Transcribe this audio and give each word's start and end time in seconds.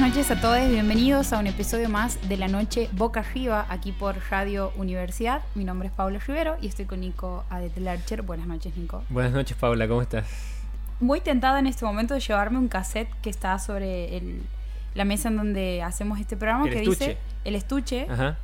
buenas 0.00 0.16
noches 0.16 0.30
a 0.30 0.40
todos, 0.40 0.66
bienvenidos 0.70 1.30
a 1.34 1.38
un 1.38 1.46
episodio 1.46 1.90
más 1.90 2.26
de 2.26 2.38
la 2.38 2.48
noche 2.48 2.88
Boca 2.92 3.20
Arriba 3.20 3.66
aquí 3.68 3.92
por 3.92 4.16
Radio 4.30 4.72
Universidad. 4.76 5.42
Mi 5.54 5.62
nombre 5.62 5.88
es 5.88 5.94
Paula 5.94 6.18
Rivero 6.26 6.56
y 6.62 6.68
estoy 6.68 6.86
con 6.86 7.00
Nico 7.00 7.44
Adetlarcher. 7.50 8.22
Buenas 8.22 8.46
noches, 8.46 8.74
Nico. 8.78 9.04
Buenas 9.10 9.32
noches, 9.32 9.54
Paula, 9.58 9.86
¿cómo 9.86 10.00
estás? 10.00 10.26
Muy 11.00 11.20
tentada 11.20 11.58
en 11.58 11.66
este 11.66 11.84
momento 11.84 12.14
de 12.14 12.20
llevarme 12.20 12.56
un 12.56 12.68
cassette 12.68 13.10
que 13.20 13.28
está 13.28 13.58
sobre 13.58 14.16
el, 14.16 14.40
la 14.94 15.04
mesa 15.04 15.28
en 15.28 15.36
donde 15.36 15.82
hacemos 15.82 16.18
este 16.18 16.34
programa 16.34 16.64
El 16.64 16.72
que 16.72 16.78
estuche. 16.78 17.08
dice 17.08 17.18
el 17.44 17.54
estuche, 17.54 18.06
Ajá. 18.08 18.38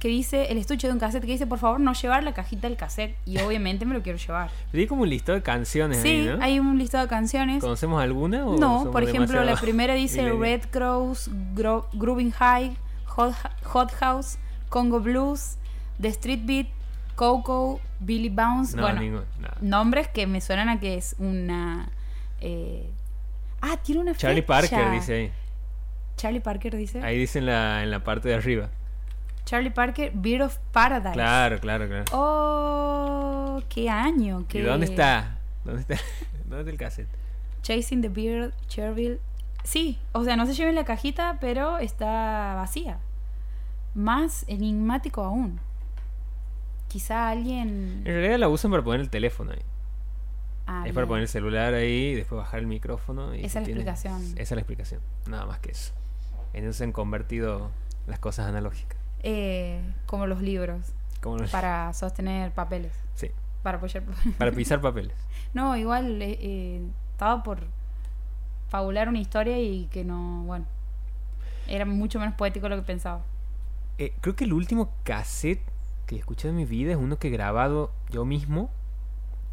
Que 0.00 0.08
dice 0.08 0.50
el 0.50 0.58
estuche 0.58 0.86
de 0.88 0.92
un 0.94 0.98
cassette 0.98 1.24
que 1.24 1.30
dice 1.32 1.46
por 1.46 1.58
favor 1.58 1.78
no 1.78 1.92
llevar 1.92 2.24
la 2.24 2.32
cajita 2.34 2.66
del 2.68 2.76
cassette 2.76 3.14
y 3.26 3.38
obviamente 3.42 3.84
me 3.86 3.94
lo 3.94 4.02
quiero 4.02 4.18
llevar. 4.18 4.50
Pero 4.72 4.80
hay 4.80 4.86
como 4.88 5.02
un 5.02 5.10
listado 5.10 5.36
de 5.36 5.42
canciones 5.44 5.98
Sí, 5.98 6.08
ahí, 6.08 6.24
¿no? 6.36 6.42
hay 6.42 6.58
un 6.58 6.76
listado 6.78 7.04
de 7.04 7.10
canciones. 7.10 7.60
¿Conocemos 7.62 8.02
alguna? 8.02 8.44
O 8.46 8.56
No, 8.58 8.90
por 8.90 9.04
ejemplo, 9.04 9.44
la 9.44 9.54
primera 9.56 9.94
dice? 10.04 10.32
Red 10.32 10.62
Cross, 10.70 11.30
Gro- 11.54 11.86
Grooving 11.92 12.32
High, 12.32 12.76
Hot, 13.06 13.34
Hot 13.64 13.92
House, 13.92 14.38
Congo 14.68 14.98
Blues, 15.00 15.56
The 16.00 16.08
Street 16.08 16.40
Beat, 16.44 16.66
Coco, 17.14 17.80
Billy 17.98 18.30
Bounce. 18.30 18.74
No, 18.74 18.82
bueno, 18.82 19.00
ningún- 19.02 19.24
no. 19.38 19.48
nombres 19.60 20.08
que 20.08 20.26
me 20.26 20.40
suenan 20.40 20.68
a 20.70 20.80
que 20.80 20.96
es 20.96 21.14
una. 21.18 21.90
eh, 22.40 22.88
Ah, 23.60 23.76
tiene 23.82 24.00
una 24.00 24.14
Charlie 24.14 24.40
fecha. 24.40 24.46
Parker 24.76 24.90
dice 24.92 25.14
ahí. 25.14 25.32
Charlie 26.16 26.40
Parker 26.40 26.74
dice. 26.76 27.02
Ahí 27.02 27.18
dice 27.18 27.38
en 27.40 27.44
la, 27.46 27.82
en 27.82 27.90
la 27.90 28.02
parte 28.02 28.30
de 28.30 28.34
arriba. 28.36 28.70
Charlie 29.44 29.70
Parker, 29.70 30.12
Beard 30.14 30.42
of 30.42 30.58
Paradise. 30.72 31.12
Claro, 31.14 31.58
claro, 31.60 31.88
claro. 31.88 32.04
Oh, 32.12 33.62
qué 33.68 33.88
año. 33.88 34.40
¿Y 34.40 34.44
Qué... 34.44 34.62
dónde 34.62 34.86
está? 34.86 35.38
¿Dónde 35.64 35.80
está? 35.82 35.96
¿Dónde 36.44 36.60
está 36.60 36.70
el 36.70 36.78
cassette? 36.78 37.08
Chasing 37.62 38.02
the 38.02 38.08
Beard, 38.08 38.52
Cherville. 38.68 39.20
Sí, 39.64 39.98
o 40.12 40.24
sea, 40.24 40.36
no 40.36 40.46
se 40.46 40.54
lleven 40.54 40.74
la 40.74 40.84
cajita, 40.84 41.38
pero 41.40 41.78
está 41.78 42.54
vacía. 42.56 42.98
Más 43.94 44.44
enigmático 44.48 45.22
aún. 45.22 45.60
Quizá 46.88 47.28
alguien. 47.28 48.02
En 48.04 48.04
realidad 48.04 48.38
la 48.38 48.48
usan 48.48 48.70
para 48.70 48.82
poner 48.82 49.00
el 49.00 49.10
teléfono 49.10 49.52
ahí. 49.52 49.62
Ah, 50.66 50.84
es 50.86 50.94
para 50.94 51.06
poner 51.06 51.22
el 51.22 51.28
celular 51.28 51.74
ahí, 51.74 52.14
después 52.14 52.38
bajar 52.38 52.60
el 52.60 52.66
micrófono. 52.68 53.34
Y 53.34 53.44
Esa 53.44 53.60
es 53.60 53.66
la 53.66 53.72
explicación. 53.72 54.22
Esa 54.22 54.42
es 54.42 54.50
la 54.52 54.60
explicación. 54.60 55.00
Nada 55.26 55.44
más 55.46 55.58
que 55.58 55.72
eso. 55.72 55.92
En 56.52 56.64
eso 56.64 56.72
se 56.72 56.84
han 56.84 56.92
convertido 56.92 57.70
las 58.06 58.18
cosas 58.20 58.46
analógicas. 58.46 58.99
Eh, 59.22 59.80
como 60.06 60.26
los 60.26 60.40
libros, 60.42 60.92
Como 61.20 61.38
los- 61.38 61.50
para 61.50 61.92
sostener 61.92 62.52
papeles. 62.52 62.92
Sí, 63.14 63.30
Para 63.62 63.78
apoyar. 63.78 64.02
para 64.38 64.50
pisar 64.52 64.80
papeles. 64.80 65.14
no, 65.54 65.76
igual 65.76 66.20
eh, 66.22 66.38
eh, 66.40 66.82
estaba 67.12 67.42
por 67.42 67.60
fabular 68.68 69.08
una 69.08 69.18
historia 69.18 69.58
y 69.58 69.86
que 69.86 70.04
no. 70.04 70.44
Bueno. 70.44 70.64
Era 71.68 71.84
mucho 71.84 72.18
menos 72.18 72.34
poético 72.34 72.64
de 72.68 72.70
lo 72.76 72.82
que 72.82 72.86
pensaba. 72.86 73.22
Eh, 73.98 74.12
creo 74.20 74.34
que 74.34 74.44
el 74.44 74.52
último 74.52 74.90
cassette 75.04 75.60
que 76.06 76.16
escuché 76.16 76.48
en 76.48 76.56
mi 76.56 76.64
vida 76.64 76.90
es 76.92 76.96
uno 76.96 77.18
que 77.18 77.28
he 77.28 77.30
grabado 77.30 77.92
yo 78.10 78.24
mismo, 78.24 78.70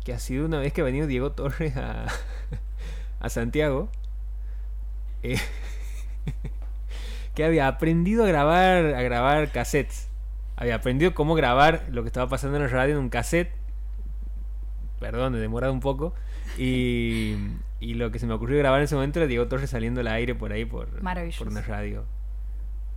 que 0.04 0.14
ha 0.14 0.20
sido 0.20 0.46
una 0.46 0.58
vez 0.60 0.74
que 0.74 0.82
ha 0.82 0.86
venido 0.86 1.06
Diego 1.06 1.34
Torres 1.34 1.76
a, 1.78 2.08
a 3.20 3.30
Santiago, 3.30 3.90
eh, 5.22 5.38
que 7.38 7.46
había 7.46 7.68
aprendido 7.68 8.24
a 8.24 8.28
grabar, 8.28 8.96
a 8.96 9.02
grabar 9.04 9.52
cassettes. 9.52 10.10
Había 10.56 10.74
aprendido 10.74 11.14
cómo 11.14 11.36
grabar 11.36 11.86
lo 11.92 12.02
que 12.02 12.08
estaba 12.08 12.28
pasando 12.28 12.58
en 12.58 12.64
la 12.64 12.68
radio 12.68 12.96
en 12.96 13.00
un 13.00 13.10
cassette. 13.10 13.52
Perdón, 15.00 15.36
he 15.36 15.38
demorado 15.38 15.72
un 15.72 15.80
poco. 15.80 16.16
Y, 16.58 17.36
y 17.80 17.94
lo 17.94 18.10
que 18.10 18.18
se 18.18 18.26
me 18.26 18.34
ocurrió 18.34 18.58
grabar 18.58 18.80
en 18.80 18.86
ese 18.86 18.96
momento 18.96 19.20
era 19.20 19.28
Diego 19.28 19.48
Torres 19.48 19.70
saliendo 19.70 20.02
al 20.02 20.08
aire 20.08 20.34
por 20.34 20.52
ahí, 20.52 20.66
por, 20.66 20.88
por 20.90 21.48
una 21.48 21.62
radio, 21.62 22.06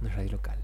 una 0.00 0.10
radio 0.14 0.32
local. 0.32 0.56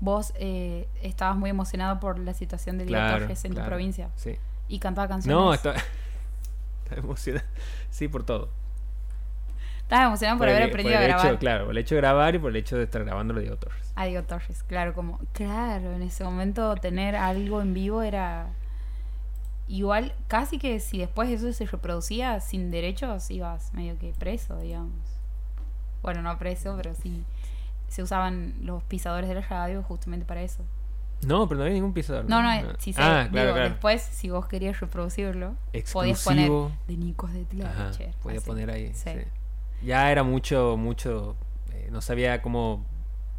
Vos 0.00 0.32
eh, 0.34 0.88
estabas 1.00 1.36
muy 1.36 1.50
emocionado 1.50 2.00
por 2.00 2.18
la 2.18 2.34
situación 2.34 2.78
de 2.78 2.84
Diego 2.84 2.98
Claro, 3.00 3.20
Torres 3.20 3.44
en 3.44 3.52
claro, 3.52 3.66
tu 3.66 3.68
provincia 3.68 4.10
Sí. 4.16 4.34
y 4.66 4.80
cantaba 4.80 5.06
canciones. 5.06 5.40
No, 5.40 5.54
está, 5.54 5.74
está 6.84 6.96
emocionado. 6.96 7.46
Sí, 7.90 8.08
por 8.08 8.24
todo. 8.24 8.48
Estabas 9.90 10.06
emocionado 10.06 10.38
por, 10.38 10.48
el- 10.48 10.54
haber 10.54 10.68
aprendido 10.68 10.98
el 10.98 11.02
a 11.04 11.06
grabar 11.08 11.26
Hecho, 11.26 11.38
claro, 11.40 11.64
por 11.64 11.72
el 11.72 11.78
hecho 11.78 11.94
de 11.96 12.00
grabar 12.00 12.34
y 12.36 12.38
por 12.38 12.50
el 12.50 12.56
hecho 12.56 12.76
de 12.76 12.84
estar 12.84 13.02
grabando 13.04 13.34
lo 13.34 13.40
de 13.40 13.46
Diego 13.46 13.58
Torres. 13.58 13.92
a 13.96 14.04
Diego 14.04 14.22
Torres. 14.22 14.62
Claro, 14.62 14.94
como, 14.94 15.18
claro, 15.32 15.92
en 15.92 16.02
ese 16.02 16.22
momento 16.22 16.76
tener 16.76 17.16
algo 17.16 17.60
en 17.60 17.74
vivo 17.74 18.02
era 18.02 18.46
igual, 19.66 20.14
casi 20.28 20.58
que 20.58 20.78
si 20.78 20.98
después 20.98 21.28
eso 21.28 21.52
se 21.52 21.66
reproducía 21.66 22.38
sin 22.38 22.70
derechos, 22.70 23.32
ibas 23.32 23.74
medio 23.74 23.98
que 23.98 24.12
preso, 24.16 24.58
digamos. 24.58 24.92
Bueno, 26.02 26.22
no 26.22 26.38
preso, 26.38 26.74
pero 26.76 26.94
sí 26.94 27.24
se 27.88 28.04
usaban 28.04 28.54
los 28.62 28.84
pisadores 28.84 29.28
de 29.28 29.34
la 29.34 29.40
radio 29.40 29.82
justamente 29.82 30.24
para 30.24 30.42
eso. 30.42 30.64
No, 31.26 31.48
pero 31.48 31.58
no 31.58 31.64
había 31.64 31.74
ningún 31.74 31.92
pisador. 31.92 32.26
No, 32.28 32.40
no, 32.42 32.48
si 32.78 32.92
se, 32.92 33.02
ah, 33.02 33.26
claro, 33.28 33.48
digo, 33.48 33.54
claro. 33.56 33.70
después, 33.70 34.00
si 34.02 34.30
vos 34.30 34.46
querías 34.46 34.78
reproducirlo, 34.78 35.56
podías 35.92 36.22
poner 36.24 36.50
de 36.86 36.96
Nicos 36.96 37.32
de 37.32 37.44
Tlacher. 37.44 38.14
podía 38.22 38.38
así. 38.38 38.46
poner 38.46 38.70
ahí. 38.70 38.94
Sí. 38.94 39.10
sí. 39.14 39.20
Ya 39.84 40.10
era 40.10 40.22
mucho, 40.22 40.76
mucho. 40.76 41.36
eh, 41.72 41.88
no 41.90 42.00
sabía 42.00 42.42
cómo 42.42 42.84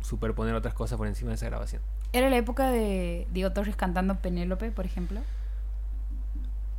superponer 0.02 0.56
otras 0.56 0.74
cosas 0.74 0.98
por 0.98 1.08
encima 1.08 1.30
de 1.30 1.36
esa 1.36 1.46
grabación. 1.48 1.82
Era 2.14 2.30
la 2.30 2.38
época 2.38 2.70
de 2.72 3.28
Diego 3.32 3.52
Torres 3.54 3.76
cantando 3.76 4.16
Penélope, 4.20 4.72
por 4.72 4.86
ejemplo. 4.86 5.22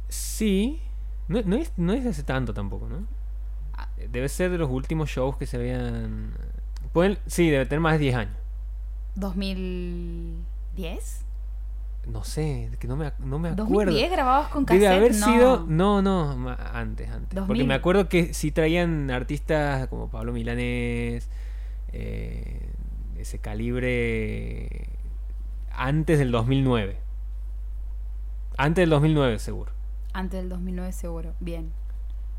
Sí. 0.08 0.80
No, 1.28 1.40
no 1.42 1.56
es, 1.56 1.72
no 1.76 1.92
es 1.92 2.02
de 2.04 2.10
hace 2.10 2.22
tanto 2.24 2.52
tampoco, 2.52 2.88
¿no? 2.88 3.06
Ah. 3.74 3.88
Eh, 3.96 4.08
Debe 4.10 4.28
ser 4.28 4.50
de 4.50 4.58
los 4.58 4.70
últimos 4.70 5.08
shows 5.08 5.36
que 5.36 5.46
se 5.46 5.56
habían. 5.56 6.34
Pueden, 6.92 7.18
sí, 7.26 7.48
debe 7.48 7.64
tener 7.66 7.80
más 7.80 7.92
de 7.94 7.98
10 8.00 8.14
años. 8.16 8.36
2010. 9.14 11.24
No 12.06 12.24
sé, 12.24 12.70
que 12.80 12.88
no 12.88 12.96
me, 12.96 13.12
no 13.20 13.38
me 13.38 13.50
acuerdo. 13.50 13.92
2010 13.92 14.10
grababas 14.10 14.48
con 14.48 14.64
cassette. 14.64 14.82
Debe 14.82 14.94
haber 14.94 15.14
no. 15.14 15.26
sido. 15.26 15.66
No, 15.68 16.02
no, 16.02 16.56
antes, 16.72 17.08
antes. 17.08 17.28
Porque 17.28 17.60
2000. 17.60 17.66
me 17.66 17.74
acuerdo 17.74 18.08
que 18.08 18.34
sí 18.34 18.50
traían 18.50 19.10
artistas 19.10 19.86
como 19.86 20.08
Pablo 20.10 20.32
Milanés, 20.32 21.28
eh, 21.92 22.68
ese 23.16 23.38
calibre. 23.38 24.88
Antes 25.70 26.18
del 26.18 26.32
2009. 26.32 26.98
Antes 28.58 28.82
del 28.82 28.90
2009, 28.90 29.38
seguro. 29.38 29.72
Antes 30.12 30.40
del 30.40 30.48
2009 30.48 30.92
seguro. 30.92 31.34
Bien. 31.40 31.72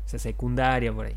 O 0.04 0.08
sea, 0.08 0.18
secundaria 0.18 0.92
por 0.92 1.06
ahí. 1.06 1.16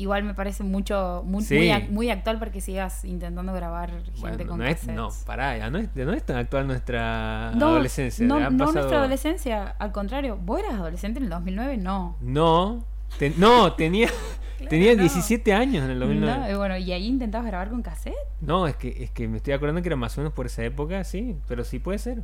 Igual 0.00 0.24
me 0.24 0.32
parece 0.34 0.62
mucho 0.62 1.22
muy, 1.26 1.42
Sí. 1.44 1.56
muy, 1.56 1.88
muy 1.90 2.10
actual 2.10 2.38
para 2.38 2.50
que 2.50 2.60
sigas 2.60 3.04
intentando 3.04 3.52
grabar 3.52 3.90
gente 3.90 4.10
Bueno, 4.20 4.46
con 4.46 4.58
no, 4.58 4.64
es, 4.64 4.86
no, 4.86 5.08
pará, 5.26 5.58
ya 5.58 5.68
no 5.70 5.78
es, 5.78 5.88
no 5.94 6.12
es 6.14 6.22
tan 6.24 6.36
actual 6.36 6.66
nuestra 6.66 7.52
No, 7.54 7.66
adolescencia. 7.68 8.26
No, 8.26 8.36
pasado- 8.56 8.72
nuestra 8.72 8.98
adolescencia, 8.98 9.64
al 9.78 9.92
contrario. 9.92 10.38
¿Vos 10.42 10.60
eras 10.60 10.74
adolescente 10.74 11.18
en 11.18 11.24
el 11.24 11.30
2009? 11.30 11.76
No. 11.76 12.16
No, 12.22 12.84
te- 13.18 13.30
no, 13.36 13.74
tenía, 13.74 14.08
tenía 14.70 14.94
no. 14.94 15.00
17 15.02 15.52
años 15.52 15.84
en 15.84 15.90
el 15.90 15.98
2009. 16.00 16.38
No, 16.38 16.50
y 16.50 16.54
bueno, 16.54 16.76
¿y 16.78 16.92
ahí 16.92 17.06
intentabas 17.06 17.46
grabar 17.48 17.68
con 17.68 17.82
cassette? 17.82 18.14
No, 18.40 18.66
es 18.66 18.76
que, 18.76 19.04
es 19.04 19.10
que 19.10 19.28
me 19.28 19.36
estoy 19.36 19.52
acordando 19.52 19.82
que 19.82 19.88
era 19.90 19.96
más 19.96 20.16
o 20.16 20.22
menos 20.22 20.32
por 20.32 20.46
esa 20.46 20.64
época, 20.64 21.04
sí, 21.04 21.36
pero 21.46 21.62
sí 21.64 21.78
puede 21.78 21.98
ser. 21.98 22.22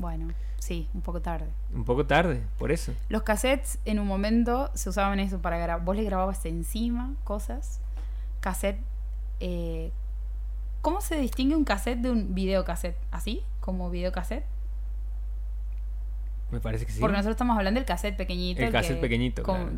Bueno, 0.00 0.32
sí, 0.58 0.88
un 0.94 1.02
poco 1.02 1.20
tarde. 1.20 1.46
Un 1.74 1.84
poco 1.84 2.06
tarde, 2.06 2.42
por 2.58 2.72
eso. 2.72 2.92
Los 3.08 3.22
cassettes 3.22 3.78
en 3.84 3.98
un 4.00 4.06
momento 4.06 4.70
se 4.74 4.88
usaban 4.88 5.20
eso 5.20 5.40
para 5.40 5.58
grabar. 5.58 5.84
Vos 5.84 5.94
le 5.96 6.04
grababas 6.04 6.44
encima 6.46 7.14
cosas. 7.24 7.80
Cassette. 8.40 8.80
eh, 9.40 9.92
¿Cómo 10.82 11.00
se 11.02 11.16
distingue 11.20 11.54
un 11.56 11.64
cassette 11.64 11.98
de 12.00 12.10
un 12.10 12.34
videocassette? 12.34 12.96
¿Así? 13.10 13.42
¿Como 13.60 13.90
videocassette? 13.90 14.44
Me 16.50 16.60
parece 16.60 16.86
que 16.86 16.92
sí. 16.92 17.00
Porque 17.00 17.12
nosotros 17.16 17.34
estamos 17.34 17.56
hablando 17.56 17.78
del 17.78 17.86
cassette 17.86 18.16
pequeñito. 18.16 18.62
El 18.62 18.72
cassette 18.72 18.96
que- 18.96 19.00
pequeñito, 19.02 19.42
con- 19.42 19.56
claro. 19.56 19.72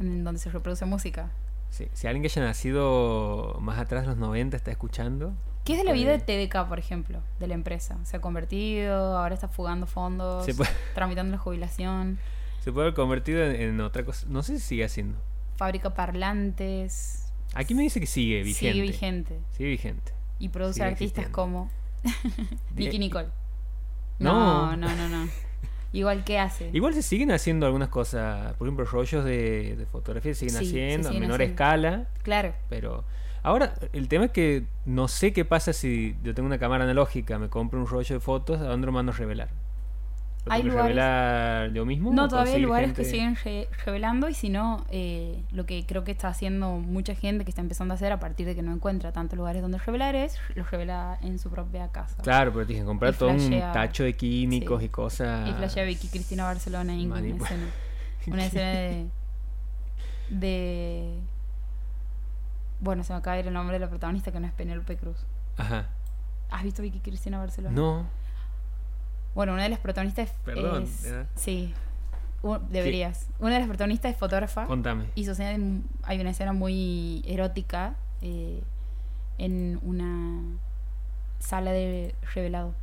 En 0.00 0.24
donde 0.24 0.40
se 0.40 0.50
reproduce 0.50 0.84
música. 0.86 1.30
Sí, 1.68 1.88
Si 1.92 2.06
alguien 2.08 2.22
que 2.22 2.26
haya 2.28 2.42
nacido 2.42 3.56
más 3.60 3.78
atrás 3.78 4.02
de 4.02 4.08
los 4.08 4.16
90 4.16 4.56
está 4.56 4.70
escuchando. 4.70 5.34
¿Qué 5.64 5.72
es 5.72 5.78
de 5.78 5.84
la 5.84 5.92
vida 5.92 6.10
de 6.12 6.18
puede- 6.20 6.46
TDK, 6.48 6.68
por 6.68 6.78
ejemplo? 6.78 7.20
De 7.38 7.46
la 7.46 7.54
empresa. 7.54 7.98
Se 8.04 8.16
ha 8.16 8.20
convertido, 8.20 9.18
ahora 9.18 9.34
está 9.34 9.48
fugando 9.48 9.86
fondos, 9.86 10.44
Se 10.46 10.54
puede, 10.54 10.70
tramitando 10.94 11.32
la 11.32 11.38
jubilación, 11.38 12.18
se 12.60 12.72
puede 12.72 12.86
haber 12.88 12.94
convertido 12.94 13.42
en, 13.44 13.56
en 13.60 13.80
otra 13.80 14.04
cosa. 14.04 14.26
No 14.28 14.42
sé 14.42 14.58
si 14.58 14.60
sigue 14.66 14.84
haciendo. 14.84 15.18
fabrica 15.56 15.94
parlantes. 15.94 17.32
Aquí 17.54 17.74
me 17.74 17.82
dice 17.82 18.00
que 18.00 18.06
sigue 18.06 18.42
vigente. 18.42 18.72
Sigue 18.72 18.82
vigente. 18.82 19.40
Sigue 19.50 19.68
vigente. 19.70 20.12
Y 20.38 20.48
produce 20.50 20.74
Sigue 20.74 20.86
artistas 20.86 21.24
existiendo. 21.26 21.32
como 21.36 21.70
Nicky 22.76 22.98
Nicole. 22.98 23.28
No. 24.18 24.74
No, 24.74 24.76
no, 24.76 24.94
no, 24.96 25.08
no. 25.08 25.28
Igual 25.92 26.22
que 26.24 26.38
hace. 26.38 26.70
Igual 26.72 26.94
se 26.94 27.02
siguen 27.02 27.32
haciendo 27.32 27.66
algunas 27.66 27.88
cosas. 27.88 28.54
Por 28.54 28.68
ejemplo, 28.68 28.84
rollos 28.84 29.24
de, 29.24 29.74
de 29.76 29.86
fotografía 29.86 30.32
se 30.34 30.40
siguen 30.48 30.54
Sí, 30.58 30.64
se 30.66 30.70
haciendo 30.70 31.08
siguen 31.08 31.22
a 31.22 31.26
menor 31.26 31.40
haciendo. 31.40 31.52
escala. 31.52 32.08
Claro. 32.22 32.54
Pero 32.68 33.04
ahora 33.42 33.74
el 33.92 34.08
tema 34.08 34.26
es 34.26 34.30
que 34.32 34.64
no 34.86 35.08
sé 35.08 35.32
qué 35.32 35.44
pasa 35.44 35.72
si 35.72 36.16
yo 36.22 36.34
tengo 36.34 36.46
una 36.46 36.58
cámara 36.58 36.84
analógica, 36.84 37.38
me 37.38 37.48
compro 37.48 37.78
un 37.80 37.86
rollo 37.86 38.14
de 38.14 38.20
fotos, 38.20 38.60
¿a 38.60 38.64
dónde 38.64 38.86
lo 38.86 38.92
mando 38.92 39.12
a 39.12 39.14
revelar? 39.14 39.48
¿Lo 40.46 40.52
Hay 40.52 40.62
tengo 40.62 40.72
que 40.74 40.78
lugares- 40.78 40.96
revelar 40.96 41.72
yo 41.74 41.84
mismo? 41.84 42.12
No, 42.14 42.26
todavía 42.26 42.54
hay 42.54 42.62
lugares 42.62 42.86
gente? 42.88 43.02
que 43.02 43.08
siguen 43.10 43.36
re- 43.44 43.68
revelando 43.84 44.26
y 44.30 44.32
si 44.34 44.48
no, 44.48 44.86
eh, 44.90 45.38
lo 45.52 45.66
que 45.66 45.84
creo 45.84 46.02
que 46.02 46.12
está 46.12 46.28
haciendo 46.28 46.70
mucha 46.78 47.14
gente 47.14 47.44
que 47.44 47.50
está 47.50 47.60
empezando 47.60 47.92
a 47.92 47.96
hacer 47.96 48.10
a 48.10 48.18
partir 48.20 48.46
de 48.46 48.54
que 48.54 48.62
no 48.62 48.72
encuentra 48.72 49.12
tantos 49.12 49.36
lugares 49.36 49.60
donde 49.60 49.76
revelar 49.76 50.14
es, 50.16 50.38
los 50.54 50.70
revela 50.70 51.18
en 51.20 51.38
su 51.38 51.50
propia 51.50 51.88
casa. 51.88 52.22
Claro, 52.22 52.52
pero 52.54 52.64
dije 52.64 52.82
comprar 52.84 53.14
todo 53.14 53.28
un 53.32 53.50
tacho 53.74 54.02
de 54.02 54.14
químicos 54.14 54.80
sí. 54.80 54.86
y 54.86 54.88
cosas. 54.88 55.46
Y 55.50 55.52
flashea 55.52 55.84
Vicky 55.84 56.08
Cristina 56.08 56.44
Barcelona 56.44 56.94
en 56.94 57.12
una 57.12 57.20
escena. 57.26 57.66
Una 58.28 58.46
escena 58.46 58.70
de, 58.70 59.06
de... 60.30 61.18
Bueno, 62.80 63.04
se 63.04 63.12
me 63.12 63.18
acaba 63.18 63.34
de 63.34 63.42
ir 63.42 63.48
el 63.48 63.54
nombre 63.54 63.78
de 63.78 63.80
la 63.80 63.88
protagonista 63.88 64.32
que 64.32 64.40
no 64.40 64.46
es 64.46 64.52
Penélope 64.52 64.96
Cruz. 64.96 65.18
Ajá. 65.56 65.86
¿Has 66.50 66.62
visto 66.62 66.82
Vicky 66.82 67.00
Cristina 67.00 67.38
Barcelona? 67.38 67.74
No. 67.74 68.06
Bueno, 69.34 69.52
una 69.52 69.62
de 69.62 69.68
las 69.68 69.78
protagonistas 69.78 70.32
Perdón, 70.44 70.82
es... 70.82 71.02
¿verdad? 71.04 71.26
Sí, 71.36 71.72
deberías. 72.70 73.28
Una 73.38 73.54
de 73.54 73.60
las 73.60 73.68
protagonistas 73.68 74.12
es 74.12 74.18
fotógrafa. 74.18 74.64
Contame. 74.66 75.06
Y 75.14 75.24
sucede, 75.24 75.58
hay 76.02 76.20
una 76.20 76.30
escena 76.30 76.52
muy 76.52 77.22
erótica 77.26 77.94
eh, 78.22 78.62
en 79.38 79.78
una 79.82 80.42
sala 81.38 81.72
de 81.72 82.14
revelado. 82.34 82.74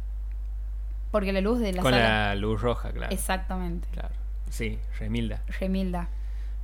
Porque 1.12 1.34
la 1.34 1.42
luz 1.42 1.60
de 1.60 1.74
la 1.74 1.82
Con 1.82 1.92
sala... 1.92 2.28
la 2.30 2.36
luz 2.36 2.62
roja, 2.62 2.92
claro. 2.92 3.14
Exactamente. 3.14 3.88
Claro. 3.92 4.14
Sí, 4.50 4.80
Remilda. 5.00 5.42
Remilda. 5.60 6.10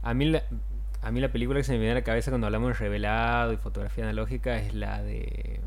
A 0.04 0.14
mí, 0.14 0.26
la, 0.26 0.44
a 1.04 1.12
mí 1.12 1.20
la 1.20 1.32
película 1.32 1.60
que 1.60 1.64
se 1.64 1.74
me 1.74 1.78
viene 1.80 1.92
a 1.92 1.96
la 1.96 2.04
cabeza 2.04 2.32
cuando 2.32 2.48
hablamos 2.48 2.70
de 2.70 2.74
revelado 2.76 3.54
y 3.54 3.58
fotografía 3.58 4.04
analógica 4.06 4.58
es 4.58 4.74
la 4.74 5.02
de 5.04 5.60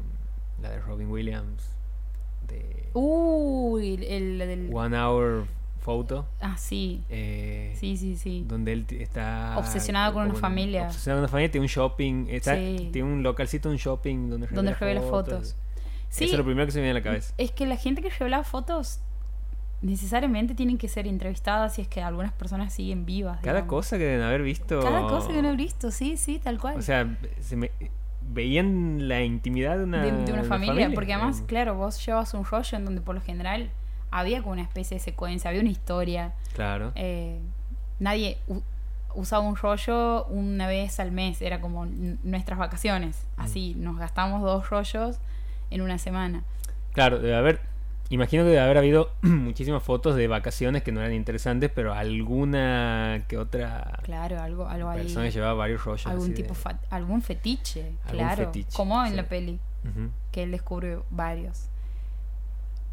la 0.63 0.71
de 0.71 0.81
Robin 0.81 1.09
Williams 1.11 1.63
de 2.49 2.89
Uy, 2.95 3.95
el, 3.95 4.05
el 4.05 4.39
del... 4.39 4.71
One 4.73 4.97
Hour 4.99 5.47
Photo 5.81 6.27
Ah, 6.41 6.57
sí. 6.57 7.03
eh, 7.11 7.75
Sí, 7.79 7.97
sí, 7.97 8.17
sí. 8.17 8.45
donde 8.49 8.73
él 8.73 8.87
está 8.99 9.55
Obsesionado 9.59 10.15
con 10.15 10.25
una 10.31 10.35
familia. 10.35 10.87
obsesionado 10.87 11.19
con 11.19 11.25
una 11.25 11.29
familia 11.31 11.51
tiene 11.53 11.65
un 11.65 11.69
shopping 11.69 12.27
está- 12.31 12.57
Sí. 12.57 12.89
tiene 12.93 13.13
un 13.13 13.23
localcito 13.23 13.69
un 13.69 13.77
shopping 13.77 14.31
donde 14.31 14.47
Donde 14.49 14.73
revela 14.75 15.01
revela 15.01 15.11
fotos. 15.11 15.57
Sí, 16.09 16.25
eso 16.25 16.35
es 16.35 16.39
lo 16.39 16.45
primero 16.45 16.67
que 16.67 16.73
se 16.73 16.79
me 16.79 16.85
viene 16.85 16.99
a 16.99 17.01
la 17.01 17.05
cabeza 17.05 17.35
es 17.37 17.51
que 17.51 17.67
la 17.67 17.77
gente 17.77 18.01
que 18.01 18.11
revela 18.11 18.43
fotos 18.45 19.01
necesariamente 19.83 20.55
tienen 20.55 20.79
que 20.79 20.89
ser 20.89 21.07
entrevistadas 21.07 21.79
y 21.79 21.83
es 21.83 21.89
que 21.89 22.03
algunas 22.03 22.33
personas 22.33 22.73
siguen 22.73 23.05
vivas. 23.05 23.41
cada 23.41 23.59
digamos. 23.59 23.69
cosa 23.69 23.99
que 23.99 24.05
deben 24.05 24.23
haber 24.23 24.43
visto 24.43 24.81
Cada 24.81 25.03
cosa 25.03 25.29
que 25.29 25.43
no 25.43 25.51
he 25.51 25.57
visto, 25.57 25.91
sí, 25.91 26.17
sí, 26.17 26.39
tal 26.43 26.59
cual. 26.59 26.77
o 26.77 26.83
sea 26.83 27.17
se 27.41 27.57
me 27.57 27.71
veían 28.29 29.07
la 29.09 29.23
intimidad 29.23 29.79
de 29.79 29.85
una, 29.85 30.03
de, 30.03 30.13
de 30.25 30.33
una 30.33 30.45
familia, 30.45 30.91
porque 30.95 31.15
además, 31.15 31.43
claro, 31.47 31.75
vos 31.77 32.05
llevas 32.05 32.35
un 32.35 32.45
rollo 32.45 32.77
en 32.79 32.85
donde 32.85 33.01
por 33.01 33.15
lo 33.15 33.21
general 33.21 33.71
había 34.11 34.41
como 34.41 34.53
una 34.53 34.63
especie 34.63 34.97
de 34.97 35.03
secuencia, 35.03 35.49
había 35.51 35.61
una 35.61 35.71
historia. 35.71 36.33
claro 36.55 36.93
eh, 36.95 37.39
nadie 37.99 38.39
usaba 39.15 39.47
un 39.47 39.57
rollo 39.57 40.27
una 40.27 40.67
vez 40.67 41.01
al 41.01 41.11
mes, 41.11 41.41
era 41.41 41.61
como 41.61 41.87
nuestras 41.87 42.59
vacaciones. 42.59 43.27
Mm. 43.37 43.41
Así, 43.41 43.75
nos 43.77 43.99
gastamos 43.99 44.43
dos 44.43 44.69
rollos 44.71 45.19
en 45.71 45.81
una 45.81 45.99
semana. 45.99 46.45
Claro, 46.93 47.19
debe 47.19 47.35
haber. 47.35 47.61
Imagino 48.09 48.45
que 48.45 48.51
debe 48.51 48.61
haber 48.61 48.79
habido 48.79 49.11
muchísimas 49.23 49.83
fotos 49.83 50.15
de 50.15 50.29
vacaciones 50.29 50.83
que 50.83 50.93
no 50.93 51.01
eran 51.01 51.13
interesantes, 51.15 51.71
pero 51.75 51.93
alguna 51.93 53.25
que 53.29 53.37
otra 53.39 53.99
Claro, 54.03 54.41
algo, 54.41 54.69
algo 54.69 54.89
ahí. 54.91 55.03
persona 55.03 55.29
llevaba 55.29 55.55
varios 55.55 55.85
rollos. 55.85 56.07
Algún 56.07 56.33
tipo, 56.35 56.55
de- 56.55 56.77
algún 56.91 57.23
fetiche, 57.23 57.93
Algún 58.05 58.19
claro. 58.19 58.45
fetiche, 58.47 58.77
como 58.77 59.03
en 59.05 59.11
sí. 59.11 59.17
la 59.17 59.25
peli, 59.29 59.59
que 60.33 60.43
él 60.45 60.51
descubre 60.53 60.99
varios. 61.11 61.69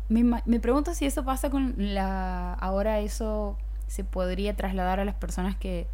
Me, 0.10 0.24
me 0.24 0.60
pregunto 0.60 0.94
si 0.94 1.06
eso 1.06 1.24
pasa 1.24 1.50
con 1.50 1.76
la. 1.78 2.54
Ahora 2.56 3.00
eso 3.00 3.58
se 3.88 4.04
podría 4.04 4.56
trasladar 4.56 5.00
a 5.00 5.06
las 5.06 5.16
personas 5.16 5.56
que. 5.56 5.88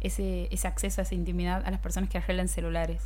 Ese, 0.00 0.48
ese 0.50 0.66
acceso 0.66 1.00
a 1.00 1.04
esa 1.04 1.14
intimidad 1.14 1.62
a 1.64 1.70
las 1.70 1.78
personas 1.78 2.10
que 2.10 2.18
arreglan 2.18 2.48
celulares. 2.48 3.04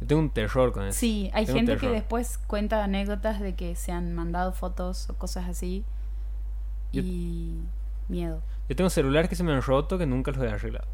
Yo 0.00 0.06
tengo 0.06 0.20
un 0.20 0.30
terror 0.30 0.72
con 0.72 0.84
eso. 0.86 0.98
Sí, 0.98 1.30
hay 1.32 1.46
Tengo 1.46 1.58
gente 1.58 1.76
que 1.78 1.88
después 1.88 2.38
cuenta 2.46 2.84
anécdotas 2.84 3.40
de 3.40 3.54
que 3.54 3.74
se 3.76 3.92
han 3.92 4.14
mandado 4.14 4.52
fotos 4.52 5.08
o 5.10 5.14
cosas 5.14 5.48
así. 5.48 5.84
Yo- 6.92 7.02
Y 7.02 7.60
miedo. 8.08 8.42
Yo 8.68 8.76
tengo 8.76 8.90
celulares 8.90 9.28
que 9.30 9.36
se 9.36 9.42
me 9.44 9.52
han 9.52 9.62
roto 9.62 9.96
que 9.98 10.06
nunca 10.06 10.32
los 10.32 10.42
he 10.42 10.48
arreglado. 10.48 10.86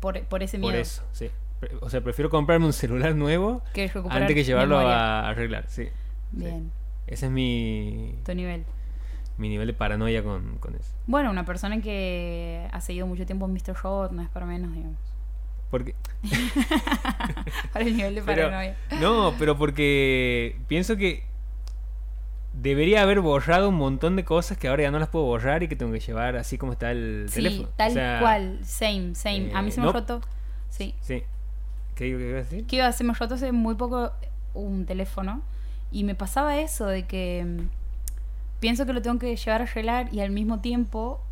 Por, 0.00 0.20
por 0.24 0.42
ese 0.42 0.58
miedo. 0.58 0.70
Por 0.72 0.78
eso, 0.78 1.02
sí. 1.12 1.30
O 1.80 1.88
sea, 1.88 2.00
prefiero 2.02 2.28
comprarme 2.28 2.66
un 2.66 2.72
celular 2.72 3.14
nuevo 3.14 3.62
Que 3.72 3.90
antes 4.10 4.34
que 4.34 4.42
llevarlo 4.44 4.76
memoria. 4.78 5.20
a 5.20 5.28
arreglar, 5.28 5.64
sí. 5.68 5.88
Bien, 6.32 6.72
Ese 7.06 7.26
es 7.26 7.32
mi, 7.32 8.18
tu 8.24 8.34
nivel. 8.34 8.64
mi 9.38 9.48
nivel 9.48 9.68
de 9.68 9.72
paranoia 9.74 10.24
con, 10.24 10.58
con 10.58 10.74
eso. 10.74 10.92
Bueno, 11.06 11.30
una 11.30 11.44
persona 11.44 11.80
que 11.80 12.68
ha 12.72 12.80
seguido 12.80 13.06
mucho 13.06 13.24
tiempo 13.26 13.46
en 13.46 13.52
Mr. 13.52 13.74
Robot 13.80 14.10
no 14.12 14.22
es 14.22 14.28
para 14.28 14.44
menos, 14.46 14.72
digamos. 14.74 14.98
Porque, 15.72 15.94
Para 17.72 17.84
el 17.86 17.96
nivel 17.96 18.14
de 18.14 18.22
Pero- 18.22 18.42
paranoia. 18.50 18.76
no, 19.00 19.34
pero 19.38 19.56
porque 19.56 20.56
pienso 20.68 20.96
que 20.98 21.24
debería 22.52 23.00
haber 23.02 23.20
borrado 23.20 23.70
un 23.70 23.76
montón 23.76 24.14
de 24.16 24.24
cosas 24.24 24.58
que 24.58 24.68
ahora 24.68 24.82
ya 24.82 24.90
no 24.90 24.98
las 24.98 25.08
puedo 25.08 25.24
borrar 25.24 25.62
y 25.62 25.68
que 25.68 25.74
tengo 25.74 25.90
que 25.92 26.00
llevar 26.00 26.36
así 26.36 26.58
como 26.58 26.72
está 26.72 26.90
el 26.90 27.24
Sí, 27.30 27.36
teléfono. 27.36 27.68
O 27.68 27.72
tal 27.72 27.92
sea, 27.92 28.20
cual, 28.20 28.58
same, 28.62 29.14
same. 29.14 29.50
a 29.54 29.62
mí 29.62 29.70
eh, 29.70 29.72
se 29.72 29.80
me 29.80 29.86
no- 29.86 29.92
roto. 29.92 30.20
Sí. 30.68 30.94
Sí. 31.00 31.22
¿Qué 31.94 32.04
digo 32.04 32.18
que 32.18 32.28
iba 32.28 32.38
a 32.38 32.42
decir? 32.42 32.66
que 32.66 32.76
iba, 32.76 32.92
se 32.92 33.02
me 33.04 33.14
roto 33.14 33.34
hace 33.36 33.50
muy 33.52 33.74
poco 33.74 34.12
un 34.54 34.84
teléfono 34.84 35.40
y 35.90 36.04
me 36.04 36.14
pasaba 36.14 36.58
eso 36.58 36.86
de 36.86 37.06
que 37.06 37.44
mm, 37.46 37.60
pienso 38.60 38.84
que 38.84 38.92
lo 38.92 39.00
tengo 39.00 39.18
que 39.18 39.34
llevar 39.34 39.62
a 39.62 39.64
arreglar 39.64 40.12
y 40.12 40.20
al 40.20 40.30
mismo 40.30 40.60
tiempo 40.60 41.22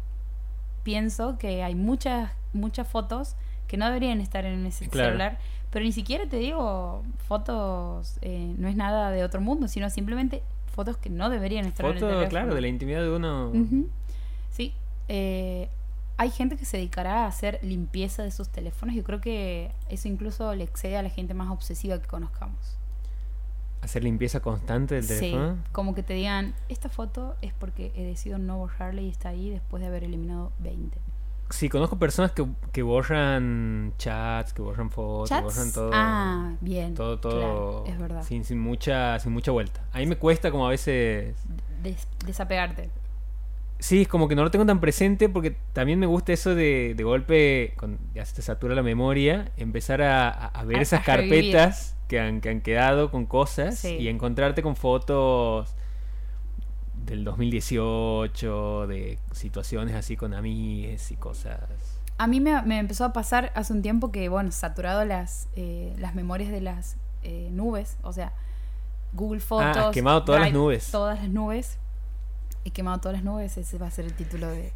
pienso 0.82 1.36
que 1.38 1.62
hay 1.62 1.74
muchas 1.74 2.30
muchas 2.54 2.88
fotos 2.88 3.36
que 3.70 3.76
no 3.76 3.86
deberían 3.86 4.20
estar 4.20 4.44
en 4.44 4.66
ese 4.66 4.88
Claro. 4.88 5.10
celular 5.10 5.38
pero 5.70 5.84
ni 5.84 5.92
siquiera 5.92 6.26
te 6.26 6.36
digo 6.38 7.02
fotos 7.28 8.16
eh, 8.22 8.52
no 8.58 8.66
es 8.68 8.74
nada 8.76 9.10
de 9.12 9.22
otro 9.22 9.40
mundo 9.40 9.68
sino 9.68 9.88
simplemente 9.88 10.42
fotos 10.74 10.96
que 10.96 11.08
no 11.10 11.30
deberían 11.30 11.64
estar 11.66 11.86
en 11.86 11.92
el 11.92 11.98
Foto, 11.98 12.06
teléfono 12.08 12.28
claro, 12.30 12.54
de 12.54 12.60
la 12.60 12.68
intimidad 12.68 13.02
de 13.02 13.10
uno. 13.10 13.52
Sí. 14.50 14.74
eh, 15.08 15.68
hay 16.16 16.30
gente 16.30 16.56
que 16.58 16.64
se 16.66 16.76
dedicará 16.76 17.24
a 17.24 17.26
hacer 17.28 17.58
limpieza 17.62 18.22
de 18.22 18.30
sus 18.30 18.50
teléfonos. 18.50 18.94
Yo 18.94 19.02
creo 19.04 19.22
que 19.22 19.70
eso 19.88 20.06
incluso 20.06 20.54
le 20.54 20.64
excede 20.64 20.98
a 20.98 21.02
la 21.02 21.08
gente 21.08 21.32
más 21.32 21.48
obsesiva 21.50 21.98
que 21.98 22.06
conozcamos. 22.06 22.76
Hacer 23.80 24.04
limpieza 24.04 24.40
constante 24.40 24.96
del 24.96 25.04
Sí, 25.04 25.14
teléfono. 25.18 25.56
como 25.72 25.94
que 25.94 26.02
te 26.02 26.12
digan, 26.12 26.54
esta 26.68 26.90
foto 26.90 27.36
es 27.40 27.54
porque 27.54 27.90
he 27.96 28.04
decidido 28.04 28.38
no 28.38 28.58
borrarla 28.58 29.00
y 29.00 29.08
está 29.08 29.30
ahí 29.30 29.48
después 29.48 29.80
de 29.80 29.86
haber 29.86 30.04
eliminado 30.04 30.52
20. 30.58 30.98
Sí, 31.50 31.68
conozco 31.68 31.98
personas 31.98 32.30
que, 32.32 32.46
que 32.72 32.82
borran 32.82 33.92
chats, 33.98 34.52
que 34.52 34.62
borran 34.62 34.90
fotos, 34.90 35.30
que 35.36 35.40
borran 35.42 35.72
todo. 35.72 35.90
Ah, 35.92 36.52
bien. 36.60 36.94
todo, 36.94 37.18
todo. 37.18 37.38
claro, 37.40 37.84
es 37.86 37.98
verdad. 37.98 38.22
Sin, 38.22 38.44
sin 38.44 38.58
mucha, 38.60 39.18
sin 39.18 39.32
mucha 39.32 39.50
vuelta. 39.50 39.80
A 39.92 39.98
mí 39.98 40.06
me 40.06 40.16
cuesta 40.16 40.50
como 40.50 40.66
a 40.66 40.70
veces. 40.70 41.34
Des- 41.82 42.06
desapegarte. 42.24 42.90
Sí, 43.80 44.02
es 44.02 44.08
como 44.08 44.28
que 44.28 44.36
no 44.36 44.42
lo 44.44 44.50
tengo 44.50 44.66
tan 44.66 44.78
presente 44.78 45.28
porque 45.30 45.56
también 45.72 45.98
me 45.98 46.06
gusta 46.06 46.32
eso 46.34 46.54
de, 46.54 46.92
de 46.94 47.02
golpe, 47.02 47.74
ya 48.14 48.24
se 48.26 48.36
te 48.36 48.42
satura 48.42 48.74
la 48.74 48.82
memoria, 48.82 49.50
empezar 49.56 50.02
a, 50.02 50.28
a- 50.30 50.64
ver 50.64 50.78
A- 50.78 50.82
esas 50.82 51.00
a 51.00 51.04
carpetas 51.04 51.96
que 52.06 52.20
han, 52.20 52.40
que 52.42 52.50
han 52.50 52.60
quedado 52.60 53.10
con 53.10 53.24
cosas 53.24 53.78
Sí. 53.78 53.96
y 53.98 54.08
encontrarte 54.08 54.62
con 54.62 54.76
fotos 54.76 55.74
del 57.04 57.24
2018, 57.24 58.86
de 58.86 59.18
situaciones 59.32 59.94
así 59.94 60.16
con 60.16 60.34
amigues 60.34 61.10
y 61.10 61.16
cosas. 61.16 61.60
A 62.18 62.26
mí 62.26 62.40
me, 62.40 62.60
me 62.62 62.78
empezó 62.78 63.04
a 63.04 63.12
pasar 63.12 63.52
hace 63.54 63.72
un 63.72 63.82
tiempo 63.82 64.12
que, 64.12 64.28
bueno, 64.28 64.52
saturado 64.52 65.04
las, 65.04 65.48
eh, 65.56 65.94
las 65.98 66.14
memorias 66.14 66.50
de 66.50 66.60
las 66.60 66.96
eh, 67.22 67.48
nubes, 67.50 67.96
o 68.02 68.12
sea, 68.12 68.32
Google 69.12 69.40
Fotos. 69.40 69.76
Ah, 69.76 69.88
has 69.88 69.94
quemado 69.94 70.24
todas 70.24 70.40
las 70.40 70.52
nubes. 70.52 70.90
Todas 70.90 71.18
las 71.20 71.30
nubes. 71.30 71.78
He 72.64 72.70
quemado 72.70 72.98
todas 72.98 73.16
las 73.16 73.24
nubes, 73.24 73.56
ese 73.56 73.78
va 73.78 73.86
a 73.86 73.90
ser 73.90 74.04
el 74.04 74.12
título 74.12 74.48
de, 74.48 74.72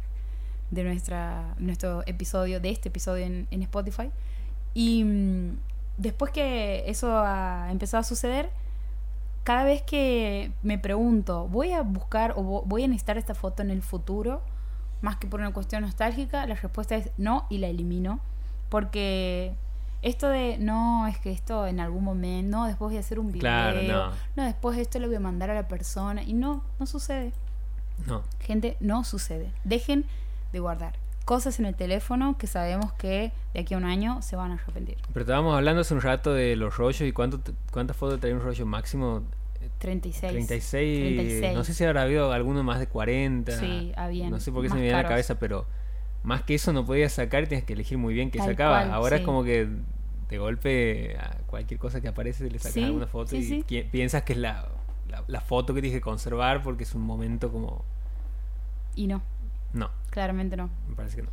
de 0.71 0.83
nuestra, 0.83 1.53
nuestro 1.59 2.01
episodio, 2.07 2.59
de 2.59 2.69
este 2.69 2.89
episodio 2.89 3.25
en, 3.25 3.47
en 3.51 3.61
Spotify. 3.61 4.09
Y 4.73 5.03
mm, 5.03 5.57
después 5.97 6.31
que 6.31 6.83
eso 6.89 7.15
ha 7.17 7.67
empezado 7.71 8.01
a 8.01 8.03
suceder, 8.03 8.49
cada 9.45 9.63
vez 9.63 9.81
que 9.83 10.51
me 10.63 10.77
pregunto, 10.77 11.47
¿voy 11.47 11.71
a 11.71 11.81
buscar 11.81 12.33
o 12.35 12.41
vo- 12.43 12.63
voy 12.65 12.83
a 12.83 12.87
necesitar 12.89 13.17
esta 13.17 13.33
foto 13.35 13.61
en 13.61 13.69
el 13.69 13.81
futuro? 13.81 14.41
Más 15.01 15.15
que 15.15 15.27
por 15.27 15.39
una 15.39 15.53
cuestión 15.53 15.83
nostálgica, 15.83 16.45
la 16.45 16.55
respuesta 16.55 16.95
es 16.95 17.11
no 17.17 17.45
y 17.49 17.59
la 17.59 17.67
elimino. 17.67 18.19
Porque 18.69 19.55
esto 20.01 20.27
de, 20.29 20.57
no, 20.57 21.07
es 21.07 21.17
que 21.19 21.31
esto 21.31 21.65
en 21.67 21.79
algún 21.79 22.03
momento, 22.03 22.57
no, 22.57 22.65
después 22.65 22.89
voy 22.89 22.97
a 22.97 22.99
hacer 23.01 23.19
un 23.19 23.27
video, 23.27 23.41
Claro, 23.41 23.81
no. 23.83 24.11
no, 24.35 24.43
después 24.43 24.77
esto 24.77 24.99
lo 24.99 25.07
voy 25.07 25.15
a 25.17 25.19
mandar 25.21 25.49
a 25.51 25.53
la 25.53 25.67
persona. 25.67 26.23
Y 26.23 26.33
no, 26.33 26.63
no 26.79 26.85
sucede. 26.85 27.31
No. 28.07 28.23
Gente, 28.41 28.75
no 28.79 29.03
sucede. 29.03 29.51
Dejen 29.63 30.05
de 30.51 30.59
guardar 30.59 30.93
cosas 31.25 31.59
en 31.59 31.65
el 31.65 31.75
teléfono 31.75 32.37
que 32.37 32.47
sabemos 32.47 32.93
que 32.93 33.31
de 33.53 33.59
aquí 33.59 33.73
a 33.73 33.77
un 33.77 33.85
año 33.85 34.21
se 34.21 34.35
van 34.35 34.51
a 34.51 34.53
arrepentir. 34.55 34.97
Pero 35.11 35.21
estábamos 35.21 35.55
hablando 35.55 35.81
hace 35.81 35.93
un 35.93 36.01
rato 36.01 36.33
de 36.33 36.55
los 36.55 36.77
rollos 36.77 37.01
y 37.01 37.11
cuánto 37.11 37.41
cuántas 37.71 37.97
fotos 37.97 38.19
trae 38.19 38.33
un 38.33 38.41
rollo 38.41 38.65
máximo 38.65 39.23
36. 39.79 40.31
36, 40.31 41.15
36. 41.15 41.53
No 41.55 41.63
sé 41.63 41.73
si 41.73 41.83
habrá 41.83 42.03
habido 42.03 42.31
alguno 42.31 42.63
más 42.63 42.79
de 42.79 42.87
40. 42.87 43.51
Sí, 43.59 43.91
habían 43.97 44.29
No 44.29 44.39
sé 44.39 44.51
por 44.51 44.61
qué 44.63 44.69
se 44.69 44.75
me 44.75 44.81
viene 44.81 44.97
a 44.97 45.01
la 45.03 45.07
cabeza, 45.09 45.39
pero 45.39 45.65
más 46.23 46.43
que 46.43 46.55
eso 46.55 46.71
no 46.73 46.85
podías 46.85 47.13
sacar 47.13 47.43
y 47.43 47.47
tienes 47.47 47.65
que 47.65 47.73
elegir 47.73 47.97
muy 47.97 48.13
bien 48.13 48.31
qué 48.31 48.39
Tal 48.39 48.49
sacabas. 48.51 48.83
cual, 48.85 48.93
Ahora 48.95 49.17
sí. 49.17 49.21
es 49.21 49.25
como 49.25 49.43
que 49.43 49.67
de 50.29 50.37
golpe 50.37 51.17
a 51.17 51.37
cualquier 51.47 51.79
cosa 51.79 52.01
que 52.01 52.07
aparece 52.07 52.49
le 52.49 52.57
sacas 52.59 52.73
Sí, 52.73 52.83
alguna 52.83 53.07
foto 53.07 53.31
sí, 53.31 53.63
y 53.67 53.81
piensas 53.83 54.23
que 54.23 54.33
es 54.33 54.39
la, 54.39 54.67
la, 55.09 55.23
la 55.27 55.41
foto 55.41 55.73
que 55.73 55.81
tienes 55.81 55.97
que 55.97 56.01
conservar 56.01 56.63
porque 56.63 56.83
es 56.83 56.95
un 56.95 57.01
momento 57.01 57.51
como... 57.51 57.83
Y 58.95 59.07
no, 59.07 59.21
No, 59.75 59.89
claramente 60.09 60.55
no. 60.55 60.69
me 60.87 60.95
parece 60.95 61.17
que 61.17 61.23
no. 61.23 61.29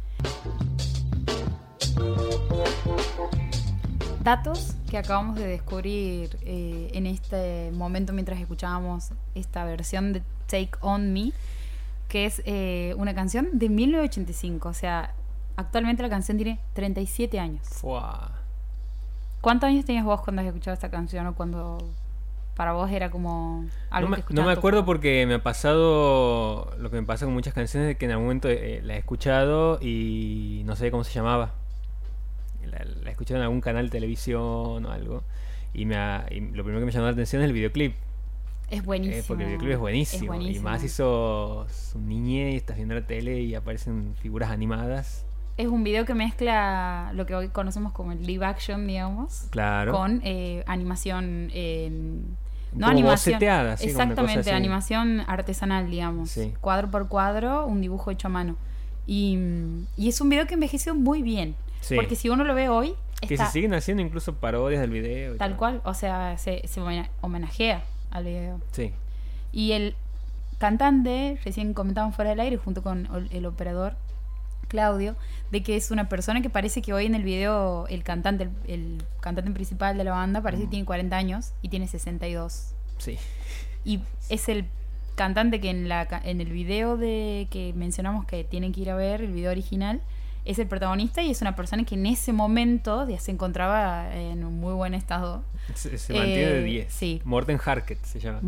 Datos 4.22 4.76
que 4.90 4.98
acabamos 4.98 5.36
de 5.36 5.46
descubrir 5.46 6.38
eh, 6.42 6.90
en 6.92 7.06
este 7.06 7.70
momento 7.72 8.12
mientras 8.12 8.38
escuchábamos 8.40 9.12
esta 9.34 9.64
versión 9.64 10.12
de 10.12 10.22
Take 10.46 10.72
On 10.80 11.12
Me, 11.12 11.32
que 12.08 12.26
es 12.26 12.42
eh, 12.44 12.94
una 12.98 13.14
canción 13.14 13.48
de 13.52 13.68
1985. 13.68 14.68
O 14.68 14.74
sea, 14.74 15.14
actualmente 15.56 16.02
la 16.02 16.08
canción 16.10 16.36
tiene 16.36 16.58
37 16.74 17.38
años. 17.38 17.66
Fua. 17.66 18.32
¿Cuántos 19.40 19.68
años 19.68 19.84
tenías 19.84 20.04
vos 20.04 20.20
cuando 20.20 20.42
has 20.42 20.46
escuchado 20.48 20.74
esta 20.74 20.90
canción 20.90 21.26
o 21.28 21.34
cuando 21.34 21.78
para 22.56 22.72
vos 22.72 22.90
era 22.90 23.10
como 23.10 23.64
algo 23.90 24.08
No 24.10 24.14
que 24.14 24.18
me, 24.18 24.20
escuchabas 24.20 24.44
no 24.44 24.46
me 24.46 24.52
acuerdo 24.58 24.84
porque 24.84 25.24
me 25.26 25.34
ha 25.34 25.42
pasado 25.42 26.70
lo 26.78 26.90
que 26.90 26.96
me 27.00 27.06
pasa 27.06 27.24
con 27.24 27.34
muchas 27.34 27.54
canciones 27.54 27.88
de 27.88 27.96
que 27.96 28.04
en 28.04 28.10
algún 28.12 28.26
momento 28.26 28.48
eh, 28.50 28.80
la 28.84 28.94
he 28.94 28.98
escuchado 28.98 29.78
y 29.80 30.62
no 30.66 30.76
sé 30.76 30.90
cómo 30.90 31.02
se 31.04 31.12
llamaba. 31.12 31.54
La, 32.64 32.84
la 32.84 33.08
he 33.08 33.12
escuchado 33.12 33.38
en 33.38 33.44
algún 33.44 33.60
canal 33.60 33.86
de 33.86 33.90
televisión 33.90 34.84
o 34.86 34.90
algo. 34.90 35.24
Y, 35.74 35.86
me 35.86 35.96
ha- 35.96 36.26
y 36.30 36.40
lo 36.40 36.62
primero 36.64 36.80
que 36.80 36.86
me 36.86 36.92
llamó 36.92 37.06
la 37.06 37.12
atención 37.12 37.42
es 37.42 37.46
el 37.48 37.52
videoclip. 37.54 37.94
Es 38.70 38.84
buenísimo. 38.84 39.18
eh, 39.18 39.24
porque 39.26 39.42
el 39.42 39.48
videoclip 39.48 39.72
es 39.72 39.78
buenísimo. 39.78 40.24
Y 40.24 40.26
buenísimo. 40.28 40.68
más 40.68 40.82
hizo 40.84 41.66
su 41.70 41.98
niñez 42.00 42.54
y 42.54 42.56
estás 42.56 42.76
viendo 42.76 42.94
la 42.94 43.06
tele 43.06 43.40
y 43.40 43.54
aparecen 43.54 44.14
figuras 44.20 44.50
animadas. 44.50 45.24
Es 45.62 45.68
un 45.68 45.84
video 45.84 46.04
que 46.04 46.14
mezcla 46.14 47.12
lo 47.14 47.24
que 47.24 47.36
hoy 47.36 47.46
conocemos 47.48 47.92
como 47.92 48.10
el 48.10 48.26
live 48.26 48.44
action, 48.44 48.84
digamos, 48.84 49.46
Claro. 49.50 49.92
con 49.92 50.20
eh, 50.24 50.64
animación. 50.66 51.50
eh, 51.54 51.88
no 52.72 52.80
Como 52.80 52.86
animación. 52.88 53.34
boceteada, 53.34 53.72
cosa 53.76 53.84
Exactamente, 53.84 54.50
animación 54.52 55.20
artesanal, 55.28 55.88
digamos. 55.88 56.30
Sí. 56.30 56.52
Cuadro 56.60 56.90
por 56.90 57.06
cuadro, 57.06 57.64
un 57.66 57.80
dibujo 57.80 58.10
hecho 58.10 58.26
a 58.26 58.30
mano. 58.30 58.56
Y, 59.06 59.38
y 59.96 60.08
es 60.08 60.20
un 60.20 60.30
video 60.30 60.46
que 60.48 60.54
envejeció 60.54 60.96
muy 60.96 61.22
bien. 61.22 61.54
Sí. 61.80 61.94
Porque 61.94 62.16
si 62.16 62.28
uno 62.28 62.42
lo 62.42 62.54
ve 62.56 62.68
hoy, 62.68 62.94
Que 63.20 63.36
se 63.36 63.46
siguen 63.46 63.72
haciendo 63.74 64.02
incluso 64.02 64.34
parodias 64.34 64.80
del 64.80 64.90
video. 64.90 65.36
y 65.36 65.38
tal 65.38 65.56
cual. 65.56 65.80
O 65.84 65.94
sea, 65.94 66.38
se, 66.38 66.66
se 66.66 66.80
homena- 66.80 67.08
homenajea 67.20 67.84
al 68.10 68.24
video. 68.24 68.60
Sí. 68.72 68.92
Y 69.52 69.72
el 69.72 69.94
cantante, 70.58 71.38
recién 71.44 71.72
comentaban 71.72 72.12
fuera 72.12 72.30
del 72.30 72.40
aire, 72.40 72.56
junto 72.56 72.82
con 72.82 73.08
el 73.30 73.46
operador 73.46 73.94
Claudio, 74.68 75.16
de 75.50 75.62
que 75.62 75.76
es 75.76 75.90
una 75.90 76.08
persona 76.08 76.40
que 76.40 76.50
parece 76.50 76.80
que 76.82 76.92
hoy 76.92 77.06
en 77.06 77.14
el 77.14 77.22
video, 77.24 77.86
el 77.88 78.02
cantante, 78.04 78.44
el, 78.44 78.50
el 78.66 79.02
cantante 79.20 79.50
principal 79.50 79.96
de 79.98 80.04
la 80.04 80.12
banda, 80.12 80.40
parece 80.40 80.64
que 80.64 80.68
tiene 80.70 80.84
40 80.86 81.16
años 81.16 81.52
y 81.62 81.68
tiene 81.68 81.86
62. 81.88 82.74
Sí. 82.98 83.18
Y 83.84 84.00
es 84.28 84.48
el 84.48 84.64
cantante 85.14 85.60
que 85.60 85.68
en, 85.70 85.88
la, 85.88 86.08
en 86.24 86.40
el 86.40 86.50
video 86.50 86.96
de 86.96 87.48
que 87.50 87.72
mencionamos 87.74 88.24
que 88.24 88.44
tienen 88.44 88.72
que 88.72 88.80
ir 88.80 88.90
a 88.90 88.94
ver, 88.96 89.20
el 89.20 89.32
video 89.32 89.50
original, 89.50 90.00
es 90.44 90.58
el 90.58 90.66
protagonista 90.66 91.22
y 91.22 91.30
es 91.30 91.40
una 91.40 91.54
persona 91.54 91.84
que 91.84 91.94
en 91.94 92.06
ese 92.06 92.32
momento 92.32 93.08
ya 93.08 93.20
se 93.20 93.30
encontraba 93.30 94.12
en 94.16 94.42
un 94.44 94.58
muy 94.58 94.72
buen 94.74 94.94
estado. 94.94 95.44
Se, 95.74 95.96
se 95.98 96.12
mantiene 96.14 96.42
Eh, 96.42 96.52
de 96.54 96.62
10. 96.64 96.92
sí. 96.92 97.20
Morten 97.24 97.60
Harket 97.64 98.02
se 98.04 98.18
llama. 98.18 98.40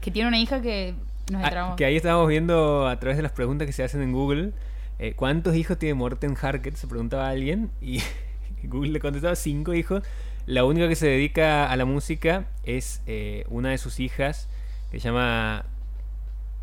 Que 0.00 0.10
tiene 0.10 0.28
una 0.28 0.38
hija 0.38 0.60
que 0.60 0.94
nos 1.30 1.44
Ah, 1.44 1.74
que 1.76 1.84
ahí 1.84 1.94
estábamos 1.96 2.26
viendo 2.28 2.88
a 2.88 2.98
través 2.98 3.16
de 3.18 3.22
las 3.22 3.32
preguntas 3.32 3.66
que 3.66 3.72
se 3.72 3.84
hacen 3.84 4.00
en 4.02 4.12
Google. 4.12 4.52
Eh, 4.98 5.14
¿Cuántos 5.14 5.54
hijos 5.56 5.78
tiene 5.78 5.94
Morten 5.94 6.36
Harket? 6.40 6.74
Se 6.76 6.86
preguntaba 6.86 7.28
alguien. 7.28 7.70
Y 7.80 8.00
Google 8.64 8.90
le 8.92 9.00
contestaba 9.00 9.36
cinco 9.36 9.74
hijos. 9.74 10.02
La 10.46 10.64
única 10.64 10.88
que 10.88 10.96
se 10.96 11.06
dedica 11.06 11.70
a 11.70 11.76
la 11.76 11.84
música 11.84 12.46
es 12.64 13.02
eh, 13.06 13.44
una 13.48 13.70
de 13.70 13.78
sus 13.78 14.00
hijas. 14.00 14.48
Que 14.90 14.98
se 15.00 15.04
llama. 15.08 15.64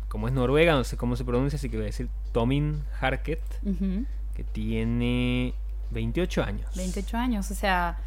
Como 0.08 0.28
es 0.28 0.34
noruega, 0.34 0.74
no 0.74 0.84
sé 0.84 0.96
cómo 0.96 1.16
se 1.16 1.24
pronuncia, 1.24 1.56
así 1.56 1.68
que 1.68 1.76
voy 1.76 1.84
a 1.84 1.86
decir 1.86 2.08
Tomin 2.32 2.82
Harket. 3.00 3.40
Ujú. 3.64 4.04
Que 4.34 4.44
tiene 4.44 5.52
28 5.90 6.42
años. 6.44 6.70
28 6.76 7.16
años, 7.16 7.50
o 7.50 7.54
sea, 7.54 7.98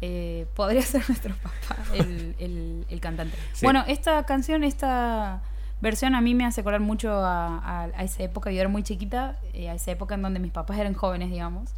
eh, 0.00 0.46
podría 0.54 0.82
ser 0.82 1.02
nuestro 1.08 1.34
papá, 1.36 1.76
el, 1.94 2.34
el- 2.38 2.86
el 2.88 3.00
cantante. 3.00 3.36
Sí. 3.52 3.66
Bueno, 3.66 3.84
esta 3.86 4.24
canción, 4.24 4.64
esta 4.64 5.42
versión 5.82 6.14
a 6.14 6.20
mí 6.22 6.34
me 6.34 6.46
hace 6.46 6.62
acordar 6.62 6.80
mucho 6.80 7.12
a, 7.12 7.58
a- 7.58 7.84
a 7.94 8.04
esa 8.04 8.22
época, 8.22 8.50
yo 8.50 8.60
era 8.60 8.68
muy 8.70 8.82
chiquita, 8.82 9.38
eh, 9.52 9.68
a 9.68 9.74
esa 9.74 9.90
época 9.90 10.14
en 10.14 10.22
donde 10.22 10.40
mis 10.40 10.52
papás 10.52 10.78
eran 10.78 10.94
jóvenes, 10.94 11.30
digamos. 11.30 11.70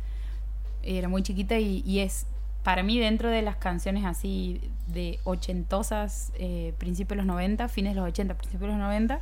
Era 0.84 1.08
muy 1.08 1.22
chiquita 1.22 1.58
y, 1.58 1.82
y 1.86 2.00
es, 2.00 2.26
para 2.62 2.82
mí, 2.82 2.98
dentro 3.00 3.30
de 3.30 3.42
las 3.42 3.56
canciones 3.56 4.04
así 4.04 4.60
de 4.86 5.18
ochentosas, 5.24 6.32
eh, 6.36 6.74
principios 6.78 7.10
de 7.16 7.16
los 7.16 7.26
90, 7.26 7.68
fines 7.68 7.94
de 7.94 8.00
los 8.00 8.08
80, 8.08 8.34
principios 8.34 8.68
de 8.68 8.76
los 8.76 8.78
90, 8.78 9.18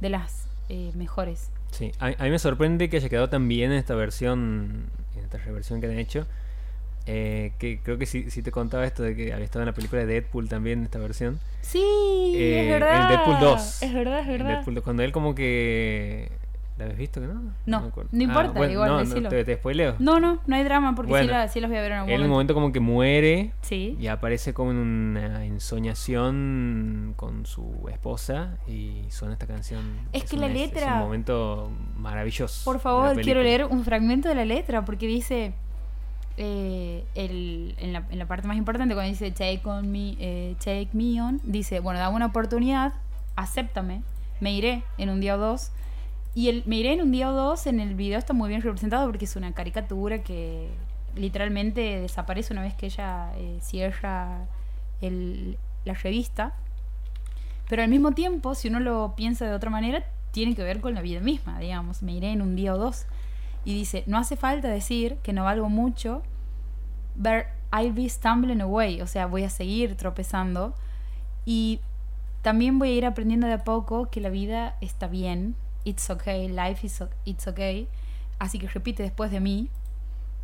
de 0.00 0.08
las 0.10 0.46
eh, 0.68 0.92
mejores. 0.94 1.50
Sí, 1.70 1.92
a, 1.98 2.06
a 2.06 2.24
mí 2.24 2.30
me 2.30 2.38
sorprende 2.38 2.88
que 2.90 2.98
haya 2.98 3.08
quedado 3.08 3.28
tan 3.30 3.48
bien 3.48 3.72
en 3.72 3.78
esta 3.78 3.94
versión, 3.94 4.90
esta 5.22 5.38
reversión 5.38 5.80
que 5.80 5.86
han 5.86 5.98
hecho. 5.98 6.26
Eh, 7.12 7.52
que 7.58 7.80
creo 7.82 7.98
que 7.98 8.06
sí, 8.06 8.30
sí 8.30 8.40
te 8.42 8.52
contaba 8.52 8.84
esto 8.86 9.02
de 9.02 9.16
que 9.16 9.32
había 9.32 9.44
estado 9.44 9.62
en 9.62 9.66
la 9.66 9.72
película 9.74 10.00
de 10.04 10.06
Deadpool 10.06 10.48
también, 10.48 10.84
esta 10.84 10.98
versión. 11.00 11.40
Sí, 11.60 11.82
Eh, 12.36 12.62
es 12.66 12.70
verdad. 12.80 13.02
En 13.02 13.08
Deadpool 13.08 13.40
2. 13.40 13.82
Es 13.82 13.92
verdad, 13.94 14.20
es 14.20 14.26
En 14.26 14.32
verdad. 14.32 14.48
Deadpool 14.48 14.74
2, 14.76 14.84
cuando 14.84 15.02
él 15.02 15.10
como 15.12 15.34
que... 15.34 16.30
¿La 16.78 16.84
habéis 16.86 16.98
visto 17.00 17.20
que 17.20 17.26
no? 17.26 17.34
No, 17.66 17.92
no 18.10 18.22
importa, 18.22 18.70
igual, 18.70 18.88
no, 18.88 18.94
no, 18.94 19.04
decilo. 19.04 19.28
te, 19.28 19.44
te 19.44 19.56
spoileo. 19.56 19.96
No, 19.98 20.18
no, 20.18 20.38
no 20.46 20.56
hay 20.56 20.64
drama 20.64 20.94
porque 20.94 21.08
sí, 21.08 21.10
Bueno, 21.10 21.32
la- 21.32 21.48
sí 21.48 21.60
las 21.60 21.68
voy 21.68 21.76
a 21.78 21.82
ver 21.82 21.92
en 21.92 21.98
algún 21.98 22.10
Él 22.10 22.20
en 22.20 22.22
un 22.22 22.30
momento. 22.30 22.54
momento 22.54 22.54
como 22.54 22.72
que 22.72 22.80
muere 22.80 23.50
Sí. 23.60 23.98
y 24.00 24.06
aparece 24.06 24.54
como 24.54 24.70
en 24.70 24.78
una 24.78 25.44
ensoñación 25.44 27.12
con 27.16 27.44
su 27.46 27.86
esposa 27.92 28.56
y 28.66 29.02
suena 29.10 29.34
esta 29.34 29.46
canción. 29.46 29.82
Es 30.12 30.24
que 30.24 30.36
la 30.36 30.46
un- 30.46 30.52
Es 30.52 30.58
letra- 30.72 30.94
un 30.94 31.00
momento 31.00 31.70
maravilloso. 31.96 32.64
Por 32.64 32.76
la 32.76 32.80
favor, 32.80 33.20
quiero 33.20 33.42
leer 33.42 33.66
un 33.66 33.84
fragmento 33.84 34.28
de 34.30 34.34
la 34.36 34.44
letra 34.46 34.84
porque 34.84 35.06
dice 35.06 35.52
eh, 36.40 37.04
el- 37.14 37.74
en, 37.78 37.92
la, 37.92 38.04
en 38.10 38.18
la 38.18 38.26
parte 38.26 38.48
más 38.48 38.56
importante 38.56 38.94
cuando 38.94 39.10
dice 39.10 39.30
take 39.30 39.62
on 39.64 39.92
me, 39.92 40.16
eh, 40.18 40.56
take 40.58 40.88
me 40.94 41.22
on, 41.22 41.40
dice 41.44 41.80
bueno 41.80 42.00
dame 42.00 42.16
una 42.16 42.26
oportunidad, 42.26 42.94
acéptame, 43.36 44.02
me 44.40 44.52
iré 44.52 44.82
en 44.98 45.10
un 45.10 45.20
día 45.20 45.36
o 45.36 45.38
dos 45.38 45.70
y 46.34 46.48
el 46.48 46.62
me 46.66 46.76
iré 46.76 46.92
en 46.94 47.02
un 47.02 47.12
día 47.12 47.30
o 47.30 47.32
dos 47.34 47.66
en 47.66 47.80
el 47.80 47.94
video 47.94 48.18
está 48.18 48.32
muy 48.32 48.48
bien 48.48 48.62
representado 48.62 49.06
porque 49.08 49.26
es 49.26 49.36
una 49.36 49.52
caricatura 49.52 50.22
que 50.22 50.70
literalmente 51.16 52.00
desaparece 52.00 52.52
una 52.52 52.62
vez 52.62 52.74
que 52.74 52.86
ella 52.86 53.32
eh, 53.36 53.58
cierra 53.62 54.46
el- 55.02 55.58
la 55.84 55.94
revista 55.94 56.54
Pero 57.68 57.82
al 57.82 57.88
mismo 57.88 58.12
tiempo, 58.12 58.54
si 58.54 58.68
uno 58.68 58.80
lo 58.80 59.14
piensa 59.16 59.46
de 59.46 59.52
otra 59.54 59.70
manera, 59.70 60.04
tiene 60.32 60.54
que 60.54 60.62
ver 60.62 60.80
con 60.80 60.94
la 60.94 61.02
vida 61.02 61.20
misma, 61.20 61.58
digamos. 61.60 62.02
Me 62.02 62.12
iré 62.12 62.32
en 62.32 62.42
un 62.42 62.56
día 62.56 62.74
o 62.74 62.78
dos. 62.78 63.06
Y 63.64 63.74
dice, 63.74 64.04
no 64.06 64.18
hace 64.18 64.36
falta 64.36 64.68
decir 64.68 65.16
que 65.22 65.32
no 65.32 65.44
valgo 65.44 65.68
mucho, 65.68 66.22
but 67.16 67.46
I'll 67.72 67.92
be 67.92 68.08
stumbling 68.08 68.60
away. 68.60 69.00
O 69.00 69.06
sea, 69.06 69.26
voy 69.26 69.44
a 69.44 69.50
seguir 69.50 69.96
tropezando. 69.96 70.74
Y 71.44 71.80
también 72.42 72.78
voy 72.78 72.90
a 72.90 72.94
ir 72.94 73.06
aprendiendo 73.06 73.46
de 73.46 73.54
a 73.54 73.64
poco 73.64 74.10
que 74.10 74.20
la 74.20 74.30
vida 74.30 74.76
está 74.80 75.06
bien. 75.06 75.54
It's 75.84 76.10
okay, 76.10 76.48
life 76.48 76.86
is 76.86 77.02
it's 77.24 77.46
okay. 77.46 77.88
Así 78.38 78.58
que 78.58 78.68
repite 78.68 79.02
después 79.02 79.30
de 79.30 79.40
mí. 79.40 79.68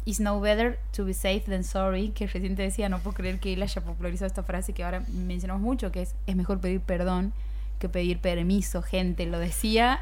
It's 0.04 0.20
no 0.20 0.40
better 0.40 0.78
to 0.92 1.04
be 1.04 1.14
safe 1.14 1.42
than 1.46 1.64
sorry. 1.64 2.10
Que 2.10 2.26
recién 2.26 2.54
te 2.54 2.62
decía, 2.62 2.88
no 2.88 3.00
puedo 3.00 3.16
creer 3.16 3.40
que 3.40 3.52
él 3.52 3.62
haya 3.62 3.82
popularizado 3.82 4.26
esta 4.26 4.42
frase 4.42 4.72
que 4.72 4.84
ahora 4.84 5.02
mencionamos 5.08 5.62
mucho, 5.62 5.90
que 5.90 6.02
es, 6.02 6.14
es 6.26 6.36
mejor 6.36 6.60
pedir 6.60 6.80
perdón 6.80 7.32
que 7.78 7.88
pedir 7.88 8.18
permiso, 8.18 8.82
gente. 8.82 9.26
Lo 9.26 9.38
decía 9.38 10.00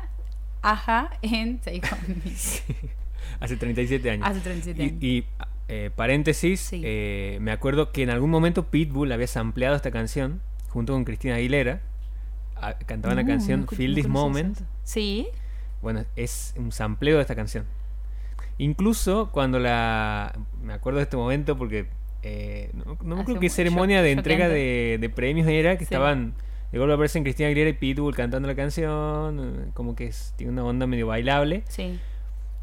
Aja 0.63 1.11
en 1.23 1.59
Take 1.59 1.83
On 1.93 2.23
Me. 2.25 2.33
Hace 3.41 3.57
37 3.57 4.11
años. 4.11 4.27
Hace 4.27 4.41
37 4.41 4.83
años. 4.83 4.95
Y, 5.01 5.07
y, 5.19 5.25
eh, 5.69 5.91
paréntesis, 5.95 6.61
Sí. 6.61 6.83
eh, 6.85 7.39
me 7.41 7.53
acuerdo 7.53 7.91
que 7.93 8.03
en 8.03 8.11
algún 8.11 8.31
momento 8.31 8.67
Pitbull 8.67 9.11
había 9.13 9.27
sampleado 9.27 9.75
esta 9.77 9.91
canción 9.91 10.41
junto 10.69 10.93
con 10.93 11.05
Cristina 11.05 11.37
Aguilera. 11.37 11.81
Ah, 12.57 12.75
Cantaban 12.87 13.17
la 13.17 13.23
No, 13.23 13.29
canción 13.29 13.67
Feel 13.69 13.91
no 13.93 13.95
This 13.97 14.09
Moment. 14.09 14.59
Sí. 14.85 15.29
Bueno, 15.83 16.05
es 16.17 16.55
un 16.57 16.73
sampleo 16.73 17.17
de 17.17 17.23
esta 17.23 17.35
canción. 17.35 17.65
Incluso 18.59 19.31
cuando 19.33 19.59
la... 19.59 20.33
Me 20.63 20.73
acuerdo 20.73 20.99
de 20.99 21.03
este 21.05 21.17
momento 21.17 21.57
porque... 21.59 21.87
eh, 22.23 22.71
no, 22.73 22.97
no 23.03 23.17
me 23.17 23.23
acuerdo 23.23 23.41
qué 23.41 23.51
ceremonia 23.51 24.01
de 24.03 24.13
entrega 24.13 24.49
de, 24.49 24.99
de 25.01 25.11
premios 25.11 25.49
era, 25.49 25.73
que 25.77 25.85
Sí. 25.85 25.95
estaban... 25.95 26.35
De 26.73 26.79
golpe 26.79 26.95
aparecen 26.95 27.23
Cristina 27.23 27.47
Aguilera 27.49 27.71
y 27.71 27.75
Pitbull 27.75 28.15
cantando 28.17 28.49
la 28.49 28.55
canción. 28.57 29.71
Como 29.75 29.95
que 29.95 30.07
es- 30.07 30.35
tiene 30.37 30.53
una 30.53 30.65
onda 30.65 30.87
medio 30.87 31.07
bailable. 31.07 31.63
Sí. 31.69 31.99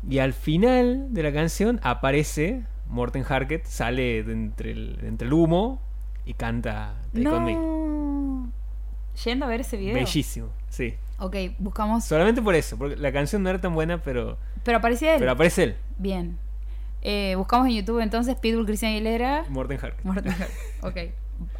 Y 0.10 0.17
al 0.20 0.34
final 0.34 1.08
de 1.13 1.24
la 1.24 1.31
canción 1.31 1.79
aparece 1.84 2.63
Morten 2.91 3.25
Harket, 3.27 3.65
sale 3.65 4.24
de 4.24 4.33
entre 4.33 4.71
el, 4.71 4.98
de 4.98 5.07
entre 5.07 5.27
el 5.27 5.33
humo 5.33 5.81
y 6.25 6.33
canta 6.33 6.95
Take 7.13 7.27
On 7.27 7.43
Me. 7.45 7.53
No. 7.53 8.51
Yendo 9.24 9.45
a 9.45 9.50
ver 9.50 9.62
ese 9.62 9.77
video. 9.77 9.93
Bellísimo, 9.95 10.50
sí. 10.69 10.95
Ok, 11.19 11.36
buscamos. 11.60 12.03
Solamente 12.05 12.41
por 12.41 12.53
eso, 12.55 12.77
porque 12.77 12.95
la 12.98 13.12
canción 13.12 13.43
no 13.43 13.50
era 13.50 13.60
tan 13.62 13.74
buena, 13.74 13.98
pero, 14.01 14.38
Pero 14.63 14.77
aparecía 14.77 15.13
él. 15.13 15.19
pero 15.19 15.31
aparece 15.31 15.63
él, 15.63 15.75
Bien. 15.98 16.38
Eh, 17.03 17.33
buscamos 17.36 17.65
en 17.67 17.74
YouTube 17.74 18.00
entonces 18.00 18.36
Pitbull 18.36 18.65
Cristian 18.65 18.91
Aguilera. 18.91 19.45
Morten 19.50 19.79
Harker. 19.81 20.05
Morten 20.05 20.31
Harker. 20.31 20.50
Ok. 20.83 20.98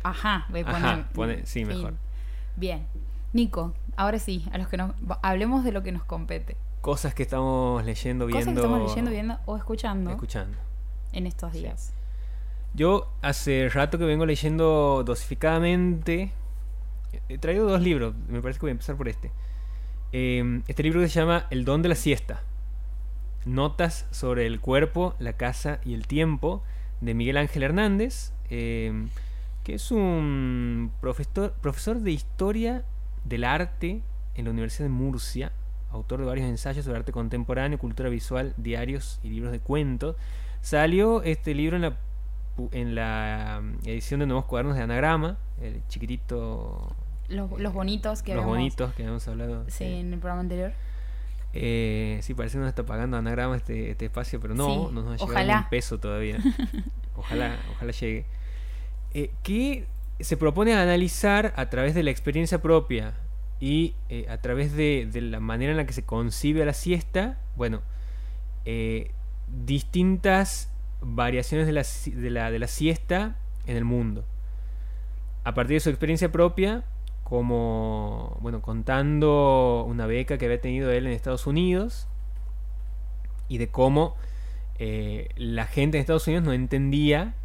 Ajá, 0.04 0.46
voy 0.50 0.62
a 0.62 0.70
Ajá, 0.70 1.08
poner. 1.14 1.38
pone- 1.40 1.46
sí, 1.48 1.66
mejor. 1.66 1.96
Bien. 2.56 2.86
Nico, 3.34 3.74
ahora 3.96 4.20
sí, 4.20 4.46
a 4.52 4.58
los 4.60 4.68
que 4.68 4.78
nos. 4.78 4.94
Hablemos 5.24 5.64
de 5.64 5.72
lo 5.72 5.82
que 5.82 5.92
nos 5.92 6.04
compete. 6.04 6.58
Cosas 6.82 7.14
que 7.16 7.24
estamos 7.24 7.84
leyendo, 7.86 8.26
viendo. 8.28 8.40
Cosas 8.40 8.54
que 8.54 8.60
estamos 8.60 8.90
leyendo, 8.90 9.12
viendo 9.12 9.38
o 9.46 9.58
escuchando 9.58 10.12
Escuchando. 10.12 10.58
En 11.14 11.28
estos 11.28 11.54
días. 11.54 11.94
Yo 12.74 13.12
hace 13.22 13.70
rato 13.70 13.98
que 13.98 14.06
vengo 14.06 14.26
leyendo 14.26 15.04
dosificadamente. 15.06 16.32
He 17.28 17.38
traído 17.38 17.68
dos 17.68 17.82
libros, 17.82 18.16
me 18.30 18.42
parece 18.42 18.60
que 18.60 18.66
voy 18.66 18.70
a 18.70 18.72
empezar 18.72 18.96
por 18.96 19.10
este. 19.10 19.32
Eh, 20.14 20.62
este 20.68 20.84
libro 20.84 21.02
se 21.02 21.08
llama 21.08 21.48
El 21.50 21.66
don 21.66 21.82
de 21.82 21.90
la 21.90 21.96
siesta. 21.96 22.42
Notas 23.46 24.06
sobre 24.12 24.46
el 24.46 24.60
cuerpo, 24.60 25.16
la 25.20 25.34
casa 25.34 25.80
y 25.84 25.94
el 25.94 26.08
tiempo 26.08 26.64
de 27.02 27.14
Miguel 27.14 27.38
Ángel 27.38 27.64
Hernández, 27.64 28.32
eh, 28.50 29.08
que 29.64 29.74
es 29.76 29.92
un 29.92 30.92
profesor, 31.02 31.54
profesor 31.62 32.00
de 32.00 32.12
historia 32.12 32.86
del 33.26 33.44
arte 33.44 34.02
en 34.36 34.46
la 34.46 34.52
Universidad 34.52 34.86
de 34.86 34.94
Murcia, 34.94 35.52
autor 35.92 36.20
de 36.20 36.26
varios 36.26 36.48
ensayos 36.50 36.86
sobre 36.86 36.98
arte 37.00 37.12
contemporáneo, 37.12 37.78
cultura 37.80 38.10
visual, 38.10 38.54
diarios 38.58 39.20
y 39.24 39.30
libros 39.30 39.52
de 39.52 39.60
cuentos. 39.60 40.16
Salió 40.62 41.24
este 41.24 41.54
libro 41.54 41.76
en 41.76 41.82
la 41.84 41.98
en 42.72 42.96
la 42.96 43.60
mm, 43.64 43.88
edición 43.88 44.20
de 44.20 44.26
Nuevos 44.28 44.46
Cuadernos 44.46 44.76
de 44.76 44.84
Anagrama, 44.84 45.38
el 45.62 45.82
chiquitito, 45.88 46.94
Los, 47.30 47.50
los 47.60 47.74
bonitos 47.74 48.22
que 48.22 48.34
los 48.36 48.44
habíamos- 48.44 48.58
bonitos 48.58 48.94
que 48.94 49.04
habíamos 49.04 49.28
hablado. 49.28 49.66
Sí, 49.70 49.86
en 49.86 50.14
el 50.14 50.20
programa 50.20 50.42
anterior. 50.42 50.74
Eh, 51.54 52.20
sí, 52.22 52.34
parece 52.34 52.54
que 52.54 52.60
nos 52.60 52.70
está 52.70 52.84
pagando 52.86 53.18
Anagrama 53.18 53.58
este, 53.58 53.92
este 53.92 54.06
espacio, 54.06 54.40
pero 54.40 54.54
no, 54.54 54.66
Sí, 54.68 54.94
no 54.94 55.02
nos 55.04 55.22
ha 55.22 55.26
llegado 55.26 55.60
un 55.64 55.70
peso 55.70 56.00
todavía. 56.00 56.38
ojalá, 57.16 57.58
ojalá 57.76 57.92
llegue. 57.92 58.26
Eh, 59.14 59.32
que 59.44 59.88
se 60.20 60.38
propone 60.38 60.74
analizar 60.74 61.54
a 61.58 61.70
través 61.70 61.96
de 61.96 62.04
la 62.04 62.12
experiencia 62.12 62.62
propia 62.62 63.14
y 63.62 63.94
eh, 64.10 64.26
a 64.28 64.40
través 64.40 64.74
de, 64.74 65.08
de 65.10 65.22
la 65.22 65.40
manera 65.40 65.72
en 65.72 65.78
la 65.78 65.86
que 65.86 65.94
se 65.94 66.04
concibe 66.04 66.66
la 66.66 66.74
siesta, 66.74 67.38
bueno, 67.56 67.82
eh, 68.66 69.12
distintas 69.48 70.74
variaciones 71.00 71.68
de 71.68 71.74
la, 71.74 71.84
de, 72.22 72.30
la, 72.32 72.52
de 72.52 72.60
la 72.60 72.68
siesta 72.68 73.36
en 73.68 73.78
el 73.78 73.86
mundo. 73.86 74.26
A 75.44 75.54
partir 75.54 75.76
de 75.76 75.80
su 75.80 75.90
experiencia 75.90 76.32
propia, 76.32 76.84
como, 77.24 78.38
bueno, 78.42 78.64
contando 78.64 79.86
una 79.88 80.08
beca 80.08 80.40
que 80.40 80.46
había 80.46 80.60
tenido 80.60 80.92
él 80.92 81.06
en 81.06 81.14
Estados 81.14 81.46
Unidos 81.46 82.08
y 83.48 83.60
de 83.60 83.70
cómo 83.70 84.16
eh, 84.80 85.30
la 85.36 85.68
gente 85.68 85.98
en 85.98 86.02
Estados 86.02 86.26
Unidos 86.26 86.44
no 86.44 86.54
entendía 86.54 87.36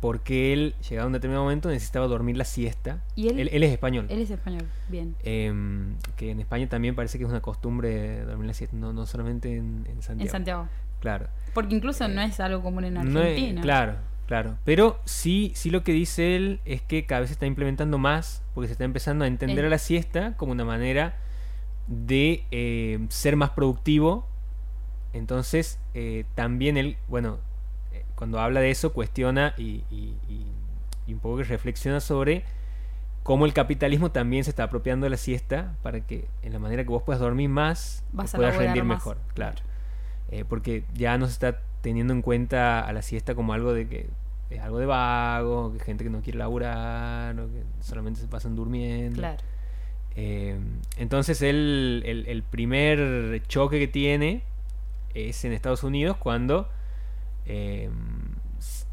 por 0.00 0.20
qué 0.20 0.52
él, 0.52 0.74
llegado 0.88 1.04
a 1.04 1.08
un 1.08 1.12
determinado 1.12 1.44
momento, 1.44 1.68
necesitaba 1.68 2.06
dormir 2.06 2.36
la 2.36 2.44
siesta. 2.44 3.02
¿Y 3.16 3.28
él? 3.28 3.48
Él, 3.50 3.62
es 3.62 3.72
español. 3.72 4.06
Él 4.08 4.20
es 4.20 4.30
español. 4.30 4.62
Bien. 4.88 5.16
Em, 5.24 5.96
que 6.16 6.30
en 6.30 6.40
España 6.40 6.68
también 6.68 6.94
parece 6.94 7.18
que 7.18 7.24
es 7.24 7.30
una 7.30 7.40
costumbre 7.42 8.24
dormir 8.24 8.46
la 8.46 8.54
siesta, 8.54 8.76
no, 8.76 8.92
no 8.92 9.06
solamente 9.06 9.56
en, 9.56 9.86
en 9.88 10.00
Santiago. 10.02 10.26
En 10.26 10.30
Santiago. 10.30 10.68
Claro. 11.00 11.26
Porque 11.54 11.74
incluso 11.74 12.06
no 12.08 12.20
es 12.20 12.38
algo 12.40 12.62
común 12.62 12.84
en 12.84 12.96
Eh, 12.96 13.04
No 13.04 13.20
es- 13.20 13.26
Argentina. 13.30 13.60
claro, 13.62 13.94
claro. 14.26 14.58
Pero 14.64 15.00
sí, 15.04 15.52
sí 15.54 15.70
lo 15.70 15.82
que 15.82 15.92
dice 15.92 16.36
él 16.36 16.60
es 16.64 16.80
que 16.82 17.04
cada 17.06 17.20
vez 17.22 17.30
se 17.30 17.34
está 17.34 17.46
implementando 17.46 17.98
más, 17.98 18.42
porque 18.54 18.68
se 18.68 18.72
está 18.72 18.84
empezando 18.84 19.24
a 19.24 19.28
entender 19.28 19.64
a 19.64 19.68
la 19.68 19.78
siesta 19.78 20.36
como 20.36 20.52
una 20.52 20.64
manera 20.64 21.16
de 21.88 22.44
eh, 22.50 22.98
ser 23.08 23.34
más 23.36 23.50
productivo. 23.50 24.26
Entonces, 25.12 25.78
eh, 25.94 26.24
también 26.34 26.76
él, 26.76 26.96
bueno, 27.08 27.38
eh, 27.38 27.47
cuando 28.18 28.40
habla 28.40 28.58
de 28.60 28.70
eso, 28.72 28.92
cuestiona 28.92 29.54
y, 29.56 29.84
y- 29.90 30.14
y- 30.28 30.46
y 31.06 31.12
un 31.14 31.20
poco 31.20 31.36
que 31.38 31.44
reflexiona 31.44 32.00
sobre 32.00 32.42
cómo 33.22 33.46
el 33.46 33.52
capitalismo 33.52 34.10
también 34.10 34.42
se 34.44 34.50
está 34.50 34.64
apropiando 34.64 35.04
de 35.04 35.10
la 35.10 35.16
siesta 35.16 35.74
para 35.82 36.00
que 36.00 36.26
en 36.42 36.52
la 36.52 36.58
manera 36.58 36.82
que 36.82 36.90
vos 36.90 37.02
puedas 37.04 37.20
dormir 37.20 37.48
más, 37.48 38.02
Vas 38.12 38.32
puedas 38.34 38.56
rendir 38.56 38.82
más. 38.84 38.98
mejor. 38.98 39.18
Claro. 39.34 39.56
Eh, 40.30 40.44
porque 40.48 40.84
ya 40.94 41.16
no 41.16 41.26
se 41.26 41.32
está 41.32 41.60
teniendo 41.80 42.12
en 42.12 42.20
cuenta 42.22 42.80
a 42.80 42.92
la 42.92 43.02
siesta 43.02 43.34
como 43.34 43.52
algo 43.52 43.72
de 43.72 43.86
que 43.86 44.10
es 44.50 44.60
algo 44.60 44.78
de 44.78 44.86
vago, 44.86 45.72
que 45.72 45.78
gente 45.84 46.04
que 46.04 46.10
no 46.10 46.20
quiere 46.22 46.38
laburar, 46.38 47.38
o 47.38 47.46
que 47.48 47.62
solamente 47.80 48.20
se 48.20 48.26
pasan 48.26 48.56
durmiendo. 48.56 49.16
Claro. 49.20 49.38
Eh, 50.16 50.58
entonces 50.96 51.40
él, 51.42 52.02
el, 52.04 52.26
el 52.26 52.42
primer 52.42 53.42
choque 53.46 53.78
que 53.78 53.86
tiene 53.88 54.42
es 55.14 55.44
en 55.44 55.52
Estados 55.52 55.84
Unidos 55.84 56.16
cuando 56.16 56.68
eh, 57.48 57.90
s- 58.58 58.86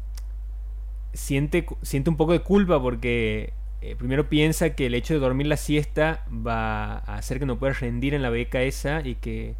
siente, 1.12 1.66
siente 1.82 2.10
un 2.10 2.16
poco 2.16 2.32
de 2.32 2.40
culpa 2.40 2.80
porque 2.80 3.52
eh, 3.82 3.96
primero 3.96 4.28
piensa 4.28 4.70
que 4.70 4.86
el 4.86 4.94
hecho 4.94 5.14
de 5.14 5.20
dormir 5.20 5.46
la 5.46 5.56
siesta 5.56 6.24
va 6.30 6.98
a 6.98 7.16
hacer 7.16 7.38
que 7.38 7.46
no 7.46 7.58
pueda 7.58 7.72
rendir 7.74 8.14
en 8.14 8.22
la 8.22 8.30
beca 8.30 8.62
esa 8.62 9.06
y 9.06 9.14
que 9.16 9.54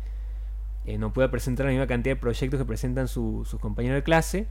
eh, 0.87 0.98
no 0.98 1.12
pueda 1.12 1.30
presentar 1.30 1.66
la 1.66 1.72
misma 1.72 1.87
cantidad 1.87 2.14
de 2.16 2.20
proyectos 2.20 2.59
que 2.59 2.64
presentan 2.66 3.09
su- 3.09 3.44
sus 3.48 3.61
compañeros 3.61 3.96
de 3.96 4.02
clase. 4.02 4.46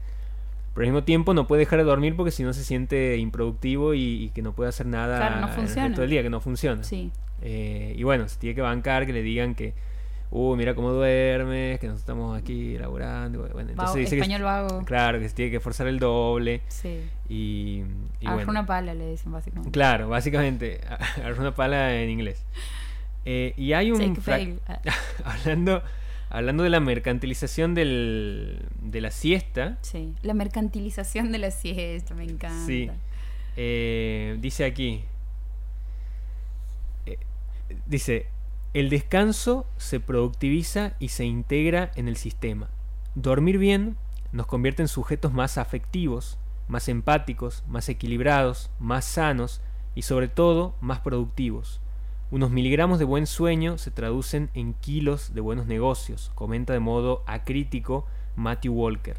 Pero 0.74 0.84
al 0.86 0.92
mismo 0.92 1.04
tiempo 1.04 1.32
no 1.32 1.46
puede 1.46 1.60
dejar 1.60 1.78
de 1.78 1.84
dormir 1.86 2.16
porque 2.16 2.30
si 2.30 2.42
no 2.42 2.52
se 2.52 2.62
siente 2.62 3.16
improductivo 3.16 3.94
y, 3.94 4.24
y 4.24 4.28
que 4.30 4.42
no 4.42 4.52
puede 4.52 4.68
hacer 4.68 4.86
nada 4.86 5.16
Claro, 5.16 5.40
no 5.40 5.48
el 6.04 6.10
día, 6.10 6.22
que 6.22 6.28
no 6.30 6.40
funciona. 6.42 6.84
Sí. 6.84 7.10
Eh, 7.40 7.94
y 7.96 8.02
bueno, 8.02 8.28
se 8.28 8.38
tiene 8.38 8.54
que 8.54 8.60
bancar 8.60 9.06
que 9.06 9.14
le 9.14 9.22
digan 9.22 9.54
que, 9.54 9.72
uh, 10.30 10.56
mira 10.56 10.74
cómo 10.74 10.90
duermes, 10.92 11.78
que 11.80 11.86
nosotros 11.86 12.00
estamos 12.02 12.38
aquí 12.38 12.76
laburando. 12.78 13.40
Bueno, 13.40 13.70
entonces 13.70 13.76
Vago- 13.76 13.94
dice 13.96 14.16
español 14.16 14.38
que, 14.40 14.44
vago. 14.44 14.84
claro, 14.84 15.18
que 15.18 15.28
se 15.28 15.34
tiene 15.34 15.50
que 15.50 15.56
esforzar 15.58 15.86
el 15.86 15.98
doble. 15.98 16.62
Sí. 16.68 17.00
Y, 17.28 17.82
y 18.20 18.26
bueno, 18.26 18.50
una 18.50 18.66
pala, 18.66 18.94
le 18.94 19.10
dicen 19.10 19.32
básicamente. 19.32 19.70
claro, 19.70 20.08
básicamente, 20.08 20.80
agarra 21.16 21.40
una 21.40 21.54
pala 21.54 21.94
en 22.00 22.10
inglés. 22.10 22.44
Eh, 23.24 23.54
y 23.56 23.72
hay 23.72 23.90
un... 23.90 24.00
Hablando, 25.24 25.82
hablando 26.30 26.62
de 26.62 26.70
la 26.70 26.78
mercantilización 26.80 27.74
del, 27.74 28.64
de 28.82 29.00
la 29.00 29.10
siesta, 29.10 29.78
Sí. 29.82 30.14
La 30.22 30.34
mercantilización 30.34 31.32
de 31.32 31.38
la 31.38 31.50
siesta, 31.50 32.14
me 32.14 32.24
encanta. 32.24 32.66
Sí. 32.66 32.88
Eh, 33.56 34.36
dice 34.40 34.64
aquí. 34.64 35.02
eh, 37.06 37.18
dice, 37.86 38.26
el 38.76 38.90
descanso 38.90 39.64
se 39.78 40.00
productiviza 40.00 40.96
y 40.98 41.08
se 41.08 41.24
integra 41.24 41.92
en 41.94 42.08
el 42.08 42.16
sistema. 42.18 42.68
Dormir 43.14 43.56
bien 43.56 43.96
nos 44.32 44.44
convierte 44.44 44.82
en 44.82 44.88
sujetos 44.88 45.32
más 45.32 45.56
afectivos, 45.56 46.36
más 46.68 46.90
empáticos, 46.90 47.64
más 47.68 47.88
equilibrados, 47.88 48.70
más 48.78 49.06
sanos 49.06 49.62
y 49.94 50.02
sobre 50.02 50.28
todo 50.28 50.74
más 50.82 51.00
productivos. 51.00 51.80
Unos 52.30 52.50
miligramos 52.50 52.98
de 52.98 53.06
buen 53.06 53.26
sueño 53.26 53.78
se 53.78 53.90
traducen 53.90 54.50
en 54.52 54.74
kilos 54.74 55.32
de 55.32 55.40
buenos 55.40 55.64
negocios, 55.64 56.30
comenta 56.34 56.74
de 56.74 56.80
modo 56.80 57.24
acrítico 57.26 58.04
Matthew 58.36 58.74
Walker. 58.74 59.16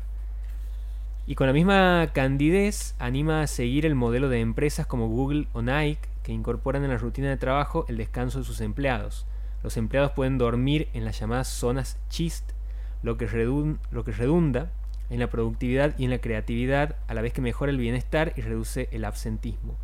Y 1.25 1.33
con 1.33 1.47
la 1.47 1.53
misma 1.53 2.11
candidez 2.13 2.93
anima 2.99 3.41
a 3.41 3.47
seguir 3.47 3.87
el 3.87 3.95
modelo 3.95 4.29
de 4.29 4.39
empresas 4.39 4.85
como 4.85 5.07
Google 5.07 5.47
o 5.53 5.63
Nike 5.63 6.07
que 6.21 6.31
incorporan 6.31 6.83
en 6.83 6.91
la 6.91 6.99
rutina 6.99 7.29
de 7.29 7.37
trabajo 7.37 7.85
el 7.87 7.97
descanso 7.97 8.37
de 8.37 8.45
sus 8.45 8.61
empleados. 8.61 9.25
Los 9.63 9.77
empleados 9.77 10.11
pueden 10.11 10.37
dormir 10.37 10.89
en 10.93 11.05
las 11.05 11.19
llamadas 11.19 11.47
zonas 11.47 11.97
chist, 12.09 12.51
lo 13.03 13.17
que, 13.17 13.25
lo 13.91 14.03
que 14.03 14.11
redunda 14.11 14.71
en 15.09 15.19
la 15.19 15.29
productividad 15.29 15.97
y 15.97 16.05
en 16.05 16.11
la 16.11 16.19
creatividad 16.19 16.95
a 17.07 17.13
la 17.13 17.21
vez 17.21 17.33
que 17.33 17.41
mejora 17.41 17.71
el 17.71 17.77
bienestar 17.77 18.33
y 18.35 18.41
reduce 18.41 18.89
el 18.91 19.05
absentismo. 19.05 19.77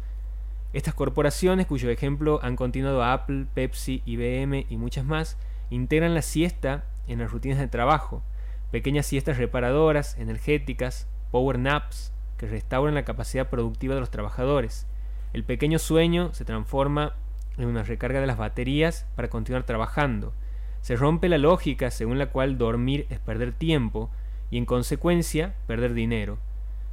Estas 0.74 0.94
corporaciones, 0.94 1.68
cuyo 1.68 1.90
ejemplo 1.90 2.40
han 2.42 2.56
continuado 2.56 3.04
Apple, 3.04 3.46
Pepsi, 3.54 4.02
IBM 4.06 4.66
y 4.70 4.78
muchas 4.78 5.06
más, 5.06 5.38
integran 5.70 6.14
la 6.14 6.22
siesta 6.22 6.86
en 7.08 7.20
las 7.20 7.32
rutinas 7.32 7.60
de 7.60 7.68
trabajo, 7.68 8.24
pequeñas 8.72 9.06
siestas 9.06 9.38
reparadoras, 9.38 10.18
energéticas, 10.18 11.08
power 11.32 11.60
naps, 11.60 12.12
que 12.38 12.48
restauran 12.48 12.96
la 12.96 13.06
capacidad 13.06 13.50
productiva 13.50 13.94
de 13.94 14.02
los 14.02 14.10
trabajadores. 14.10 14.88
El 15.32 15.44
pequeño 15.44 15.80
sueño 15.80 16.34
se 16.34 16.46
transforma 16.46 17.14
en 17.58 17.68
una 17.68 17.84
recarga 17.84 18.20
de 18.20 18.28
las 18.28 18.38
baterías 18.38 19.06
para 19.16 19.30
continuar 19.30 19.64
trabajando. 19.64 20.34
Se 20.82 20.96
rompe 20.96 21.30
la 21.30 21.38
lógica 21.38 21.92
según 21.92 22.18
la 22.20 22.28
cual 22.28 22.58
dormir 22.58 23.08
es 23.10 23.20
perder 23.20 23.54
tiempo 23.54 24.10
y 24.52 24.58
en 24.58 24.66
consecuencia 24.66 25.56
perder 25.66 25.94
dinero, 25.94 26.38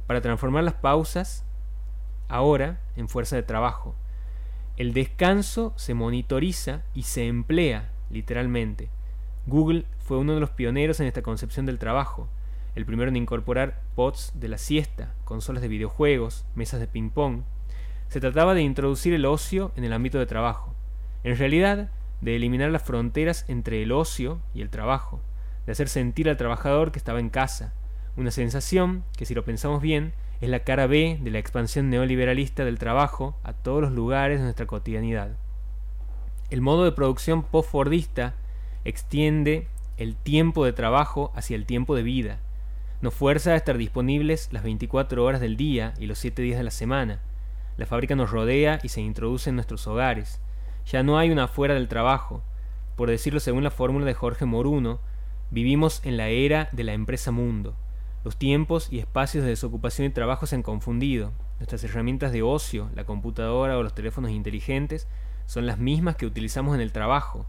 para 0.07 0.21
transformar 0.21 0.63
las 0.63 0.75
pausas 0.75 1.45
ahora 2.27 2.79
en 2.95 3.09
fuerza 3.09 3.35
de 3.35 3.43
trabajo. 3.43 3.95
El 4.77 4.93
descanso 4.93 5.73
se 5.75 5.93
monitoriza 5.93 6.81
y 6.93 7.03
se 7.03 7.27
emplea, 7.27 7.91
literalmente. 8.09 8.89
Google 9.45 9.85
fue 9.99 10.17
uno 10.17 10.33
de 10.33 10.39
los 10.39 10.51
pioneros 10.51 10.99
en 10.99 11.07
esta 11.07 11.21
concepción 11.21 11.65
del 11.65 11.79
trabajo, 11.79 12.29
el 12.75 12.85
primero 12.85 13.09
en 13.09 13.17
incorporar 13.17 13.81
pods 13.95 14.31
de 14.33 14.47
la 14.47 14.57
siesta, 14.57 15.13
consolas 15.25 15.61
de 15.61 15.67
videojuegos, 15.67 16.45
mesas 16.55 16.79
de 16.79 16.87
ping-pong. 16.87 17.41
Se 18.11 18.19
trataba 18.19 18.53
de 18.53 18.61
introducir 18.61 19.13
el 19.13 19.25
ocio 19.25 19.71
en 19.77 19.85
el 19.85 19.93
ámbito 19.93 20.19
de 20.19 20.25
trabajo. 20.25 20.75
En 21.23 21.37
realidad, 21.37 21.91
de 22.19 22.35
eliminar 22.35 22.69
las 22.69 22.83
fronteras 22.83 23.45
entre 23.47 23.81
el 23.81 23.93
ocio 23.93 24.41
y 24.53 24.61
el 24.61 24.69
trabajo, 24.69 25.21
de 25.65 25.71
hacer 25.71 25.87
sentir 25.87 26.27
al 26.27 26.35
trabajador 26.35 26.91
que 26.91 26.99
estaba 26.99 27.21
en 27.21 27.29
casa, 27.29 27.73
una 28.17 28.31
sensación 28.31 29.05
que 29.15 29.25
si 29.25 29.33
lo 29.33 29.45
pensamos 29.45 29.81
bien 29.81 30.11
es 30.41 30.49
la 30.49 30.59
cara 30.65 30.87
B 30.87 31.19
de 31.21 31.31
la 31.31 31.39
expansión 31.39 31.89
neoliberalista 31.89 32.65
del 32.65 32.79
trabajo 32.79 33.37
a 33.43 33.53
todos 33.53 33.81
los 33.81 33.93
lugares 33.93 34.39
de 34.39 34.43
nuestra 34.43 34.65
cotidianidad. 34.67 35.29
El 36.49 36.59
modo 36.59 36.83
de 36.83 36.91
producción 36.91 37.43
post-fordista 37.43 38.35
extiende 38.83 39.69
el 39.95 40.17
tiempo 40.17 40.65
de 40.65 40.73
trabajo 40.73 41.31
hacia 41.33 41.55
el 41.55 41.65
tiempo 41.65 41.95
de 41.95 42.03
vida. 42.03 42.39
Nos 42.99 43.13
fuerza 43.13 43.51
a 43.51 43.55
estar 43.55 43.77
disponibles 43.77 44.49
las 44.51 44.63
24 44.63 45.23
horas 45.23 45.39
del 45.39 45.55
día 45.55 45.93
y 45.97 46.07
los 46.07 46.19
7 46.19 46.41
días 46.41 46.57
de 46.57 46.65
la 46.65 46.71
semana. 46.71 47.21
La 47.77 47.85
fábrica 47.85 48.15
nos 48.15 48.31
rodea 48.31 48.79
y 48.83 48.89
se 48.89 49.01
introduce 49.01 49.49
en 49.49 49.55
nuestros 49.55 49.87
hogares. 49.87 50.41
Ya 50.85 51.03
no 51.03 51.17
hay 51.17 51.31
una 51.31 51.47
fuera 51.47 51.73
del 51.73 51.87
trabajo. 51.87 52.43
Por 52.95 53.09
decirlo 53.09 53.39
según 53.39 53.63
la 53.63 53.71
fórmula 53.71 54.05
de 54.05 54.13
Jorge 54.13 54.45
Moruno, 54.45 54.99
vivimos 55.49 56.01
en 56.05 56.17
la 56.17 56.27
era 56.27 56.69
de 56.71 56.83
la 56.83 56.93
empresa 56.93 57.31
mundo. 57.31 57.75
Los 58.23 58.37
tiempos 58.37 58.87
y 58.91 58.99
espacios 58.99 59.43
de 59.43 59.49
desocupación 59.49 60.07
y 60.07 60.11
trabajo 60.11 60.45
se 60.45 60.55
han 60.55 60.63
confundido. 60.63 61.31
Nuestras 61.57 61.83
herramientas 61.83 62.31
de 62.31 62.43
ocio, 62.43 62.89
la 62.93 63.03
computadora 63.03 63.77
o 63.77 63.83
los 63.83 63.95
teléfonos 63.95 64.31
inteligentes, 64.31 65.07
son 65.45 65.65
las 65.65 65.79
mismas 65.79 66.15
que 66.15 66.25
utilizamos 66.25 66.75
en 66.75 66.81
el 66.81 66.91
trabajo. 66.91 67.45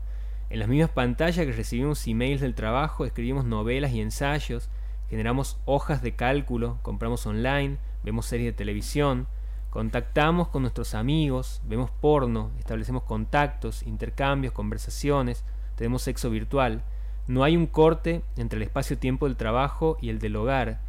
En 0.51 0.59
las 0.59 0.69
mismas 0.69 0.91
pantallas 0.91 1.45
que 1.47 1.53
recibimos 1.53 2.07
emails 2.07 2.41
del 2.41 2.55
trabajo, 2.55 3.05
escribimos 3.05 3.45
novelas 3.45 3.93
y 3.93 4.01
ensayos, 4.01 4.69
generamos 5.09 5.59
hojas 5.67 6.03
de 6.03 6.15
cálculo, 6.15 6.79
compramos 6.83 7.27
online, 7.27 7.77
vemos 8.03 8.27
series 8.27 8.49
de 8.49 8.57
televisión, 8.57 9.27
contactamos 9.73 10.49
con 10.49 10.61
nuestros 10.61 10.95
amigos, 10.95 11.63
vemos 11.65 11.91
porno, 11.91 12.51
establecemos 12.59 13.05
contactos, 13.05 13.83
intercambios, 13.85 14.53
conversaciones, 14.53 15.45
tenemos 15.77 16.03
sexo 16.03 16.29
virtual. 16.29 16.83
No 17.27 17.43
hay 17.43 17.57
un 17.57 17.67
corte 17.67 18.23
entre 18.37 18.59
el 18.59 18.65
espacio-tiempo 18.65 19.27
del 19.27 19.37
trabajo 19.37 19.97
y 20.03 20.11
el 20.11 20.19
del 20.19 20.37
hogar, 20.37 20.81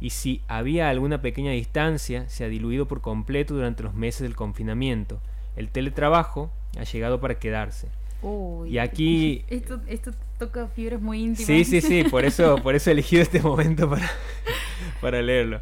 y 0.00 0.10
si 0.10 0.42
había 0.48 0.88
alguna 0.88 1.22
pequeña 1.22 1.52
distancia, 1.52 2.28
se 2.28 2.44
ha 2.44 2.48
diluido 2.48 2.88
por 2.88 3.00
completo 3.00 3.54
durante 3.54 3.84
los 3.84 3.94
meses 3.94 4.22
del 4.22 4.34
confinamiento. 4.34 5.20
El 5.54 5.70
teletrabajo 5.70 6.50
ha 6.76 6.82
llegado 6.82 7.20
para 7.20 7.38
quedarse. 7.38 7.86
y 8.66 8.78
aquí... 8.78 9.44
Esto, 9.48 9.80
esto 9.86 10.10
toca 10.40 10.66
fibras 10.66 11.00
muy 11.00 11.22
íntimas. 11.22 11.46
Sí, 11.46 11.64
sí, 11.64 11.80
sí, 11.80 12.02
por 12.02 12.24
eso, 12.24 12.56
por 12.64 12.74
eso 12.74 12.90
he 12.90 12.94
elegido 12.94 13.22
este 13.22 13.40
momento 13.40 13.88
para, 13.88 14.10
para 15.00 15.22
leerlo. 15.22 15.60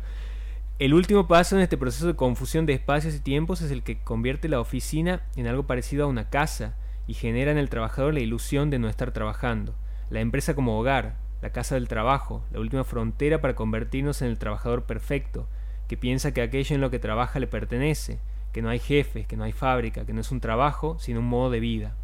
El 0.82 0.94
último 0.94 1.28
paso 1.28 1.54
en 1.54 1.62
este 1.62 1.78
proceso 1.78 2.08
de 2.08 2.16
confusión 2.16 2.66
de 2.66 2.72
espacios 2.72 3.14
y 3.14 3.20
tiempos 3.20 3.60
es 3.60 3.70
el 3.70 3.84
que 3.84 4.00
convierte 4.02 4.48
la 4.48 4.58
oficina 4.58 5.22
en 5.36 5.46
algo 5.46 5.64
parecido 5.64 6.02
a 6.02 6.08
una 6.08 6.28
casa 6.28 6.74
y 7.06 7.14
genera 7.14 7.52
en 7.52 7.58
el 7.58 7.68
trabajador 7.68 8.12
la 8.12 8.18
ilusión 8.18 8.68
de 8.68 8.80
no 8.80 8.88
estar 8.88 9.12
trabajando 9.12 9.76
la 10.10 10.18
empresa 10.18 10.56
como 10.56 10.76
hogar, 10.76 11.14
la 11.40 11.50
casa 11.50 11.76
del 11.76 11.86
trabajo, 11.86 12.44
la 12.50 12.58
última 12.58 12.82
frontera 12.82 13.40
para 13.40 13.54
convertirnos 13.54 14.22
en 14.22 14.28
el 14.28 14.40
trabajador 14.40 14.82
perfecto, 14.82 15.46
que 15.86 15.96
piensa 15.96 16.34
que 16.34 16.42
aquello 16.42 16.74
en 16.74 16.80
lo 16.80 16.90
que 16.90 16.98
trabaja 16.98 17.38
le 17.38 17.46
pertenece, 17.46 18.18
que 18.52 18.60
no 18.60 18.68
hay 18.68 18.80
jefes, 18.80 19.24
que 19.28 19.36
no 19.36 19.44
hay 19.44 19.52
fábrica, 19.52 20.04
que 20.04 20.12
no 20.12 20.20
es 20.20 20.32
un 20.32 20.40
trabajo, 20.40 20.98
sino 20.98 21.20
un 21.20 21.26
modo 21.26 21.50
de 21.50 21.60
vida. 21.60 21.94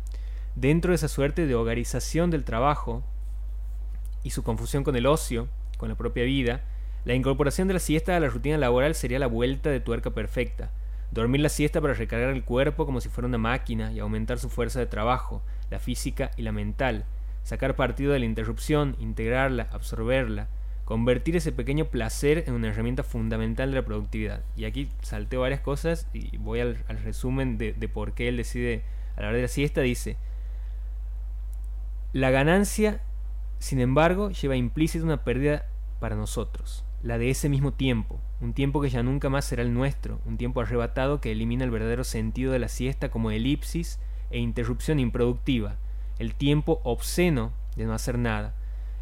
Dentro 0.54 0.92
de 0.92 0.94
esa 0.94 1.08
suerte 1.08 1.48
de 1.48 1.56
hogarización 1.56 2.30
del 2.30 2.44
trabajo 2.44 3.02
y 4.22 4.30
su 4.30 4.44
confusión 4.44 4.84
con 4.84 4.94
el 4.94 5.06
ocio, 5.06 5.48
con 5.78 5.88
la 5.88 5.96
propia 5.96 6.22
vida, 6.22 6.62
la 7.08 7.14
incorporación 7.14 7.68
de 7.68 7.72
la 7.72 7.80
siesta 7.80 8.14
a 8.14 8.20
la 8.20 8.28
rutina 8.28 8.58
laboral 8.58 8.94
sería 8.94 9.18
la 9.18 9.28
vuelta 9.28 9.70
de 9.70 9.80
tuerca 9.80 10.10
perfecta. 10.10 10.70
Dormir 11.10 11.40
la 11.40 11.48
siesta 11.48 11.80
para 11.80 11.94
recargar 11.94 12.28
el 12.28 12.44
cuerpo 12.44 12.84
como 12.84 13.00
si 13.00 13.08
fuera 13.08 13.26
una 13.26 13.38
máquina 13.38 13.90
y 13.92 13.98
aumentar 13.98 14.38
su 14.38 14.50
fuerza 14.50 14.78
de 14.78 14.84
trabajo, 14.84 15.42
la 15.70 15.78
física 15.78 16.32
y 16.36 16.42
la 16.42 16.52
mental, 16.52 17.06
sacar 17.44 17.76
partido 17.76 18.12
de 18.12 18.18
la 18.18 18.26
interrupción, 18.26 18.94
integrarla, 19.00 19.70
absorberla, 19.72 20.48
convertir 20.84 21.34
ese 21.34 21.50
pequeño 21.50 21.86
placer 21.86 22.44
en 22.46 22.52
una 22.52 22.68
herramienta 22.68 23.02
fundamental 23.02 23.70
de 23.70 23.76
la 23.76 23.86
productividad. 23.86 24.42
Y 24.54 24.66
aquí 24.66 24.90
salteo 25.00 25.40
varias 25.40 25.60
cosas 25.60 26.06
y 26.12 26.36
voy 26.36 26.60
al, 26.60 26.76
resumen 27.02 27.56
de, 27.56 27.72
de, 27.72 27.88
por 27.88 28.12
qué 28.12 28.28
él 28.28 28.36
decide 28.36 28.82
a 29.16 29.22
la 29.22 29.28
hora 29.28 29.36
de 29.36 29.42
la 29.44 29.48
siesta. 29.48 29.80
Dice, 29.80 30.18
la 32.12 32.28
ganancia, 32.30 33.00
sin 33.60 33.80
embargo, 33.80 34.28
lleva 34.28 34.56
implícita 34.56 35.06
una 35.06 35.24
pérdida 35.24 35.64
para 36.00 36.14
nosotros, 36.16 36.84
la 37.02 37.18
de 37.18 37.30
ese 37.30 37.48
mismo 37.48 37.72
tiempo, 37.72 38.20
un 38.40 38.54
tiempo 38.54 38.80
que 38.80 38.90
ya 38.90 39.02
nunca 39.02 39.28
más 39.28 39.44
será 39.44 39.62
el 39.62 39.72
nuestro, 39.72 40.20
un 40.24 40.36
tiempo 40.36 40.60
arrebatado 40.60 41.20
que 41.20 41.32
elimina 41.32 41.64
el 41.64 41.70
verdadero 41.70 42.04
sentido 42.04 42.52
de 42.52 42.58
la 42.58 42.68
siesta 42.68 43.10
como 43.10 43.30
elipsis 43.30 43.98
e 44.30 44.38
interrupción 44.38 44.98
improductiva, 44.98 45.76
el 46.18 46.34
tiempo 46.34 46.80
obsceno 46.84 47.52
de 47.76 47.84
no 47.84 47.94
hacer 47.94 48.18
nada. 48.18 48.54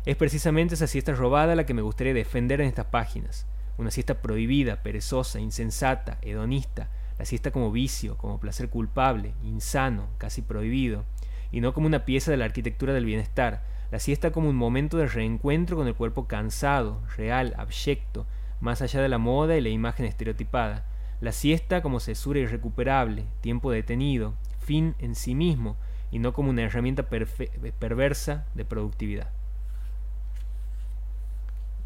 Es 0.05 0.17
precisamente 0.17 0.75
esa 0.75 0.87
siesta 0.87 1.15
robada 1.15 1.55
la 1.55 1.67
que 1.67 1.75
me 1.75 1.83
gustaría 1.83 2.15
defender 2.15 2.61
en 2.61 2.69
estas 2.69 2.87
páginas. 2.87 3.47
Una 3.79 3.91
siesta 3.91 4.23
prohibida, 4.23 4.83
perezosa, 4.83 5.41
insensata, 5.41 6.19
hedonista, 6.23 6.89
la 7.19 7.25
siesta 7.25 7.51
como 7.51 7.73
vicio, 7.73 8.17
como 8.17 8.39
placer 8.39 8.69
culpable, 8.69 9.35
insano, 9.43 10.09
casi 10.19 10.43
prohibido, 10.43 11.05
y 11.51 11.61
no 11.61 11.73
como 11.73 11.87
una 11.87 12.05
pieza 12.05 12.31
de 12.31 12.37
la 12.37 12.45
arquitectura 12.45 12.93
del 12.93 13.05
bienestar, 13.05 13.65
la 13.91 13.99
siesta 13.99 14.33
como 14.33 14.49
un 14.49 14.57
momento 14.57 14.97
de 14.97 15.07
reencuentro 15.07 15.77
con 15.77 15.87
el 15.87 15.95
cuerpo 15.95 16.27
cansado, 16.27 17.01
real, 17.17 17.55
abyecto, 17.57 18.27
más 18.61 18.83
allá 18.83 19.01
de 19.01 19.09
la 19.09 19.19
moda 19.19 19.57
y 19.57 19.61
la 19.61 19.69
imagen 19.69 20.07
estereotipada, 20.07 20.85
la 21.21 21.33
siesta 21.33 21.83
como 21.83 22.01
cesura 22.01 22.41
irrecuperable, 22.41 23.25
tiempo 23.41 23.71
detenido, 23.71 24.35
fin 24.61 24.95
en 24.99 25.15
sí 25.15 25.35
mismo, 25.35 25.77
y 26.11 26.19
no 26.19 26.33
como 26.33 26.51
una 26.51 26.63
herramienta 26.63 27.05
perversa 27.05 28.47
de 28.55 28.65
productividad. 28.65 29.31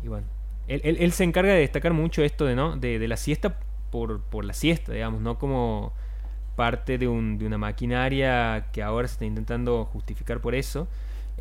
Y 0.03 0.09
bueno, 0.09 0.27
él, 0.69 1.13
se 1.13 1.25
encarga 1.25 1.53
de 1.53 1.61
destacar 1.61 1.93
mucho 1.93 2.23
esto 2.23 2.45
de, 2.45 2.55
¿no? 2.55 2.77
de, 2.77 3.07
la 3.09 3.17
siesta 3.17 3.59
por, 3.91 4.21
por, 4.23 4.45
la 4.45 4.53
siesta, 4.53 4.93
digamos, 4.93 5.21
no 5.21 5.39
como 5.39 5.93
parte 6.57 6.97
de, 6.97 7.09
un, 7.09 7.39
de, 7.39 7.47
una 7.47 7.59
maquinaria 7.59 8.69
que 8.73 8.83
ahora 8.83 9.09
se 9.09 9.15
está 9.15 9.25
intentando 9.25 9.85
justificar 9.87 10.41
por 10.41 10.55
eso. 10.55 10.87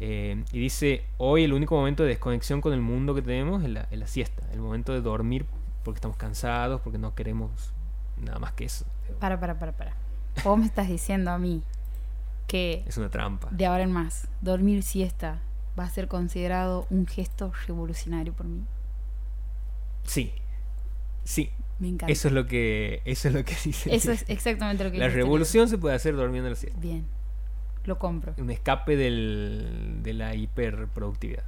Eh, 0.01 0.43
y 0.51 0.59
dice, 0.59 1.03
hoy 1.17 1.43
el 1.43 1.53
único 1.53 1.75
momento 1.75 2.03
de 2.03 2.09
desconexión 2.09 2.61
con 2.61 2.73
el 2.73 2.81
mundo 2.81 3.13
que 3.13 3.21
tenemos 3.21 3.63
es 3.63 3.69
la, 3.69 3.87
es 3.91 3.99
la 3.99 4.07
siesta, 4.07 4.43
el 4.53 4.59
momento 4.59 4.93
de 4.93 5.01
dormir 5.01 5.45
porque 5.83 5.97
estamos 5.97 6.17
cansados, 6.17 6.81
porque 6.81 6.97
no 6.97 7.15
queremos 7.15 7.73
nada 8.17 8.39
más 8.39 8.53
que 8.53 8.65
eso. 8.65 8.85
Para, 9.19 9.39
para, 9.39 9.59
para, 9.59 9.73
para. 9.73 9.93
Vos 10.43 10.57
me 10.57 10.65
estás 10.65 10.87
diciendo 10.87 11.31
a 11.31 11.37
mí 11.37 11.63
que 12.47 12.83
es 12.87 12.97
una 12.97 13.09
trampa. 13.09 13.49
De 13.51 13.65
ahora 13.65 13.83
en 13.83 13.91
más, 13.91 14.27
dormir 14.41 14.83
siesta 14.83 15.41
va 15.77 15.83
a 15.83 15.89
ser 15.89 16.07
considerado 16.07 16.87
un 16.89 17.07
gesto 17.07 17.51
revolucionario 17.67 18.33
por 18.33 18.45
mí. 18.45 18.63
Sí. 20.03 20.31
Sí. 21.23 21.51
Me 21.79 21.87
encanta. 21.87 22.11
Eso 22.11 22.27
es 22.27 22.33
lo 22.33 22.45
que 22.45 23.01
eso 23.05 23.29
es 23.29 23.33
lo 23.33 23.43
que 23.45 23.55
dice. 23.63 23.93
Eso 23.93 24.11
es 24.11 24.25
exactamente 24.27 24.83
lo 24.83 24.91
que 24.91 24.97
La 24.97 25.09
revolución 25.09 25.69
se 25.69 25.77
puede 25.77 25.95
hacer 25.95 26.15
durmiendo 26.15 26.49
la 26.49 26.55
siesta. 26.55 26.79
Bien. 26.79 27.05
Lo 27.85 27.97
compro. 27.97 28.33
Un 28.37 28.49
escape 28.49 28.95
del, 28.95 29.99
de 30.03 30.13
la 30.13 30.35
hiperproductividad. 30.35 31.43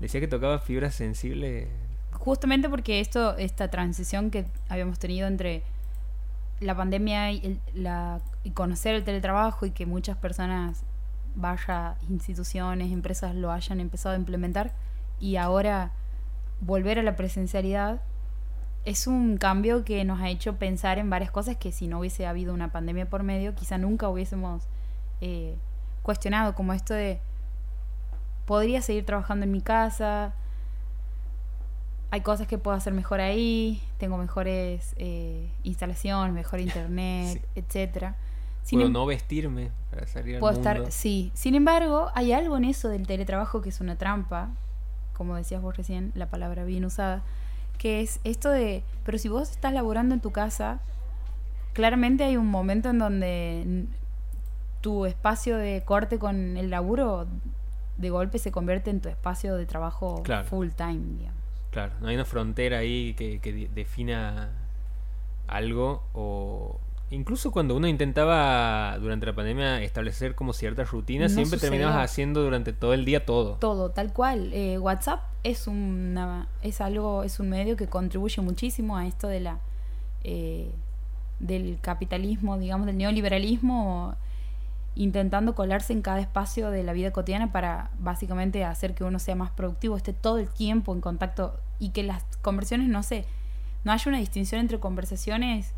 Decía 0.00 0.20
que 0.20 0.28
tocaba 0.28 0.58
fibras 0.58 0.94
sensibles. 0.94 1.68
Justamente 2.12 2.68
porque 2.68 3.00
esto 3.00 3.36
esta 3.36 3.68
transición 3.68 4.30
que 4.30 4.46
habíamos 4.68 4.98
tenido 4.98 5.26
entre 5.26 5.62
la 6.60 6.76
pandemia 6.76 7.32
y, 7.32 7.58
la, 7.74 8.20
y 8.44 8.50
conocer 8.50 8.94
el 8.94 9.04
teletrabajo 9.04 9.66
y 9.66 9.70
que 9.70 9.86
muchas 9.86 10.16
personas, 10.16 10.82
vaya 11.34 11.96
instituciones, 12.08 12.92
empresas 12.92 13.34
lo 13.34 13.50
hayan 13.50 13.80
empezado 13.80 14.14
a 14.14 14.18
implementar 14.18 14.72
y 15.18 15.36
ahora 15.36 15.92
volver 16.60 16.98
a 16.98 17.02
la 17.02 17.16
presencialidad 17.16 18.00
es 18.84 19.06
un 19.06 19.36
cambio 19.36 19.84
que 19.84 20.04
nos 20.04 20.20
ha 20.20 20.30
hecho 20.30 20.56
pensar 20.56 20.98
en 20.98 21.10
varias 21.10 21.30
cosas 21.30 21.56
que 21.56 21.72
si 21.72 21.86
no 21.86 22.00
hubiese 22.00 22.26
habido 22.26 22.54
una 22.54 22.72
pandemia 22.72 23.08
por 23.08 23.22
medio, 23.22 23.54
quizá 23.54 23.78
nunca 23.78 24.08
hubiésemos 24.08 24.64
eh, 25.20 25.56
cuestionado, 26.02 26.54
como 26.54 26.72
esto 26.72 26.94
de, 26.94 27.20
podría 28.46 28.82
seguir 28.82 29.04
trabajando 29.04 29.44
en 29.44 29.52
mi 29.52 29.60
casa, 29.60 30.34
hay 32.10 32.22
cosas 32.22 32.46
que 32.46 32.58
puedo 32.58 32.76
hacer 32.76 32.92
mejor 32.92 33.20
ahí, 33.20 33.80
tengo 33.98 34.16
mejores 34.16 34.94
eh, 34.96 35.48
instalaciones, 35.62 36.34
mejor 36.34 36.60
internet, 36.60 37.46
etcétera. 37.54 38.16
Puedo 38.68 38.86
em- 38.86 38.92
no 38.92 39.06
vestirme 39.06 39.70
para 39.90 40.06
salir 40.06 40.36
al 40.36 40.42
mundo. 40.42 40.58
estar, 40.58 40.92
sí. 40.92 41.30
Sin 41.34 41.54
embargo, 41.54 42.10
hay 42.14 42.32
algo 42.32 42.56
en 42.56 42.64
eso 42.64 42.88
del 42.88 43.06
teletrabajo 43.06 43.62
que 43.62 43.68
es 43.70 43.80
una 43.80 43.96
trampa, 43.96 44.50
como 45.14 45.36
decías 45.36 45.62
vos 45.62 45.76
recién, 45.76 46.12
la 46.14 46.26
palabra 46.26 46.64
bien 46.64 46.84
usada, 46.84 47.22
que 47.78 48.00
es 48.00 48.20
esto 48.24 48.50
de, 48.50 48.82
pero 49.04 49.18
si 49.18 49.28
vos 49.28 49.50
estás 49.50 49.72
laborando 49.72 50.14
en 50.14 50.20
tu 50.20 50.30
casa, 50.30 50.80
claramente 51.72 52.24
hay 52.24 52.36
un 52.36 52.46
momento 52.46 52.90
en 52.90 52.98
donde 52.98 53.86
tu 54.80 55.06
espacio 55.06 55.56
de 55.56 55.82
corte 55.84 56.18
con 56.18 56.56
el 56.56 56.70
laburo 56.70 57.26
de 57.96 58.10
golpe 58.10 58.38
se 58.38 58.50
convierte 58.50 58.90
en 58.90 59.00
tu 59.00 59.08
espacio 59.08 59.56
de 59.56 59.66
trabajo 59.66 60.22
full 60.46 60.68
time, 60.70 61.18
digamos. 61.18 61.40
Claro, 61.70 61.92
no 62.00 62.08
hay 62.08 62.14
una 62.14 62.24
frontera 62.24 62.78
ahí 62.78 63.14
que, 63.14 63.70
defina 63.72 64.50
algo 65.46 66.02
o 66.14 66.78
incluso 67.10 67.50
cuando 67.50 67.76
uno 67.76 67.88
intentaba 67.88 68.96
durante 68.98 69.26
la 69.26 69.34
pandemia 69.34 69.82
establecer 69.82 70.34
como 70.34 70.52
ciertas 70.52 70.90
rutinas, 70.90 71.32
No 71.32 71.36
siempre 71.36 71.58
terminabas 71.58 71.96
haciendo 71.96 72.42
durante 72.42 72.72
todo 72.72 72.94
el 72.94 73.04
día 73.04 73.24
todo. 73.24 73.54
Todo, 73.54 73.90
tal 73.90 74.12
cual. 74.12 74.52
Eh, 74.52 74.78
WhatsApp 74.78 75.20
es 75.42 75.66
una, 75.66 76.48
es 76.62 76.80
algo, 76.80 77.22
es 77.22 77.38
un 77.38 77.50
medio 77.50 77.76
que 77.76 77.88
contribuye 77.88 78.40
muchísimo 78.42 78.96
a 78.96 79.06
esto 79.06 79.28
de 79.28 79.40
la 79.40 79.58
eh, 80.24 80.70
del 81.38 81.78
capitalismo, 81.80 82.58
digamos, 82.58 82.86
del 82.86 82.98
neoliberalismo, 82.98 84.14
intentando 85.02 85.54
colarse 85.54 85.92
en 85.94 86.02
cada 86.02 86.20
espacio 86.20 86.70
de 86.70 86.82
la 86.82 86.92
vida 86.92 87.10
cotidiana 87.10 87.52
para 87.52 87.90
básicamente 87.98 88.64
hacer 88.64 88.94
que 88.94 89.02
uno 89.04 89.18
sea 89.18 89.34
más 89.34 89.50
productivo, 89.50 89.96
esté 89.96 90.12
todo 90.12 90.36
el 90.38 90.48
tiempo 90.48 90.92
en 90.94 91.00
contacto 91.00 91.58
y 91.78 91.90
que 91.90 92.02
las 92.02 92.22
conversaciones 92.42 92.88
no 92.88 93.02
se, 93.02 93.24
no 93.84 93.92
haya 93.92 94.04
una 94.08 94.18
distinción 94.18 94.60
entre 94.60 94.78
conversaciones 94.78 95.72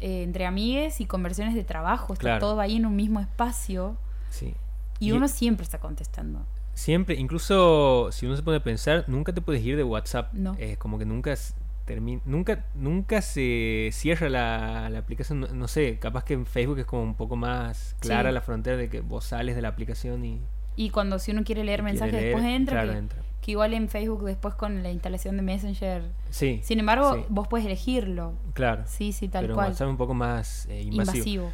eh, 0.00 0.22
entre 0.24 0.44
amigues 0.46 1.00
y 1.00 1.06
conversaciones 1.06 1.54
de 1.54 1.64
trabajo, 1.64 2.12
está 2.12 2.22
Claro. 2.22 2.40
todo 2.40 2.60
ahí 2.60 2.76
en 2.76 2.86
un 2.86 2.96
mismo 2.96 3.20
espacio 3.20 3.96
Sí. 4.30 4.54
y, 4.98 5.08
Y- 5.08 5.12
uno 5.12 5.28
siempre 5.28 5.62
está 5.64 5.78
contestando. 5.78 6.44
Siempre, 6.74 7.14
incluso 7.16 8.10
si 8.12 8.26
uno 8.26 8.34
se 8.36 8.42
pone 8.42 8.56
a 8.56 8.62
pensar, 8.62 9.04
nunca 9.06 9.32
te 9.32 9.40
puedes 9.40 9.62
ir 9.62 9.76
de 9.76 9.84
WhatsApp. 9.84 10.32
No. 10.34 10.54
Es 10.58 10.76
como 10.78 10.98
que 10.98 11.04
nunca 11.04 11.32
termina, 11.84 12.20
nunca, 12.24 12.64
nunca 12.74 13.22
se 13.22 13.90
cierra 13.92 14.28
la, 14.28 14.88
la 14.90 14.98
aplicación. 14.98 15.40
No, 15.40 15.46
no 15.48 15.68
sé, 15.68 15.98
capaz 15.98 16.24
que 16.24 16.34
en 16.34 16.46
Facebook 16.46 16.78
es 16.78 16.86
como 16.86 17.02
un 17.02 17.14
poco 17.14 17.36
más 17.36 17.96
clara 18.00 18.30
Sí. 18.30 18.34
la 18.34 18.40
frontera 18.40 18.76
de 18.76 18.88
que 18.88 19.00
vos 19.00 19.24
sales 19.24 19.54
de 19.56 19.62
la 19.62 19.68
aplicación 19.68 20.24
y 20.24 20.40
Y 20.76 20.90
cuando 20.90 21.18
si 21.18 21.32
uno 21.32 21.44
quiere 21.44 21.64
leer 21.64 21.80
quiere 21.80 21.92
mensajes 21.92 22.12
leer, 22.14 22.24
después 22.26 22.44
entra, 22.44 22.76
claro, 22.82 22.92
que, 22.92 22.98
entra. 22.98 23.22
que 23.42 23.50
igual 23.50 23.74
en 23.74 23.88
Facebook 23.88 24.24
después 24.24 24.54
con 24.54 24.82
la 24.82 24.90
instalación 24.90 25.36
de 25.36 25.42
Messenger. 25.42 26.02
Sí. 26.30 26.60
Sin 26.62 26.78
embargo, 26.80 27.14
sí, 27.14 27.24
vos 27.28 27.46
puedes 27.48 27.66
elegirlo. 27.66 28.32
claro. 28.54 28.84
Sí, 28.86 29.12
sí, 29.12 29.28
tal 29.28 29.44
pero 29.44 29.54
cual. 29.54 29.68
WhatsApp 29.68 29.88
un 29.88 29.96
poco 29.98 30.14
más 30.14 30.66
eh, 30.70 30.80
invasivo. 30.82 31.14
Invasivo. 31.16 31.52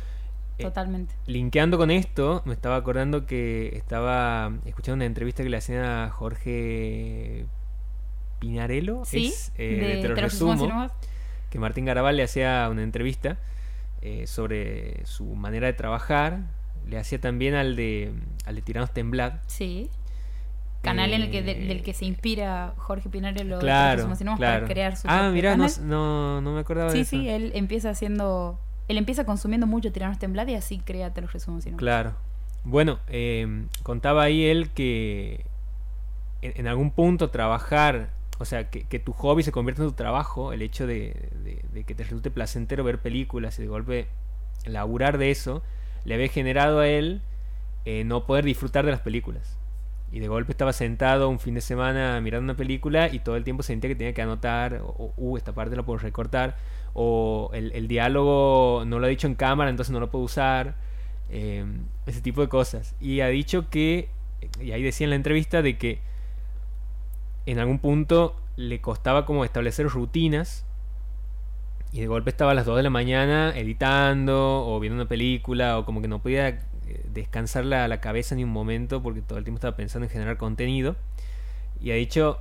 Eh, 0.58 0.62
Totalmente. 0.64 1.14
Linkeando 1.26 1.78
con 1.78 1.90
esto, 1.92 2.42
me 2.44 2.52
estaba 2.52 2.74
acordando 2.76 3.26
que 3.26 3.76
estaba 3.76 4.52
escuchando 4.64 4.96
una 4.96 5.04
entrevista 5.04 5.44
que 5.44 5.50
le 5.50 5.56
hacían 5.56 5.84
a 5.84 6.10
Jorge 6.10 7.46
Pinarello. 8.38 9.04
Sí, 9.04 9.26
es, 9.28 9.52
eh, 9.56 9.76
de 9.80 9.86
de 9.96 10.02
Te 10.02 10.08
lo 10.08 10.14
resumo 10.14 10.88
que 11.50 11.58
Martín 11.58 11.84
Garabal 11.86 12.16
le 12.16 12.22
hacía 12.22 12.68
una 12.70 12.82
entrevista 12.82 13.38
eh, 14.02 14.26
sobre 14.26 15.04
su 15.06 15.24
manera 15.34 15.66
de 15.66 15.72
trabajar. 15.72 16.40
Le 16.86 16.98
hacía 16.98 17.20
también 17.20 17.54
al 17.54 17.74
de, 17.76 18.12
al 18.46 18.54
de 18.54 18.62
Tiranos 18.62 18.92
Temblad. 18.92 19.34
Sí. 19.46 19.90
Canal 20.82 21.12
en 21.12 21.22
el 21.22 21.30
que, 21.30 21.42
de- 21.42 21.52
Eh, 21.64 21.66
del 21.66 21.82
que 21.82 21.92
se 21.92 22.04
inspira 22.04 22.72
Jorge 22.76 23.08
Pinarello 23.08 23.56
de 23.56 23.60
claro, 23.60 24.06
claro. 24.16 24.36
para 24.38 24.64
crear 24.66 24.96
su 24.96 25.08
Ah, 25.10 25.30
mira, 25.32 25.56
no, 25.56 25.66
no, 25.82 26.40
no 26.40 26.52
me 26.54 26.60
acordaba 26.60 26.92
de 26.92 26.96
Sí, 26.96 27.00
eso. 27.00 27.10
sí, 27.10 27.28
él 27.28 27.50
empieza 27.54 27.90
haciendo. 27.90 28.60
Él 28.86 28.96
empieza 28.96 29.24
consumiendo 29.26 29.66
mucho 29.66 29.90
Tiranos 29.92 30.18
Temblad 30.18 30.46
y 30.46 30.54
así 30.54 30.78
crea 30.78 31.12
Te 31.12 31.20
lo 31.20 31.26
resumo. 31.26 31.58
Claro. 31.76 32.14
Bueno, 32.64 33.00
eh, 33.08 33.66
contaba 33.82 34.22
ahí 34.22 34.44
él 34.46 34.70
que 34.70 35.44
en, 36.42 36.52
en 36.56 36.66
algún 36.68 36.90
punto 36.92 37.30
trabajar, 37.30 38.10
o 38.38 38.44
sea, 38.44 38.70
que, 38.70 38.98
tu 38.98 39.12
hobby 39.12 39.42
se 39.42 39.52
convierta 39.52 39.82
en 39.82 39.88
tu 39.88 39.94
trabajo, 39.94 40.52
el 40.52 40.62
hecho 40.62 40.86
de, 40.86 41.14
que 41.86 41.94
te 41.94 42.04
resulte 42.04 42.30
placentero 42.30 42.84
ver 42.84 42.98
películas 42.98 43.58
y 43.58 43.62
de 43.62 43.68
golpe 43.68 44.08
laburar 44.64 45.18
de 45.18 45.30
eso, 45.30 45.62
le 46.04 46.14
había 46.14 46.28
generado 46.28 46.80
a 46.80 46.88
él 46.88 47.20
eh, 47.84 48.04
no 48.04 48.26
poder 48.26 48.44
disfrutar 48.44 48.84
de 48.84 48.92
las 48.92 49.00
películas. 49.00 49.58
Y 50.10 50.20
de 50.20 50.28
golpe 50.28 50.52
estaba 50.52 50.72
sentado 50.72 51.28
un 51.28 51.38
fin 51.38 51.54
de 51.54 51.60
semana 51.60 52.20
mirando 52.20 52.44
una 52.44 52.56
película 52.56 53.08
y 53.12 53.18
todo 53.18 53.36
el 53.36 53.44
tiempo 53.44 53.62
sentía 53.62 53.88
que 53.88 53.96
tenía 53.96 54.14
que 54.14 54.22
anotar, 54.22 54.80
o, 54.82 55.12
"Uh, 55.16 55.36
esta 55.36 55.52
parte 55.52 55.76
la 55.76 55.82
puedo 55.82 55.98
recortar, 55.98 56.56
o 56.94 57.50
el, 57.52 57.72
el 57.72 57.88
diálogo 57.88 58.84
no 58.86 58.98
lo 58.98 59.06
ha 59.06 59.08
dicho 59.10 59.26
en 59.26 59.34
cámara, 59.34 59.70
entonces 59.70 59.92
no 59.92 60.00
lo 60.00 60.10
puedo 60.10 60.24
usar, 60.24 60.76
eh, 61.30 61.64
ese 62.06 62.20
tipo 62.20 62.40
de 62.40 62.48
cosas. 62.48 62.94
Y 63.00 63.20
ha 63.20 63.28
dicho 63.28 63.68
que, 63.68 64.08
y 64.60 64.72
ahí 64.72 64.82
decía 64.82 65.04
en 65.04 65.10
la 65.10 65.16
entrevista, 65.16 65.62
de 65.62 65.76
que 65.76 66.00
en 67.50 67.58
algún 67.58 67.78
punto 67.78 68.36
le 68.56 68.80
costaba 68.80 69.24
como 69.24 69.44
establecer 69.44 69.86
rutinas 69.86 70.64
y 71.92 72.00
de 72.00 72.06
golpe 72.06 72.30
estaba 72.30 72.50
a 72.50 72.54
las 72.54 72.66
2 72.66 72.76
de 72.76 72.82
la 72.82 72.90
mañana 72.90 73.56
editando 73.56 74.66
o 74.66 74.78
viendo 74.80 74.96
una 74.96 75.08
película 75.08 75.78
o 75.78 75.84
como 75.84 76.02
que 76.02 76.08
no 76.08 76.20
podía 76.20 76.48
eh, 76.48 76.58
descansar 77.12 77.64
la, 77.64 77.88
la 77.88 78.00
cabeza 78.00 78.34
ni 78.34 78.44
un 78.44 78.50
momento 78.50 79.02
porque 79.02 79.22
todo 79.22 79.38
el 79.38 79.44
tiempo 79.44 79.56
estaba 79.56 79.76
pensando 79.76 80.04
en 80.04 80.10
generar 80.10 80.36
contenido. 80.36 80.96
Y 81.80 81.92
ha 81.92 81.94
dicho, 81.94 82.40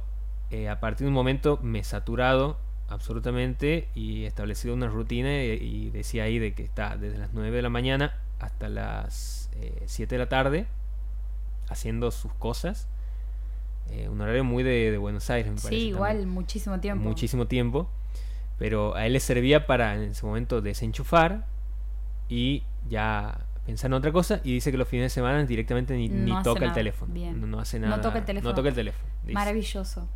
eh, 0.50 0.68
a 0.68 0.80
partir 0.80 1.06
de 1.06 1.10
un 1.10 1.14
momento 1.14 1.60
me 1.62 1.80
he 1.80 1.84
saturado 1.84 2.58
absolutamente 2.90 3.88
y 3.96 4.24
he 4.24 4.28
establecido 4.28 4.74
una 4.74 4.88
rutina 4.88 5.42
y, 5.44 5.90
decía 5.92 6.24
ahí 6.24 6.40
de 6.40 6.54
que 6.54 6.64
está 6.64 6.98
desde 6.98 7.18
las 7.18 7.34
9 7.34 7.56
de 7.56 7.62
la 7.62 7.70
mañana 7.70 8.18
hasta 8.40 8.70
las 8.70 9.50
eh, 9.56 9.84
7 9.86 10.16
de 10.16 10.20
la 10.20 10.30
tarde 10.30 10.68
haciendo 11.70 12.12
sus 12.12 12.34
cosas. 12.34 12.88
Eh, 13.92 14.10
un 14.10 14.20
horario 14.22 14.44
muy 14.44 14.64
de, 14.64 14.92
de 14.92 14.98
Buenos 14.98 15.30
Aires, 15.30 15.52
me 15.52 15.58
parece. 15.60 15.70
Sí, 15.82 15.88
igual, 15.90 16.12
también 16.14 16.30
muchísimo 16.30 16.80
tiempo. 16.80 17.04
muchísimo 17.04 17.48
tiempo. 17.48 17.90
Pero 18.58 18.96
a 18.96 19.06
él 19.06 19.14
le 19.14 19.20
servía 19.20 19.68
para 19.68 19.96
en 19.96 20.04
ese 20.12 20.26
momento 20.26 20.62
desenchufar 20.62 21.46
y 22.28 22.64
ya 22.90 23.40
pensar 23.66 23.90
en 23.90 23.94
otra 23.94 24.12
cosa. 24.12 24.42
Y 24.44 24.54
dice 24.54 24.72
que 24.72 24.78
los 24.78 24.88
fines 24.88 25.06
de 25.06 25.10
semana 25.10 25.44
directamente 25.46 25.96
ni, 25.96 26.10
No 26.10 26.42
toca 26.42 26.66
el 26.66 26.74
teléfono. 26.74 27.14
Bien. 27.14 27.40
No, 27.40 27.48
no 27.48 27.60
hace 27.60 27.80
No 27.80 27.88
nada. 27.88 28.02
toca 28.02 28.18
el 28.20 28.26
teléfono. 28.26 28.50
No 28.50 28.56
toca 28.56 28.70
el 28.70 28.76
teléfono. 28.76 29.08
dice. 29.24 29.34
Maravilloso. 29.34 30.08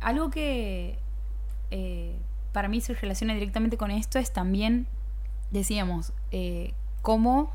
Algo 0.00 0.30
que 0.30 0.98
eh, 1.70 2.16
para 2.52 2.68
mí 2.68 2.80
se 2.80 2.94
relaciona 2.94 3.34
directamente 3.34 3.76
con 3.76 3.90
esto 3.90 4.18
es 4.18 4.32
también, 4.32 4.86
decíamos, 5.50 6.12
eh, 6.32 6.72
cómo 7.02 7.52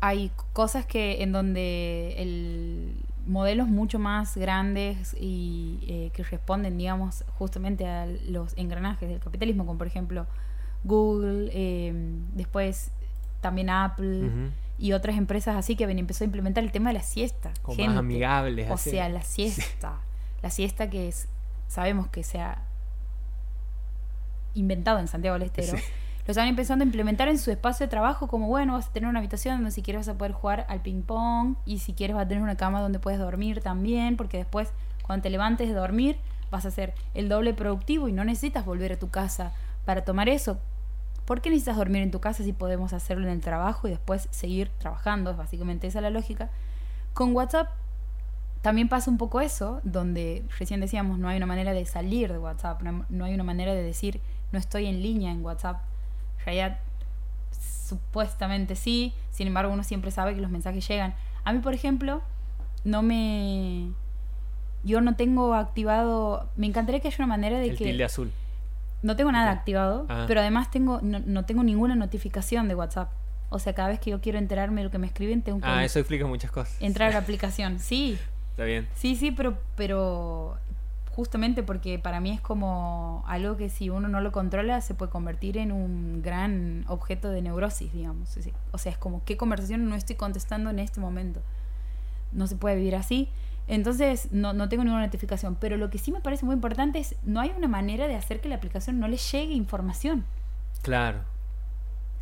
hay 0.00 0.30
cosas 0.52 0.84
que 0.84 1.22
en 1.22 1.32
donde 1.32 2.14
el 2.18 2.94
modelos 3.26 3.68
mucho 3.68 3.98
más 3.98 4.36
grandes 4.36 5.14
y 5.18 5.78
eh, 5.86 6.10
que 6.12 6.22
responden, 6.24 6.76
digamos, 6.78 7.24
justamente 7.38 7.86
a 7.86 8.06
los 8.06 8.56
engranajes 8.56 9.08
del 9.08 9.20
capitalismo, 9.20 9.64
como 9.64 9.78
por 9.78 9.86
ejemplo 9.86 10.26
Google, 10.84 11.50
eh, 11.52 11.92
después 12.34 12.90
también 13.40 13.70
Apple 13.70 14.30
y 14.78 14.92
otras 14.92 15.16
empresas 15.16 15.56
así 15.56 15.76
que 15.76 15.84
empezó 15.84 16.24
a 16.24 16.26
implementar 16.26 16.64
el 16.64 16.72
tema 16.72 16.90
de 16.90 16.94
la 16.94 17.02
siesta. 17.02 17.52
Como 17.62 17.76
Gente, 17.76 17.90
más 17.90 17.98
amigables. 17.98 18.70
o 18.70 18.74
así. 18.74 18.90
sea, 18.90 19.08
la 19.08 19.22
siesta. 19.22 20.00
La 20.42 20.50
siesta 20.50 20.90
que 20.90 21.08
es, 21.08 21.28
sabemos 21.68 22.08
que 22.08 22.24
se 22.24 22.40
ha 22.40 22.64
inventado 24.54 24.98
en 24.98 25.06
Santiago 25.06 25.38
del 25.38 25.46
Estero. 25.46 25.76
Sí. 25.76 25.84
Lo 26.24 26.30
estaban 26.30 26.48
empezando 26.48 26.84
a 26.84 26.86
implementar 26.86 27.26
en 27.26 27.38
su 27.38 27.50
espacio 27.50 27.86
de 27.86 27.90
trabajo 27.90 28.28
como, 28.28 28.46
bueno, 28.46 28.74
vas 28.74 28.86
a 28.86 28.92
tener 28.92 29.08
una 29.08 29.18
habitación 29.18 29.56
donde 29.56 29.72
si 29.72 29.82
quieres 29.82 30.06
vas 30.06 30.14
a 30.14 30.18
poder 30.18 30.32
jugar 30.32 30.66
al 30.68 30.80
ping 30.80 31.02
pong 31.02 31.56
y 31.66 31.78
si 31.78 31.94
quieres 31.94 32.14
vas 32.14 32.26
a 32.26 32.28
tener 32.28 32.42
una 32.42 32.56
cama 32.56 32.80
donde 32.80 33.00
puedes 33.00 33.18
dormir 33.18 33.60
también, 33.60 34.16
porque 34.16 34.36
después 34.36 34.68
cuando 35.02 35.24
te 35.24 35.30
levantes 35.30 35.68
de 35.68 35.74
dormir 35.74 36.16
vas 36.52 36.64
a 36.64 36.70
ser 36.70 36.94
el 37.14 37.28
doble 37.28 37.54
productivo 37.54 38.08
y 38.08 38.12
no 38.12 38.24
necesitas 38.24 38.64
volver 38.64 38.92
a 38.92 38.98
tu 38.98 39.10
casa 39.10 39.52
para 39.84 40.04
tomar 40.04 40.28
eso. 40.28 40.58
¿Por 41.24 41.40
qué 41.40 41.50
necesitas 41.50 41.76
dormir 41.76 42.02
en 42.02 42.12
tu 42.12 42.20
casa 42.20 42.44
si 42.44 42.52
podemos 42.52 42.92
hacerlo 42.92 43.26
en 43.26 43.32
el 43.32 43.40
trabajo 43.40 43.88
y 43.88 43.90
después 43.90 44.28
seguir 44.30 44.70
trabajando? 44.78 45.32
Es 45.32 45.36
básicamente 45.36 45.88
esa 45.88 46.00
la 46.00 46.10
lógica. 46.10 46.50
Con 47.14 47.34
WhatsApp 47.34 47.68
también 48.60 48.88
pasa 48.88 49.10
un 49.10 49.18
poco 49.18 49.40
eso, 49.40 49.80
donde 49.82 50.44
recién 50.58 50.78
decíamos 50.78 51.18
no 51.18 51.28
hay 51.28 51.36
una 51.36 51.46
manera 51.46 51.72
de 51.72 51.84
salir 51.84 52.32
de 52.32 52.38
WhatsApp, 52.38 52.80
no 52.82 53.24
hay 53.24 53.34
una 53.34 53.44
manera 53.44 53.74
de 53.74 53.82
decir 53.82 54.20
no 54.52 54.58
estoy 54.58 54.86
en 54.86 55.02
línea 55.02 55.32
en 55.32 55.44
WhatsApp. 55.44 55.82
En 56.42 56.46
realidad, 56.46 56.78
supuestamente 57.86 58.74
sí, 58.76 59.12
sin 59.30 59.46
embargo 59.46 59.72
uno 59.72 59.84
siempre 59.84 60.10
sabe 60.10 60.34
que 60.34 60.40
los 60.40 60.50
mensajes 60.50 60.86
llegan. 60.86 61.14
A 61.44 61.52
mí, 61.52 61.60
por 61.60 61.74
ejemplo, 61.74 62.22
no 62.84 63.02
me... 63.02 63.90
Yo 64.84 65.00
no 65.00 65.14
tengo 65.14 65.54
activado... 65.54 66.48
Me 66.56 66.66
encantaría 66.66 67.00
que 67.00 67.08
haya 67.08 67.16
una 67.20 67.26
manera 67.28 67.58
de 67.58 67.70
El 67.70 67.76
que... 67.78 67.84
tilde 67.84 68.04
azul. 68.04 68.32
No 69.02 69.16
tengo 69.16 69.32
nada 69.32 69.50
activado, 69.50 70.06
Ah. 70.08 70.24
pero 70.28 70.40
además 70.40 70.70
tengo 70.70 71.00
no, 71.02 71.20
no 71.24 71.44
tengo 71.44 71.62
ninguna 71.64 71.94
notificación 71.96 72.68
de 72.68 72.74
WhatsApp. 72.74 73.10
O 73.50 73.58
sea, 73.58 73.74
cada 73.74 73.88
vez 73.88 74.00
que 74.00 74.10
yo 74.10 74.20
quiero 74.20 74.38
enterarme 74.38 74.80
de 74.80 74.84
lo 74.86 74.90
que 74.90 74.98
me 74.98 75.06
escriben, 75.06 75.42
tengo 75.42 75.60
que 75.60 75.66
Ah, 75.66 75.84
eso 75.84 75.98
explica 75.98 76.26
muchas 76.26 76.50
cosas. 76.50 76.76
entrar 76.80 77.10
a 77.10 77.12
la 77.12 77.18
aplicación. 77.18 77.78
Sí, 77.80 78.18
Está 78.52 78.64
bien. 78.64 78.88
sí, 78.94 79.16
sí, 79.16 79.30
pero, 79.30 79.56
pero 79.76 80.56
justamente 81.14 81.62
porque 81.62 81.98
para 81.98 82.20
mí 82.20 82.30
es 82.30 82.40
como 82.40 83.22
algo 83.26 83.56
que 83.56 83.68
si 83.68 83.90
uno 83.90 84.08
no 84.08 84.20
lo 84.20 84.32
controla 84.32 84.80
se 84.80 84.94
puede 84.94 85.10
convertir 85.10 85.58
en 85.58 85.70
un 85.70 86.22
gran 86.22 86.84
objeto 86.88 87.30
de 87.30 87.42
neurosis, 87.42 87.92
digamos. 87.92 88.36
O 88.72 88.78
sea, 88.78 88.92
es 88.92 88.98
como, 88.98 89.22
¿qué 89.24 89.36
conversación 89.36 89.88
no 89.88 89.94
estoy 89.94 90.16
contestando 90.16 90.70
en 90.70 90.78
este 90.78 91.00
momento? 91.00 91.40
No 92.32 92.46
se 92.46 92.56
puede 92.56 92.76
vivir 92.76 92.96
así. 92.96 93.28
Entonces, 93.68 94.32
no, 94.32 94.54
no 94.54 94.68
tengo 94.68 94.84
ninguna 94.84 95.04
notificación. 95.04 95.56
Pero 95.60 95.76
lo 95.76 95.90
que 95.90 95.98
sí 95.98 96.12
me 96.12 96.20
parece 96.20 96.46
muy 96.46 96.54
importante 96.54 96.98
es, 96.98 97.14
no 97.24 97.40
hay 97.40 97.52
una 97.56 97.68
manera 97.68 98.08
de 98.08 98.16
hacer 98.16 98.40
que 98.40 98.48
la 98.48 98.56
aplicación 98.56 98.98
no 98.98 99.06
le 99.06 99.18
llegue 99.18 99.52
información. 99.52 100.24
Claro. 100.80 101.20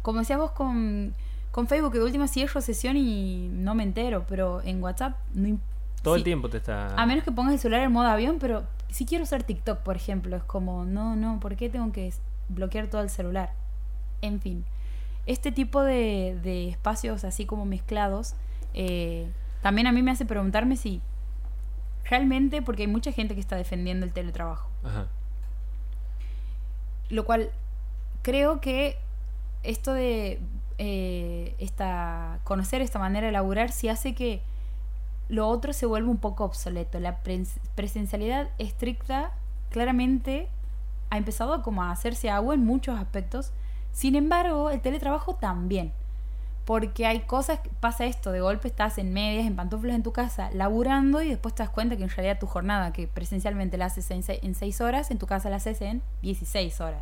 Como 0.03 0.19
decías 0.19 0.39
vos 0.39 0.51
con, 0.51 1.15
con 1.53 1.69
Facebook, 1.69 1.93
que 1.93 1.99
de 1.99 2.05
última 2.05 2.27
cierro 2.27 2.61
sesión 2.61 2.97
y 2.97 3.49
no 3.53 3.77
me 3.77 3.85
entero, 3.85 4.25
pero 4.29 4.61
en 4.63 4.83
WhatsApp 4.83 5.17
no 5.33 5.59
Todo 6.03 6.17
el 6.17 6.25
tiempo 6.25 6.51
te 6.51 6.57
está. 6.57 6.95
A 6.97 7.07
menos 7.07 7.23
que 7.23 7.31
pongas 7.31 7.55
el 7.55 7.61
celular 7.61 7.83
en 7.83 7.93
modo 7.93 8.09
avión, 8.09 8.39
pero 8.41 8.65
si 8.93 9.07
quiero 9.07 9.25
usar 9.25 9.43
TikTok, 9.43 9.81
por 9.81 9.97
ejemplo, 9.97 10.37
es 10.37 10.43
como, 10.45 10.85
no, 10.85 11.17
no, 11.17 11.41
¿por 11.41 11.57
qué 11.57 11.69
tengo 11.69 11.93
que 11.93 12.13
bloquear 12.49 12.89
todo 12.89 13.03
el 13.03 13.11
celular? 13.11 13.53
En 14.23 14.41
fin. 14.41 14.65
este 15.27 15.53
tipo 15.53 15.83
de, 15.83 16.39
de 16.43 16.69
espacios 16.69 17.25
así 17.25 17.47
como 17.47 17.65
mezclados, 17.65 18.35
eh, 18.75 19.31
también 19.63 19.87
a 19.87 19.93
mí 19.93 20.03
me 20.03 20.11
hace 20.11 20.25
preguntarme 20.25 20.77
si 20.77 21.01
realmente, 22.05 22.63
porque 22.63 22.83
hay 22.83 22.89
mucha 22.89 23.13
gente 23.13 23.35
que 23.35 23.41
está 23.41 23.57
defendiendo 23.57 24.05
el 24.07 24.13
teletrabajo, 24.13 24.69
Ajá. 24.83 25.07
lo 27.11 27.25
cual 27.25 27.51
creo 28.23 28.61
que 28.61 28.99
esto 29.63 29.93
de 29.93 30.41
eh, 30.79 31.55
esta, 31.59 32.41
conocer 32.45 32.81
esta 32.81 32.99
manera 32.99 33.27
de 33.27 33.33
laburar 33.33 33.71
sí 33.71 33.89
hace 33.89 34.15
que 34.15 34.43
lo 35.31 35.49
otro 35.49 35.73
se 35.73 35.87
vuelva 35.87 36.11
un 36.11 36.19
poco 36.19 36.45
obsoleto. 36.45 37.01
La 37.01 37.23
pres- 37.23 37.59
presencialidad 37.75 38.49
estricta 38.59 39.33
claramente 39.71 40.49
ha 41.11 41.17
empezado 41.17 41.55
a 41.55 41.63
como 41.63 41.83
a 41.83 41.91
hacerse 41.91 42.29
agua 42.31 42.55
en 42.55 42.65
muchos 42.65 42.99
aspectos. 42.99 43.53
Sin 43.93 44.15
embargo, 44.15 44.71
el 44.71 44.81
teletrabajo 44.81 45.35
también. 45.37 45.93
Porque 46.65 47.07
hay 47.07 47.21
cosas, 47.21 47.59
pasa 47.81 48.05
esto, 48.05 48.31
de 48.31 48.41
golpe 48.41 48.69
estás 48.69 48.99
en 48.99 49.13
medias, 49.13 49.47
en 49.47 49.57
pantuflas 49.57 49.97
en 49.97 50.03
tu 50.05 50.13
casa, 50.13 50.51
laburando 50.53 51.21
y 51.23 51.29
después 51.31 51.55
te 51.55 51.63
das 51.65 51.71
cuenta 51.71 51.97
que 51.97 52.05
en 52.05 52.11
realidad 52.11 52.39
tu 52.39 52.47
jornada, 52.47 52.93
que 52.93 53.09
presencialmente 53.09 53.77
la 53.77 53.87
haces 53.87 54.09
en, 54.13 54.23
en 54.29 54.55
6 54.55 54.81
horas, 54.81 55.11
en 55.11 55.19
tu 55.19 55.27
casa 55.27 55.51
la 55.51 55.57
haces 55.57 55.81
en 55.81 56.01
16 56.23 56.81
horas, 56.81 57.01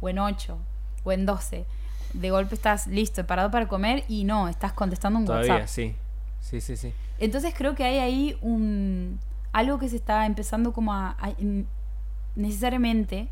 o 0.00 0.08
en 0.08 0.18
8, 0.18 0.56
o 1.04 1.12
en 1.12 1.26
12. 1.26 1.66
De 2.14 2.30
golpe 2.30 2.54
estás 2.54 2.86
listo, 2.86 3.26
parado 3.26 3.50
para 3.50 3.68
comer 3.68 4.04
y 4.08 4.24
no, 4.24 4.48
estás 4.48 4.72
contestando 4.72 5.18
un 5.18 5.26
Todavía, 5.26 5.54
WhatsApp. 5.54 5.68
sí. 5.68 5.96
Sí, 6.40 6.60
sí, 6.60 6.76
sí. 6.76 6.94
Entonces 7.22 7.54
creo 7.56 7.74
que 7.74 7.84
hay 7.84 7.98
ahí 7.98 8.36
un 8.42 9.18
algo 9.52 9.78
que 9.78 9.88
se 9.88 9.96
está 9.96 10.26
empezando 10.26 10.72
como 10.72 10.92
a, 10.92 11.16
a- 11.20 11.30
en- 11.38 11.66
necesariamente 12.36 13.28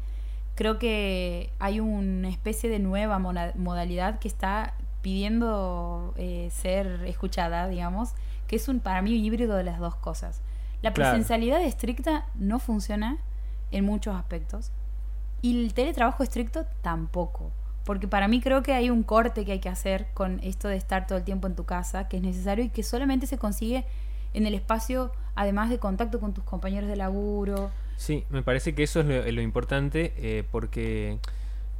creo 0.54 0.78
que 0.78 1.50
hay 1.58 1.80
una 1.80 2.28
especie 2.28 2.68
de 2.70 2.78
nueva 2.78 3.18
modalidad 3.18 4.18
que 4.18 4.28
está 4.28 4.74
pidiendo 5.02 6.12
eh, 6.16 6.50
ser 6.52 7.02
escuchada, 7.06 7.66
digamos, 7.68 8.10
que 8.46 8.56
es 8.56 8.68
un 8.68 8.80
para 8.80 9.00
mí 9.02 9.12
un 9.18 9.24
híbrido 9.24 9.56
de 9.56 9.64
las 9.64 9.78
dos 9.78 9.94
cosas. 9.96 10.40
La 10.82 10.92
Claro. 10.92 11.10
presencialidad 11.12 11.62
estricta 11.62 12.26
no 12.34 12.58
funciona 12.58 13.16
en 13.70 13.84
muchos 13.84 14.14
aspectos 14.14 14.70
y 15.42 15.64
el 15.64 15.72
teletrabajo 15.74 16.22
estricto 16.22 16.66
tampoco. 16.82 17.50
Porque 17.84 18.06
para 18.06 18.28
mí 18.28 18.40
creo 18.40 18.62
que 18.62 18.72
hay 18.72 18.90
un 18.90 19.02
corte 19.02 19.44
que 19.44 19.52
hay 19.52 19.58
que 19.58 19.68
hacer 19.68 20.06
con 20.14 20.40
esto 20.42 20.68
de 20.68 20.76
estar 20.76 21.06
todo 21.06 21.18
el 21.18 21.24
tiempo 21.24 21.46
en 21.46 21.54
tu 21.54 21.64
casa, 21.64 22.08
que 22.08 22.18
es 22.18 22.22
necesario 22.22 22.64
y 22.64 22.68
que 22.68 22.82
solamente 22.82 23.26
se 23.26 23.38
consigue 23.38 23.84
en 24.34 24.46
el 24.46 24.54
espacio, 24.54 25.12
además 25.34 25.70
de 25.70 25.78
contacto 25.78 26.20
con 26.20 26.34
tus 26.34 26.44
compañeros 26.44 26.88
de 26.88 26.96
laburo. 26.96 27.70
Sí, 27.96 28.24
me 28.30 28.42
parece 28.42 28.74
que 28.74 28.82
eso 28.82 29.00
es 29.00 29.06
lo, 29.06 29.30
lo 29.30 29.40
importante 29.42 30.12
eh, 30.16 30.44
porque 30.50 31.18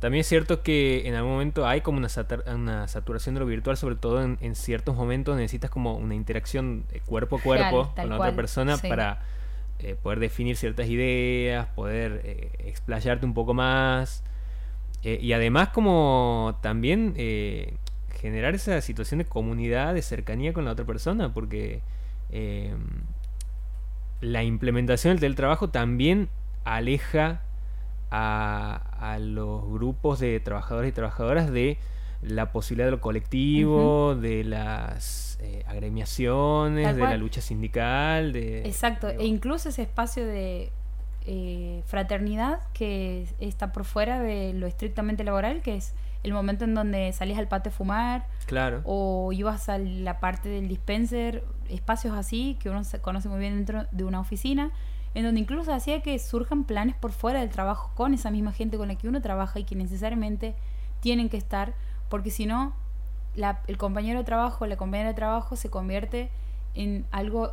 también 0.01 0.21
es 0.21 0.27
cierto 0.27 0.63
que 0.63 1.07
en 1.07 1.15
algún 1.15 1.33
momento 1.33 1.67
hay 1.67 1.83
como 1.83 1.99
una, 1.99 2.09
satar- 2.09 2.43
una 2.53 2.89
saturación 2.89 3.35
de 3.35 3.41
lo 3.41 3.47
virtual, 3.47 3.77
sobre 3.77 3.97
todo 3.97 4.23
en, 4.23 4.39
en 4.41 4.55
ciertos 4.55 4.97
momentos 4.97 5.37
necesitas 5.37 5.71
como 5.71 5.95
una 5.97 6.15
interacción 6.15 6.85
cuerpo 7.07 7.37
a 7.37 7.41
cuerpo 7.43 7.83
Real, 7.83 7.95
con 7.95 8.11
la 8.11 8.17
cual, 8.17 8.31
otra 8.31 8.37
persona 8.37 8.77
sí. 8.79 8.89
para 8.89 9.23
eh, 9.79 9.97
poder 10.03 10.19
definir 10.19 10.57
ciertas 10.57 10.89
ideas, 10.89 11.67
poder 11.75 12.23
eh, 12.25 12.51
explayarte 12.67 13.25
un 13.27 13.35
poco 13.35 13.55
más 13.55 14.25
eh, 15.03 15.19
y 15.21 15.33
además 15.33 15.69
como 15.69 16.59
también 16.61 17.15
eh, 17.17 17.75
generar 18.21 18.55
esa 18.55 18.81
situación 18.81 19.19
de 19.19 19.25
comunidad, 19.25 19.95
de 19.95 20.03
cercanía 20.03 20.53
con 20.53 20.65
la 20.65 20.73
otra 20.73 20.85
persona, 20.85 21.33
porque 21.33 21.81
eh, 22.31 22.75
la 24.21 24.43
implementación 24.43 25.15
del 25.15 25.21
teletrabajo 25.21 25.71
también 25.71 26.29
aleja 26.65 27.43
a, 28.11 28.83
a 28.99 29.19
los 29.19 29.71
grupos 29.71 30.21
de 30.21 30.39
trabajadores 30.41 30.91
y 30.91 30.93
trabajadoras 30.93 31.51
de 31.51 31.79
la 32.23 32.53
posibilidad 32.53 32.87
de 32.87 32.91
lo 32.93 33.01
colectivo, 33.01 34.15
de 34.15 34.45
las 34.45 35.39
eh, 35.41 35.65
agremiaciones, 35.67 36.95
de 36.95 37.03
la 37.03 37.17
lucha 37.17 37.41
sindical, 37.41 38.33
de... 38.33 38.67
Exacto, 38.67 39.09
digo, 39.09 39.23
e 39.23 39.27
incluso 39.27 39.71
ese 39.71 39.83
espacio 39.83 40.27
de 40.27 40.71
eh, 41.27 41.83
fraternidad 41.87 42.61
que 42.73 43.27
está 43.41 43.73
por 43.73 43.85
fuera 43.85 44.21
de 44.21 44.53
lo 44.55 44.67
estrictamente 44.67 45.23
laboral, 45.25 45.61
que 45.63 45.77
es 45.77 45.95
el 46.23 46.33
momento 46.33 46.65
en 46.65 46.75
donde 46.75 47.13
salís 47.13 47.39
al 47.39 47.49
patio 47.49 47.71
a 47.71 47.75
fumar 47.75 48.27
Claro. 48.47 48.83
o 48.85 49.33
ibas 49.33 49.69
a 49.69 49.79
la 49.79 50.21
parte 50.21 50.49
del 50.49 50.69
dispenser, 50.69 51.45
espacios 51.69 52.15
así 52.17 52.57
que 52.61 52.69
uno 52.71 52.85
se 52.85 53.01
conoce 53.01 53.29
muy 53.29 53.39
bien 53.41 53.55
dentro 53.57 53.87
de 53.91 54.05
una 54.05 54.21
oficina, 54.21 54.71
en 55.15 55.25
donde 55.25 55.41
incluso 55.41 55.73
hacía 55.73 56.03
que 56.03 56.19
surjan 56.19 56.65
planes 56.65 56.95
por 56.95 57.13
fuera 57.13 57.41
del 57.41 57.49
trabajo 57.51 57.91
con 57.95 58.13
esa 58.15 58.31
misma 58.31 58.53
gente 58.53 58.77
con 58.77 58.89
la 58.89 58.95
que 58.97 59.09
uno 59.09 59.21
trabaja 59.23 59.59
y 59.59 59.65
que 59.65 59.75
necesariamente 59.77 60.55
tienen 61.01 61.29
que 61.29 61.37
estar, 61.37 61.75
porque 62.09 62.31
si 62.31 62.45
no, 62.47 62.75
la- 63.35 63.61
el 63.67 63.77
compañero 63.79 64.19
de 64.19 64.25
trabajo, 64.25 64.67
la 64.67 64.77
compañera 64.77 65.09
de 65.11 65.15
trabajo 65.15 65.57
se 65.57 65.71
convierte 65.71 66.31
en 66.75 67.07
algo 67.11 67.53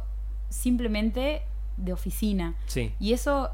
simplemente 0.50 1.42
de 1.78 1.94
oficina. 1.94 2.54
Sí. 2.66 2.94
Y 3.00 3.14
eso 3.14 3.52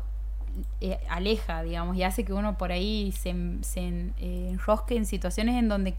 eh, 0.81 0.97
aleja, 1.09 1.63
digamos, 1.63 1.95
y 1.97 2.03
hace 2.03 2.23
que 2.25 2.33
uno 2.33 2.57
por 2.57 2.71
ahí 2.71 3.11
se, 3.11 3.33
se 3.61 3.79
en- 3.81 4.13
eh, 4.19 4.49
enrosque 4.51 4.95
en 4.95 5.05
situaciones 5.05 5.55
en 5.57 5.67
donde 5.69 5.95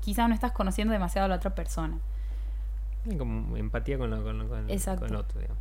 quizás 0.00 0.28
no 0.28 0.34
estás 0.34 0.52
conociendo 0.52 0.92
demasiado 0.92 1.26
a 1.26 1.28
la 1.28 1.36
otra 1.36 1.54
persona. 1.54 1.98
Como 3.18 3.56
empatía 3.56 3.98
con, 3.98 4.10
lo- 4.10 4.22
con, 4.22 4.38
lo- 4.38 4.48
con- 4.48 4.70
Exacto. 4.70 5.00
con 5.00 5.10
el 5.10 5.16
otro, 5.16 5.40
digamos. 5.40 5.60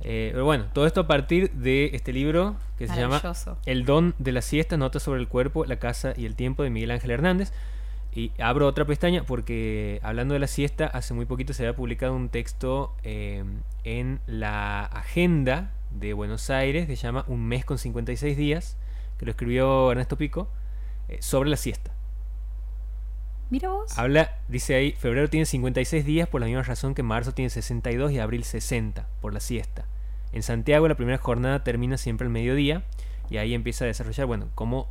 Eh, 0.00 0.30
pero 0.32 0.44
bueno, 0.44 0.66
todo 0.72 0.86
esto 0.86 1.00
a 1.02 1.06
partir 1.06 1.50
de 1.52 1.90
este 1.94 2.12
libro 2.12 2.56
que 2.78 2.88
se 2.88 2.96
llama. 2.96 3.20
El 3.64 3.84
don 3.84 4.14
de 4.18 4.32
la 4.32 4.42
siesta, 4.42 4.76
notas 4.76 5.02
sobre 5.02 5.20
el 5.20 5.28
cuerpo, 5.28 5.64
la 5.64 5.76
casa 5.78 6.12
y 6.16 6.26
el 6.26 6.34
tiempo 6.34 6.62
de 6.62 6.70
Miguel 6.70 6.90
Ángel 6.90 7.10
Hernández. 7.12 7.52
Y 8.14 8.30
abro 8.38 8.68
otra 8.68 8.84
pestaña 8.84 9.24
porque 9.24 9.98
hablando 10.02 10.34
de 10.34 10.40
la 10.40 10.46
siesta, 10.46 10.86
hace 10.86 11.14
muy 11.14 11.26
poquito 11.26 11.52
se 11.52 11.64
había 11.64 11.74
publicado 11.74 12.14
un 12.14 12.28
texto 12.28 12.94
eh, 13.02 13.44
en 13.82 14.20
la 14.26 14.84
agenda 14.84 15.72
de 15.90 16.12
Buenos 16.12 16.48
Aires, 16.50 16.86
que 16.86 16.96
se 16.96 17.02
llama 17.02 17.24
Un 17.26 17.44
mes 17.46 17.64
con 17.64 17.78
56 17.78 18.36
días, 18.36 18.76
que 19.18 19.24
lo 19.24 19.32
escribió 19.32 19.90
Ernesto 19.90 20.16
Pico, 20.16 20.48
eh, 21.08 21.18
sobre 21.20 21.50
la 21.50 21.56
siesta. 21.56 21.92
Mira 23.50 23.68
vos. 23.70 23.98
Habla, 23.98 24.38
dice 24.48 24.74
ahí, 24.74 24.92
febrero 24.92 25.28
tiene 25.28 25.46
56 25.46 26.04
días 26.04 26.28
por 26.28 26.40
la 26.40 26.46
misma 26.46 26.62
razón 26.62 26.94
que 26.94 27.02
marzo 27.02 27.34
tiene 27.34 27.50
62 27.50 28.12
y 28.12 28.18
abril 28.18 28.44
60 28.44 29.06
por 29.20 29.32
la 29.34 29.40
siesta. 29.40 29.86
En 30.32 30.42
Santiago 30.42 30.88
la 30.88 30.96
primera 30.96 31.18
jornada 31.18 31.62
termina 31.62 31.96
siempre 31.96 32.26
al 32.26 32.32
mediodía 32.32 32.84
y 33.30 33.36
ahí 33.36 33.54
empieza 33.54 33.84
a 33.84 33.88
desarrollar, 33.88 34.26
bueno, 34.26 34.48
cómo 34.54 34.88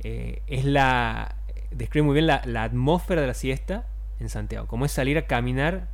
eh, 0.00 0.42
es 0.46 0.64
la... 0.64 1.36
Describe 1.70 2.04
muy 2.06 2.14
bien 2.14 2.26
la, 2.26 2.42
la 2.44 2.62
atmósfera 2.64 3.20
de 3.20 3.26
la 3.26 3.34
siesta 3.34 3.86
en 4.20 4.28
Santiago, 4.28 4.66
cómo 4.66 4.84
es 4.84 4.92
salir 4.92 5.16
a 5.18 5.26
caminar 5.26 5.88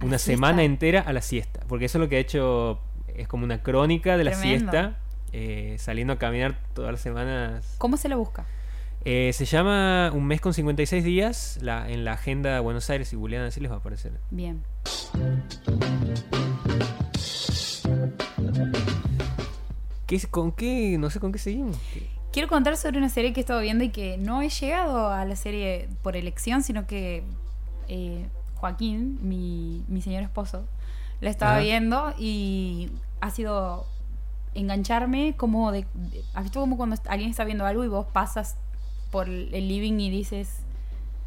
¿A 0.00 0.04
una 0.04 0.18
semana 0.18 0.62
entera 0.62 1.00
a 1.00 1.12
la 1.12 1.20
siesta, 1.22 1.60
porque 1.68 1.86
eso 1.86 1.98
es 1.98 2.00
lo 2.00 2.08
que 2.08 2.16
ha 2.16 2.20
hecho, 2.20 2.80
es 3.14 3.28
como 3.28 3.44
una 3.44 3.62
crónica 3.62 4.16
de 4.16 4.24
la 4.24 4.30
Tremendo. 4.32 4.72
siesta, 4.72 4.98
eh, 5.32 5.76
saliendo 5.78 6.12
a 6.14 6.18
caminar 6.18 6.56
todas 6.74 6.92
las 6.92 7.00
semanas 7.00 7.74
¿Cómo 7.78 7.96
se 7.96 8.08
la 8.08 8.16
busca? 8.16 8.46
eh, 9.04 9.32
se 9.34 9.44
llama 9.44 10.10
Un 10.14 10.26
mes 10.26 10.40
con 10.40 10.52
56 10.54 11.04
días. 11.04 11.58
La, 11.62 11.88
en 11.90 12.04
la 12.04 12.12
agenda 12.14 12.54
de 12.54 12.60
Buenos 12.60 12.88
Aires 12.90 13.12
y 13.12 13.16
Juliana 13.16 13.46
así 13.46 13.60
les 13.60 13.70
va 13.70 13.76
a 13.76 13.78
aparecer. 13.78 14.12
Bien. 14.30 14.62
¿Qué, 20.06 20.20
¿Con 20.30 20.52
qué? 20.52 20.96
No 20.98 21.10
sé 21.10 21.20
con 21.20 21.32
qué 21.32 21.38
seguimos. 21.38 21.76
¿Qué? 21.92 22.06
Quiero 22.36 22.50
contar 22.50 22.76
sobre 22.76 22.98
una 22.98 23.08
serie 23.08 23.32
que 23.32 23.40
he 23.40 23.44
estado 23.44 23.60
viendo 23.60 23.82
y 23.82 23.88
que 23.88 24.18
no 24.18 24.42
he 24.42 24.50
llegado 24.50 25.08
a 25.08 25.24
la 25.24 25.36
serie 25.36 25.88
por 26.02 26.16
elección, 26.16 26.62
sino 26.62 26.86
que 26.86 27.24
eh, 27.88 28.26
Joaquín, 28.56 29.18
mi, 29.22 29.82
mi 29.88 30.02
señor 30.02 30.22
esposo, 30.22 30.66
la 31.22 31.30
estaba 31.30 31.52
Ajá. 31.52 31.60
viendo 31.60 32.12
y 32.18 32.90
ha 33.22 33.30
sido 33.30 33.86
engancharme 34.54 35.34
como 35.34 35.72
de, 35.72 35.86
de- 35.94 36.22
¿Has 36.34 36.42
visto 36.42 36.60
como 36.60 36.76
cuando 36.76 36.96
alguien 37.08 37.30
está 37.30 37.42
viendo 37.44 37.64
algo 37.64 37.84
y 37.84 37.88
vos 37.88 38.04
pasas 38.12 38.58
por 39.10 39.30
el 39.30 39.54
el 39.54 39.66
living 39.66 39.98
y 39.98 40.10
dices... 40.10 40.58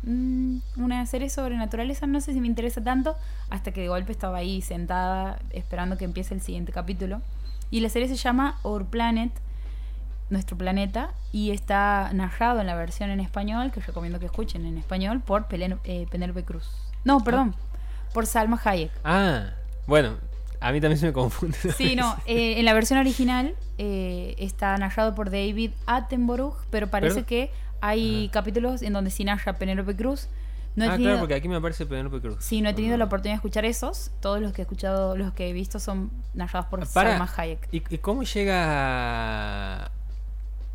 "Mm, 0.03 0.57
una 0.77 1.03
serie 1.07 1.31
sobre 1.31 1.57
naturaleza, 1.57 2.05
no 2.05 2.21
sé 2.21 2.33
si 2.33 2.39
me 2.39 2.45
interesa 2.45 2.83
tanto, 2.83 3.15
hasta 3.49 3.71
que 3.71 3.81
de 3.81 3.87
golpe 3.87 4.11
estaba 4.11 4.37
ahí 4.37 4.61
sentada 4.61 5.39
esperando 5.49 5.97
que 5.97 6.05
empiece 6.05 6.35
el 6.35 6.41
siguiente 6.41 6.71
capítulo. 6.71 7.19
Y 7.71 7.79
la 7.79 7.89
serie 7.89 8.07
se 8.07 8.15
llama 8.15 8.59
Our 8.61 8.85
Planet, 8.85 9.31
nuestro 10.29 10.57
planeta, 10.57 11.11
y 11.31 11.51
está 11.51 12.11
narrado 12.13 12.59
en 12.61 12.67
la 12.67 12.75
versión 12.75 13.09
en 13.09 13.19
español, 13.19 13.71
que 13.71 13.79
recomiendo 13.79 14.19
que 14.19 14.25
escuchen 14.27 14.65
en 14.65 14.77
español, 14.77 15.21
por 15.21 15.47
Pelen- 15.47 15.79
eh, 15.83 16.05
Penélope 16.11 16.43
Cruz. 16.43 16.69
No, 17.03 17.23
perdón, 17.23 17.55
por 18.13 18.25
Salma 18.25 18.59
Hayek. 18.63 18.91
Ah, 19.03 19.45
bueno, 19.87 20.17
a 20.59 20.71
mí 20.71 20.81
también 20.81 20.99
se 20.99 21.07
me 21.07 21.13
confunde. 21.13 21.57
Sí, 21.75 21.95
no, 21.95 22.15
eh, 22.25 22.59
en 22.59 22.65
la 22.65 22.73
versión 22.73 22.99
original 22.99 23.55
eh, 23.77 24.35
está 24.37 24.77
narrado 24.77 25.15
por 25.15 25.31
David 25.31 25.71
Attenborough, 25.87 26.55
pero 26.69 26.87
parece 26.89 27.15
Pero- 27.23 27.25
que 27.27 27.51
hay 27.81 28.29
capítulos 28.33 28.81
en 28.81 28.93
donde 28.93 29.09
sí 29.09 29.23
narra 29.23 29.53
Penélope 29.53 29.95
Cruz. 29.95 30.27
No 30.75 30.85
ah, 30.85 30.91
tenido- 30.91 31.09
claro, 31.09 31.19
porque 31.21 31.33
aquí 31.33 31.47
me 31.49 31.55
aparece 31.55 31.85
Penélope 31.85 32.21
Cruz. 32.21 32.37
Sí, 32.41 32.61
no 32.61 32.69
he 32.69 32.73
tenido 32.73 32.95
la 32.97 33.05
oportunidad 33.05 33.33
de 33.33 33.37
escuchar 33.37 33.65
esos. 33.65 34.11
Todos 34.21 34.39
los 34.41 34.53
que 34.53 34.61
he 34.61 34.63
escuchado, 34.63 35.17
los 35.17 35.33
que 35.33 35.49
he 35.49 35.53
visto 35.53 35.79
son 35.79 36.11
narrados 36.33 36.67
por 36.69 36.79
Para, 36.91 37.11
Salma 37.17 37.29
Hayek. 37.37 37.67
¿y, 37.71 37.77
y 37.89 37.97
cómo 37.97 38.23
llega 38.23 39.91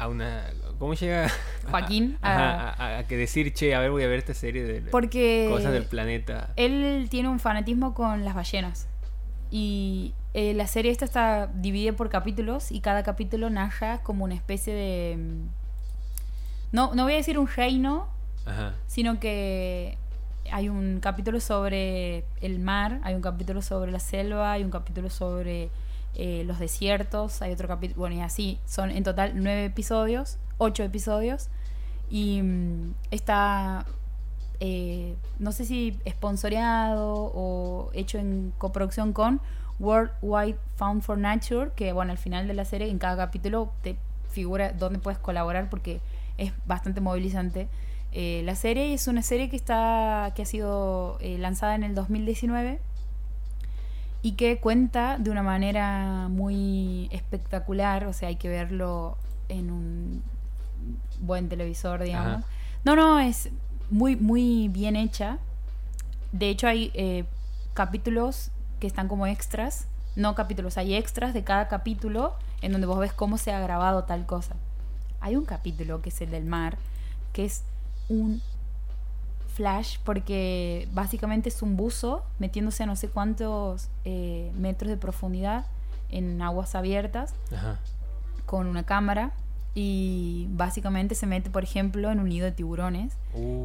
a, 0.05 0.09
una... 0.09 0.45
cómo 0.79 0.95
llega 0.95 1.29
Joaquín 1.71 2.19
a, 2.23 2.33
a- 2.33 2.71
a- 2.71 2.71
a- 2.97 2.99
a 3.01 3.07
que 3.07 3.17
decir, 3.17 3.53
che, 3.53 3.75
a 3.75 3.81
ver, 3.81 3.91
voy 3.91 4.03
a 4.05 4.09
ver 4.09 4.19
esta 4.19 4.35
serie 4.35 4.63
de 4.65 4.81
Porque 4.91 5.49
cosas 5.51 5.73
del 5.73 5.85
planeta? 5.87 6.51
él 6.57 7.09
tiene 7.11 7.29
un 7.29 7.41
fanatismo 7.41 7.95
con 7.95 8.25
las 8.25 8.35
ballenas. 8.35 8.87
Y 9.51 10.15
eh, 10.33 10.53
la 10.55 10.67
serie 10.67 10.91
esta 10.91 11.05
está 11.05 11.47
dividida 11.55 11.93
por 11.93 12.09
capítulos 12.11 12.73
y 12.73 12.81
cada 12.81 13.03
capítulo 13.03 13.51
narra 13.51 14.03
como 14.03 14.25
una 14.25 14.35
especie 14.35 14.73
de... 14.75 15.17
mm, 15.17 15.49
No, 16.73 16.95
no 16.95 17.05
voy 17.05 17.13
a 17.13 17.17
decir 17.17 17.39
un 17.39 17.47
reino, 17.47 18.09
Ajá. 18.47 18.75
sino 18.87 19.21
que 19.21 19.97
hay 20.51 20.69
un 20.69 20.99
capítulo 21.01 21.41
sobre 21.41 22.25
el 22.41 22.59
mar, 22.59 23.01
hay 23.05 23.15
un 23.15 23.23
capítulo 23.23 23.63
sobre 23.63 23.93
la 23.93 24.01
selva, 24.01 24.53
hay 24.53 24.65
un 24.65 24.71
capítulo 24.71 25.09
sobre 25.09 25.71
eh, 26.15 26.45
los 26.47 26.59
desiertos, 26.59 27.43
hay 27.43 27.53
otro 27.53 27.69
capítulo, 27.69 28.01
bueno, 28.01 28.17
y 28.17 28.21
así, 28.21 28.59
son 28.67 28.91
en 28.91 29.03
total 29.05 29.33
nueve 29.35 29.67
episodios, 29.67 30.39
ocho 30.59 30.83
episodios, 30.83 31.49
y 32.11 32.43
mm, 32.43 32.95
está, 33.11 33.87
eh, 34.61 35.17
no 35.39 35.53
sé 35.53 35.65
si 35.65 35.99
sponsoreado 36.09 37.13
o 37.15 37.91
hecho 37.95 38.19
en 38.19 38.53
coproducción 38.59 39.13
con 39.13 39.41
World 39.81 40.13
Wide 40.23 40.59
Fund 40.77 41.03
for 41.03 41.19
Nature, 41.19 41.73
que 41.75 41.93
bueno, 41.93 42.13
al 42.13 42.19
final 42.19 42.47
de 42.47 42.55
la 42.55 42.65
serie, 42.65 42.89
en 42.89 42.99
cada 42.99 43.17
capítulo 43.17 43.73
te 43.83 43.97
figura 44.31 44.73
dónde 44.73 44.99
puedes 44.99 45.19
colaborar 45.19 45.71
porque 45.71 46.01
es 46.37 46.53
bastante 46.67 47.01
movilizante. 47.01 47.69
Eh, 48.13 48.43
la 48.45 48.55
serie 48.55 48.93
es 48.95 49.09
una 49.09 49.23
serie 49.23 49.49
que 49.49 49.57
está 49.57 50.33
que 50.37 50.43
ha 50.43 50.47
sido 50.47 51.19
eh, 51.21 51.39
lanzada 51.39 51.75
en 51.75 51.83
el 51.83 51.95
2019 51.95 52.81
y 54.25 54.33
que 54.33 54.59
cuenta 54.59 55.19
de 55.19 55.31
una 55.31 55.43
manera 55.43 56.29
muy 56.31 57.11
espectacular, 57.13 58.07
o 58.07 58.15
sea, 58.15 58.29
hay 58.29 58.37
que 58.37 58.49
verlo 58.49 59.19
en 59.51 59.71
un 59.71 60.23
buen 61.21 61.51
televisor, 61.51 62.03
digamos. 62.03 62.39
Ajá. 62.39 62.45
No, 62.85 62.97
no, 62.97 63.21
es 63.21 63.51
muy 63.91 64.17
muy 64.17 64.69
bien 64.69 64.97
hecha. 64.97 65.37
De 66.33 66.49
hecho 66.49 66.67
hay 66.67 66.91
eh, 66.95 67.27
capítulos 67.75 68.51
que 68.81 68.87
están 68.87 69.09
como 69.09 69.27
extras, 69.27 69.89
no 70.17 70.35
capítulos, 70.35 70.79
hay 70.79 70.95
extras 70.95 71.35
de 71.35 71.45
cada 71.45 71.69
capítulo 71.69 72.33
en 72.63 72.73
donde 72.73 72.87
vos 72.87 72.99
ves 72.99 73.13
cómo 73.13 73.37
se 73.37 73.53
ha 73.53 73.61
grabado 73.61 74.05
tal 74.05 74.25
cosa. 74.25 74.57
Hay 75.21 75.37
un 75.37 75.45
capítulo 75.45 76.01
que 76.01 76.09
es 76.09 76.19
el 76.23 76.31
del 76.31 76.47
mar, 76.47 76.79
que 77.35 77.45
es 77.45 77.63
un 78.09 78.41
flash 79.55 79.99
porque 80.05 80.89
básicamente 80.93 81.49
es 81.49 81.63
un 81.63 81.77
buzo 81.77 82.25
metiéndose 82.39 82.83
a 82.83 82.87
no 82.87 82.97
sé 82.97 83.09
cuántos 83.09 83.89
eh, 84.05 84.51
metros 84.59 84.91
de 84.91 84.97
profundidad 84.97 85.67
en 86.11 86.41
aguas 86.43 86.75
abiertas 86.75 87.33
Ajá. 87.55 87.79
con 88.47 88.67
una 88.67 88.83
cámara 88.85 89.33
y 89.77 90.47
básicamente 90.51 91.15
se 91.17 91.27
mete, 91.27 91.51
por 91.51 91.65
ejemplo, 91.65 92.11
en 92.13 92.21
un 92.21 92.29
nido 92.29 92.45
de 92.45 92.53
tiburones 92.53 93.13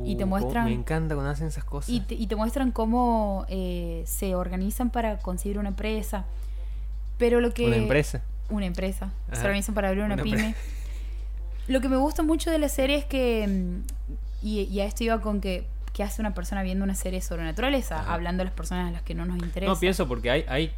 Y 0.06 0.16
te 0.16 0.24
Uh, 0.24 0.28
muestran- 0.28 0.66
Me 0.66 0.74
encanta 0.74 1.14
cuando 1.14 1.32
hacen 1.32 1.48
esas 1.48 1.64
cosas. 1.64 1.90
y 1.92 2.00
te, 2.00 2.16
y 2.16 2.26
te 2.26 2.36
muestran 2.36 2.72
cómo 2.72 3.46
eh, 3.48 4.04
se 4.08 4.34
organizan 4.34 4.90
para 4.90 5.18
conseguir 5.20 5.60
una 5.60 5.70
empresa. 5.70 6.26
Pero 7.20 7.42
lo 7.42 7.54
que... 7.54 7.66
Una 7.68 7.76
empresa. 7.76 8.22
Una 8.50 8.66
empresa. 8.66 9.12
Se 9.34 9.42
organizan 9.42 9.76
para 9.76 9.90
abrir 9.90 10.04
una, 10.04 10.16
Una 10.16 10.24
pyme. 10.24 10.56
Lo 11.68 11.82
que 11.82 11.90
me 11.90 11.98
gusta 11.98 12.24
mucho 12.24 12.50
de 12.50 12.58
la 12.58 12.70
serie 12.70 12.96
es 12.98 13.06
que... 13.06 13.46
mm, 13.48 14.46
Y, 14.48 14.62
y 14.62 14.80
a 14.80 14.86
esto 14.86 15.04
iba 15.04 15.22
con 15.22 15.42
que... 15.42 15.68
¿Qué 16.00 16.04
hace 16.04 16.22
una 16.22 16.34
persona 16.34 16.64
viendo 16.64 16.86
una 16.86 16.96
serie 16.96 17.20
sobre 17.20 17.44
naturaleza? 17.44 18.00
Ajá. 18.00 18.14
Hablando 18.14 18.40
a 18.44 18.46
las 18.46 18.54
personas 18.54 18.88
a 18.88 18.92
las 18.94 19.02
que 19.02 19.14
no 19.14 19.26
nos 19.26 19.36
interesa. 19.40 19.70
No, 19.70 19.78
pienso 19.78 20.08
porque 20.08 20.32
hay, 20.32 20.46
hay 20.48 20.72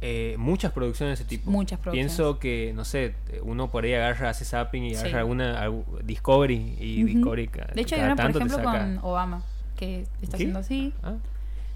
eh, 0.00 0.36
muchas 0.38 0.72
producciones 0.72 1.18
de 1.18 1.22
ese 1.22 1.28
tipo. 1.28 1.50
Muchas 1.50 1.78
producciones. 1.78 2.14
Pienso 2.16 2.38
que, 2.38 2.72
no 2.74 2.86
sé, 2.86 3.14
uno 3.42 3.70
por 3.70 3.84
ahí 3.84 3.92
agarra, 3.92 4.30
hace 4.30 4.46
zapping 4.46 4.84
y 4.84 4.94
Sí. 4.94 5.02
agarra 5.02 5.18
alguna 5.18 5.62
algu- 5.66 5.84
Discovery 6.02 6.76
y. 6.80 7.02
Discovery. 7.02 7.50
De 7.74 7.82
hecho, 7.82 7.94
hay 7.96 8.04
una, 8.04 8.16
por 8.16 8.30
ejemplo, 8.30 8.62
con 8.62 8.98
Obama, 9.02 9.42
que 9.76 10.06
está 10.22 10.36
haciendo 10.38 10.60
así. 10.60 10.94
Ah. 11.02 11.12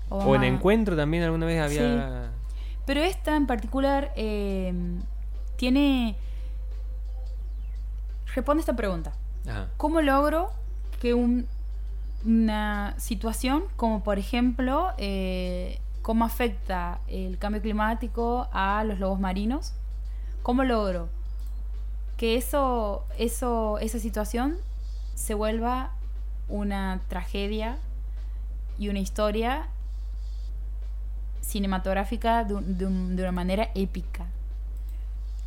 O 0.09 0.34
en 0.34 0.45
Encuentro 0.45 0.97
también 0.97 1.24
alguna 1.24 1.45
vez 1.45 1.61
había... 1.61 2.30
Pero 2.86 3.03
esta 3.03 3.36
en 3.36 3.47
particular 3.47 4.12
eh, 4.16 4.72
tiene... 5.57 6.16
Responde 8.34 8.61
esta 8.61 8.74
pregunta. 8.76 9.12
Ajá. 9.47 9.68
¿Cómo 9.76 10.01
logro 10.01 10.51
que 11.03 11.12
un- 11.12 11.47
una 12.25 12.95
situación 12.99 13.64
como 13.77 14.03
por 14.03 14.19
ejemplo 14.19 14.93
eh, 14.99 15.81
cómo 16.03 16.25
afecta 16.25 17.01
el 17.09 17.39
cambio 17.39 17.62
climático 17.62 18.49
a 18.53 18.85
los 18.85 18.99
lobos 18.99 19.21
marinos? 19.21 19.73
¿Cómo 20.43 20.64
logro 20.64 21.09
que 22.16 22.37
eso, 22.37 23.05
eso, 23.19 23.79
esa 23.79 23.99
situación 23.99 24.57
se 25.14 25.35
vuelva 25.35 25.93
una 26.49 27.01
tragedia 27.09 27.79
y 28.79 28.89
una 28.89 28.99
historia 29.01 29.69
cinematográfica 31.41 32.45
de, 32.45 32.55
un- 32.55 32.79
de 32.79 32.87
un- 32.87 33.16
de 33.16 33.23
una 33.23 33.33
manera 33.33 33.71
épica? 33.75 34.27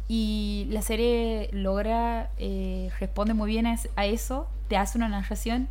Y 0.08 0.68
la 0.70 0.82
serie 0.82 1.50
logra, 1.54 2.32
eh, 2.38 2.90
responde 3.00 3.34
muy 3.34 3.50
bien 3.50 3.66
a 3.68 4.06
eso, 4.06 4.48
te 4.68 4.76
hace 4.78 4.98
una 4.98 5.08
narración 5.08 5.70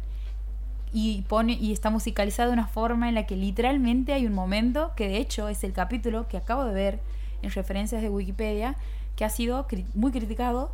y 0.93 1.23
pone 1.23 1.53
y 1.55 1.73
está 1.73 1.91
musicalizada 1.91 2.49
de 2.49 2.53
una 2.55 2.67
forma 2.67 3.09
en 3.09 3.15
la 3.15 3.27
que 3.27 3.37
literalmente 3.37 4.13
hay 4.13 4.27
un 4.27 4.33
momento 4.35 4.93
que 4.97 5.09
de 5.09 5.19
hecho 5.19 5.49
es 5.49 5.63
el 5.65 5.73
capítulo 5.73 6.27
que 6.29 6.37
acabo 6.37 6.65
de 6.65 6.73
ver 6.75 7.01
en 7.43 7.51
referencias 7.51 8.03
de 8.03 8.09
Wikipedia 8.11 8.77
que 9.17 9.25
ha 9.25 9.31
sido 9.31 9.67
cri- 9.69 9.87
muy 9.95 10.11
criticado 10.13 10.73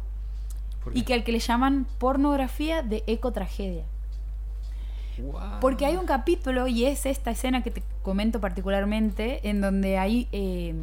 ¿Por 0.83 0.97
y 0.97 1.03
que 1.03 1.15
al 1.15 1.25
que 1.25 1.33
le 1.33 1.39
llaman 1.41 1.87
pornografía 1.99 2.83
de 2.83 3.03
ecotragedia. 3.07 3.85
Guau. 5.19 5.61
Porque 5.61 5.87
hay 5.87 5.97
un 5.97 6.05
capítulo, 6.07 6.69
y 6.69 6.85
es 6.85 7.07
esta 7.07 7.31
escena 7.31 7.63
que 7.63 7.71
te 7.71 7.83
comento 8.03 8.41
particularmente, 8.41 9.49
en 9.49 9.61
donde 9.63 9.97
hay. 9.99 10.29
eh, 10.31 10.75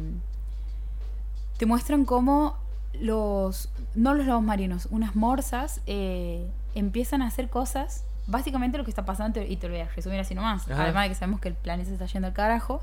te 1.56 1.66
muestran 1.66 2.04
cómo 2.04 2.56
los. 3.00 3.70
No 3.94 4.12
los 4.12 4.26
lobos 4.26 4.42
marinos, 4.42 4.88
unas 4.90 5.14
morsas 5.14 5.80
eh, 5.86 6.46
empiezan 6.74 7.22
a 7.22 7.28
hacer 7.28 7.48
cosas. 7.48 8.04
Básicamente 8.26 8.78
lo 8.78 8.84
que 8.84 8.90
está 8.90 9.04
pasando, 9.04 9.42
y 9.42 9.56
te 9.56 9.68
lo 9.68 9.74
voy 9.74 9.82
a 9.82 9.88
resumir 9.88 10.20
así 10.20 10.34
nomás. 10.34 10.68
Ajá. 10.70 10.84
Además 10.84 11.04
de 11.04 11.08
que 11.10 11.14
sabemos 11.14 11.40
que 11.40 11.48
el 11.48 11.54
planeta 11.54 11.88
se 11.88 11.94
está 11.94 12.06
yendo 12.06 12.28
al 12.28 12.34
carajo. 12.34 12.82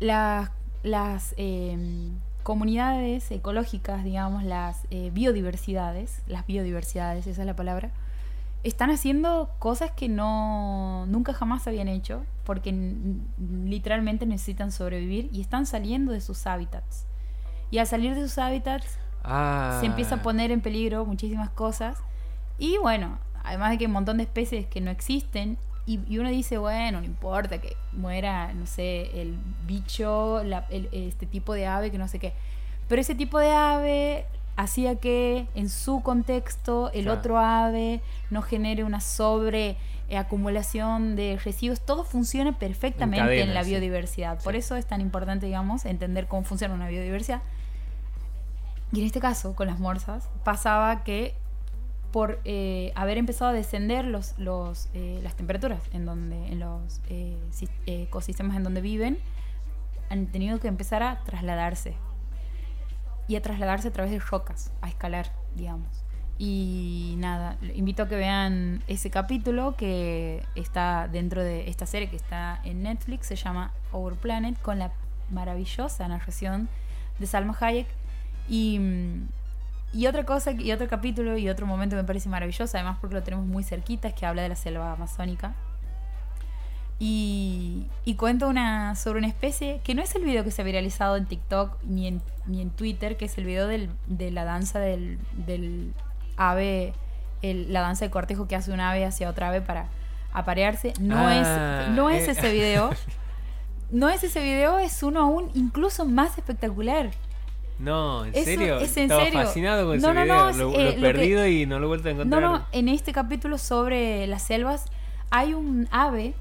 Las, 0.00 0.50
las 0.82 1.34
eh, 1.36 2.10
comunidades 2.42 3.30
ecológicas, 3.30 4.04
digamos, 4.04 4.42
las 4.44 4.86
eh, 4.90 5.10
biodiversidades, 5.12 6.22
las 6.26 6.46
biodiversidades, 6.46 7.26
esa 7.26 7.42
es 7.42 7.46
la 7.46 7.56
palabra, 7.56 7.90
están 8.62 8.90
haciendo 8.90 9.50
cosas 9.58 9.92
que 9.92 10.08
no 10.08 11.06
nunca 11.06 11.32
jamás 11.32 11.66
habían 11.68 11.88
hecho 11.88 12.24
porque 12.44 12.72
literalmente 13.64 14.26
necesitan 14.26 14.72
sobrevivir 14.72 15.28
y 15.32 15.40
están 15.40 15.66
saliendo 15.66 16.12
de 16.12 16.20
sus 16.20 16.46
hábitats. 16.46 17.06
Y 17.70 17.78
al 17.78 17.86
salir 17.86 18.14
de 18.14 18.22
sus 18.22 18.38
hábitats 18.38 18.98
Ah. 19.26 19.78
se 19.80 19.86
empieza 19.86 20.16
a 20.16 20.22
poner 20.22 20.52
en 20.52 20.60
peligro 20.60 21.04
muchísimas 21.04 21.50
cosas. 21.50 21.98
Y 22.58 22.78
bueno, 22.78 23.18
además 23.46 23.70
de 23.70 23.78
que 23.78 23.84
hay 23.84 23.86
un 23.86 23.92
montón 23.94 24.18
de 24.18 24.24
especies 24.24 24.66
que 24.66 24.80
no 24.80 24.90
existen. 24.90 25.56
Y, 25.86 26.00
y 26.12 26.18
uno 26.18 26.28
dice, 26.30 26.58
bueno, 26.58 26.98
no 27.00 27.06
importa 27.06 27.58
que 27.60 27.76
muera, 27.92 28.52
no 28.52 28.66
sé, 28.66 29.20
el 29.20 29.36
bicho, 29.66 30.42
la- 30.44 30.66
el- 30.70 30.88
este 30.92 31.26
tipo 31.26 31.54
de 31.54 31.66
ave, 31.66 31.90
que 31.92 31.98
no 31.98 32.08
sé 32.08 32.18
qué. 32.18 32.32
Pero 32.88 33.00
ese 33.00 33.14
tipo 33.14 33.38
de 33.38 33.52
ave 33.52 34.26
hacía 34.56 34.96
que 34.96 35.46
en 35.54 35.68
su 35.68 36.02
contexto 36.02 36.90
el 36.92 37.04
Claro. 37.04 37.18
otro 37.20 37.38
ave 37.38 38.00
no 38.30 38.42
genere 38.42 38.82
una 38.84 39.00
sobre 39.00 39.76
eh, 40.08 40.16
acumulación 40.16 41.14
de 41.16 41.36
residuos. 41.44 41.80
Todo 41.80 42.04
funciona 42.04 42.58
perfectamente 42.58 43.20
en, 43.22 43.26
cadena, 43.26 43.54
la 43.54 43.64
sí. 43.64 43.70
biodiversidad. 43.70 44.40
Por 44.42 44.54
eso 44.56 44.76
es 44.76 44.86
tan 44.86 45.00
importante, 45.00 45.46
digamos, 45.46 45.84
entender 45.84 46.26
cómo 46.28 46.42
funciona 46.44 46.74
una 46.74 46.86
biodiversidad. 46.88 47.42
Y 48.92 49.00
en 49.00 49.06
este 49.06 49.20
caso, 49.20 49.54
con 49.56 49.66
las 49.66 49.78
morsas, 49.80 50.28
pasaba 50.44 51.02
que 51.02 51.34
por 52.16 52.40
eh, 52.46 52.92
haber 52.94 53.18
empezado 53.18 53.50
a 53.50 53.52
descender 53.52 54.06
los, 54.06 54.36
eh, 54.94 55.20
las 55.22 55.34
temperaturas 55.34 55.82
en, 55.92 56.06
donde, 56.06 56.46
en 56.46 56.60
los 56.60 57.02
eh, 57.10 57.36
eh, 57.60 58.04
ecosistemas 58.04 58.56
en 58.56 58.64
donde 58.64 58.80
viven, 58.80 59.18
han 60.08 60.26
tenido 60.28 60.58
que 60.58 60.66
empezar 60.66 61.02
a 61.02 61.22
trasladarse. 61.24 61.94
Y 63.28 63.36
a 63.36 63.42
trasladarse 63.42 63.88
a 63.88 63.92
través 63.92 64.12
de 64.12 64.18
rocas, 64.18 64.72
a 64.80 64.88
escalar, 64.88 65.30
digamos. 65.56 66.06
Y 66.38 67.16
nada, 67.18 67.58
invito 67.74 68.04
a 68.04 68.08
que 68.08 68.16
vean 68.16 68.82
ese 68.86 69.10
capítulo 69.10 69.76
que 69.76 70.42
está 70.54 71.08
dentro 71.08 71.44
de 71.44 71.68
esta 71.68 71.84
serie 71.84 72.08
que 72.08 72.16
está 72.16 72.62
en 72.64 72.82
Netflix, 72.82 73.26
se 73.26 73.36
llama 73.36 73.74
Our 73.92 74.16
Planet, 74.16 74.58
con 74.62 74.78
la 74.78 74.90
maravillosa 75.28 76.08
narración 76.08 76.70
de 77.18 77.26
Salma 77.26 77.54
Hayek. 77.60 77.88
Y, 78.48 78.78
mm, 78.78 79.28
y 79.92 80.06
otra 80.06 80.24
cosa, 80.24 80.52
y 80.52 80.72
otro 80.72 80.88
capítulo 80.88 81.36
y 81.38 81.48
otro 81.48 81.66
momento 81.66 81.96
que 81.96 82.02
me 82.02 82.06
parece 82.06 82.28
maravilloso, 82.28 82.76
además 82.76 82.98
porque 83.00 83.14
lo 83.14 83.22
tenemos 83.22 83.46
muy 83.46 83.62
cerquita, 83.64 84.08
es 84.08 84.14
que 84.14 84.26
habla 84.26 84.42
de 84.42 84.48
la 84.50 84.56
selva 84.56 84.92
amazónica. 84.92 85.54
Y, 86.98 87.86
y 88.06 88.14
cuenta 88.14 88.46
una, 88.46 88.94
sobre 88.94 89.18
una 89.18 89.28
especie 89.28 89.80
que 89.84 89.94
no 89.94 90.00
es 90.02 90.14
el 90.14 90.24
video 90.24 90.44
que 90.44 90.50
se 90.50 90.62
ha 90.62 90.64
viralizado 90.64 91.16
en 91.16 91.26
TikTok 91.26 91.76
ni 91.84 92.06
en, 92.06 92.22
ni 92.46 92.62
en 92.62 92.70
Twitter, 92.70 93.18
que 93.18 93.26
es 93.26 93.36
el 93.36 93.44
video 93.44 93.66
del- 93.66 93.90
de 94.06 94.30
la 94.30 94.44
danza 94.44 94.78
del, 94.78 95.18
del 95.46 95.92
ave, 96.38 96.94
el- 97.42 97.70
la 97.72 97.82
danza 97.82 98.06
de 98.06 98.10
cortejo 98.10 98.48
que 98.48 98.56
hace 98.56 98.72
un 98.72 98.80
ave 98.80 99.04
hacia 99.04 99.28
otra 99.28 99.48
ave 99.48 99.60
para 99.60 99.88
aparearse. 100.32 100.94
No 100.98 101.16
Ah, 101.18 101.84
es, 101.86 101.90
no 101.94 102.08
es 102.08 102.28
eh. 102.28 102.30
ese 102.32 102.50
video. 102.52 102.90
No 103.88 104.08
es 104.08 104.24
ese 104.24 104.42
video, 104.42 104.80
es 104.80 105.04
uno 105.04 105.20
aún 105.20 105.48
incluso 105.54 106.04
más 106.04 106.36
espectacular. 106.38 107.10
No, 107.78 108.24
¿en 108.24 108.34
Eso 108.34 108.44
serio? 108.44 108.78
es 108.80 108.96
en 108.96 109.02
Estaba 109.04 109.24
serio. 109.24 109.40
fascinado 109.42 109.86
con 109.86 110.00
No, 110.00 110.08
ese 110.10 110.14
no, 110.14 110.22
video. 110.22 110.36
no, 110.36 110.52
lo, 110.52 110.70
eh, 110.72 110.78
lo 110.78 110.90
lo 110.90 110.94
que- 110.94 111.00
perdido 111.00 111.46
y 111.46 111.66
no 111.66 111.78
lo 111.78 111.84
he 111.84 111.88
vuelto 111.88 112.08
a 112.08 112.12
No, 112.12 112.22
encontrar. 112.22 112.42
no, 112.42 112.66
en 112.72 112.88
este 112.88 113.12
capítulo 113.12 113.58
sobre 113.58 114.26
las 114.26 114.42
selvas 114.42 114.86
hay 115.30 115.52
un 115.54 115.86
ave 115.90 116.34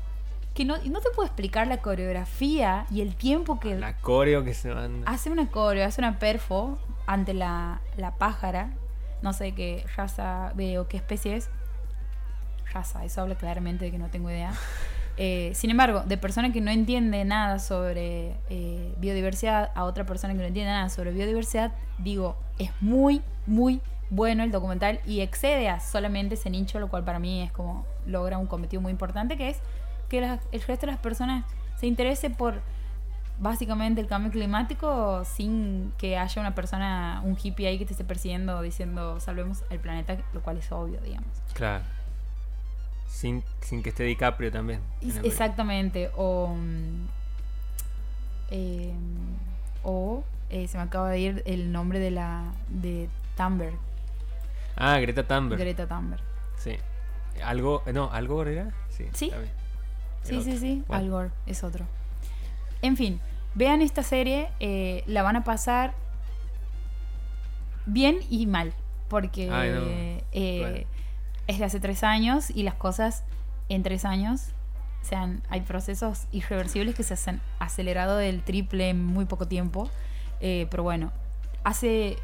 que 0.53 0.63
no, 0.63 0.77
no 0.77 1.01
te 1.01 1.09
puedo 1.09 1.25
explicar 1.25 1.67
la 1.67 1.77
coreografía 1.81 2.86
y 2.89 3.01
el 3.01 3.15
tiempo 3.15 3.59
que 3.59 3.75
La 3.75 3.97
coreo 3.97 4.45
que 4.45 4.53
se 4.53 4.73
manda. 4.73 5.11
hace 5.11 5.29
una 5.29 5.47
coreo, 5.51 5.86
hace 5.86 5.99
una 5.99 6.17
perfo 6.19 6.77
ante 7.05 7.33
la, 7.33 7.81
la 7.97 8.11
pájara. 8.15 8.69
No 9.21 9.33
sé 9.33 9.53
qué 9.53 9.86
raza 9.97 10.53
de, 10.55 10.79
o 10.79 10.88
qué 10.88 10.95
especie 10.97 11.36
es. 11.36 11.49
Raza, 12.71 13.03
eso 13.03 13.21
habla 13.21 13.36
claramente 13.36 13.86
de 13.86 13.91
que 13.91 13.97
no 13.97 14.07
tengo 14.07 14.29
idea. 14.29 14.53
Eh, 15.18 15.51
sin 15.55 15.70
embargo, 15.72 16.01
de 16.05 16.18
persona 16.18 16.51
que 16.51 16.59
no 16.61 16.72
entiende 16.72 17.24
nada 17.24 17.59
sobre 17.59 18.36
eh, 18.49 18.93
biodiversidad 18.97 19.72
a 19.74 19.86
otra 19.86 20.05
persona 20.05 20.34
que 20.34 20.39
no 20.39 20.45
entiende 20.45 20.72
nada 20.72 20.89
sobre 20.89 21.11
biodiversidad, 21.11 21.72
digo, 21.99 22.36
es 22.59 22.72
muy, 22.82 23.22
muy 23.45 23.80
bueno 24.09 24.43
el 24.43 24.51
documental 24.51 24.99
y 25.05 25.22
excede 25.22 25.70
a 25.70 25.80
solamente 25.80 26.36
ese 26.36 26.49
nicho, 26.49 26.80
lo 26.80 26.89
cual 26.89 27.03
para 27.03 27.20
mí 27.20 27.41
es 27.41 27.51
como 27.51 27.86
logra 28.05 28.38
un 28.38 28.45
cometido 28.47 28.82
muy 28.82 28.91
importante, 28.91 29.38
que 29.38 29.49
es 29.49 29.59
que 30.09 30.22
la- 30.22 30.39
el 30.51 30.61
resto 30.61 30.86
de 30.86 30.91
las 30.91 30.99
personas 31.01 31.45
se 31.78 31.88
interese 31.88 32.30
por 32.30 32.61
básicamente 33.39 33.99
el 34.01 34.07
cambio 34.07 34.32
climático 34.32 35.24
sin 35.26 35.91
que 35.97 36.18
haya 36.18 36.41
una 36.41 36.55
persona, 36.55 37.22
un 37.26 37.38
hippie 37.41 37.68
ahí 37.68 37.78
que 37.78 37.86
te 37.86 37.91
esté 37.93 38.03
persiguiendo 38.05 38.61
diciendo 38.61 39.20
salvemos 39.20 39.63
el 39.70 39.80
planeta, 39.80 40.18
lo 40.34 40.41
cual 40.41 40.57
es 40.57 40.72
obvio, 40.72 41.01
digamos. 41.01 41.30
Claro. 41.53 41.84
Sin, 43.08 43.43
sin 43.62 43.82
que 43.84 43.89
esté 43.89 44.03
DiCaprio 44.03 44.51
también. 44.51 44.82
Exactamente. 45.24 46.12
O. 46.16 46.53
mm, 46.56 47.08
eh, 48.51 48.93
o. 49.84 50.24
eh, 50.49 50.68
se 50.68 50.78
me 50.78 50.84
acaba 50.84 51.10
de 51.10 51.20
ir 51.20 51.43
el 51.45 51.72
nombre 51.72 51.99
de 51.99 52.12
la. 52.12 52.51
de 52.70 53.10
Thunberg. 53.38 53.76
Ah, 54.76 54.99
Greta 54.99 55.24
Thunberg. 55.26 55.60
Greta 55.60 55.88
Thunberg. 55.88 56.22
Sí. 56.58 56.76
Algo. 57.43 57.84
No, 57.93 58.12
¿Algo 58.12 58.43
era? 58.43 58.72
Sí. 58.89 59.06
Sí. 59.14 59.32
Sí, 60.24 60.41
sí, 60.43 60.58
sí. 60.58 60.84
Bueno. 60.88 61.03
Al 61.03 61.10
Gore 61.10 61.30
es 61.45 61.64
otro. 61.64 61.86
En 62.82 62.97
fin, 62.97 63.20
vean 63.53 63.82
esta 63.82 64.03
serie. 64.03 64.49
eh, 64.60 65.03
la 65.08 65.22
van 65.24 65.36
a 65.36 65.43
pasar 65.43 65.93
bien 67.86 68.20
y 68.30 68.45
mal. 68.47 68.74
Porque 69.08 69.51
Ay, 69.51 69.70
no. 69.72 69.82
eh, 70.32 70.60
Bueno. 70.62 70.94
Es 71.47 71.59
de 71.59 71.65
hace 71.65 71.79
tres 71.79 72.03
años 72.03 72.49
y 72.49 72.63
las 72.63 72.75
cosas 72.75 73.23
en 73.69 73.83
tres 73.83 74.05
años. 74.05 74.47
O 75.01 75.07
sea, 75.07 75.29
hay 75.49 75.61
procesos 75.61 76.25
irreversibles 76.31 76.95
que 76.95 77.03
se 77.03 77.29
han 77.29 77.41
acelerado 77.59 78.17
del 78.17 78.41
triple 78.41 78.89
en 78.89 79.05
muy 79.05 79.25
poco 79.25 79.47
tiempo. 79.47 79.89
Eh, 80.41 80.67
pero 80.71 80.83
bueno, 80.83 81.11
hace 81.63 82.17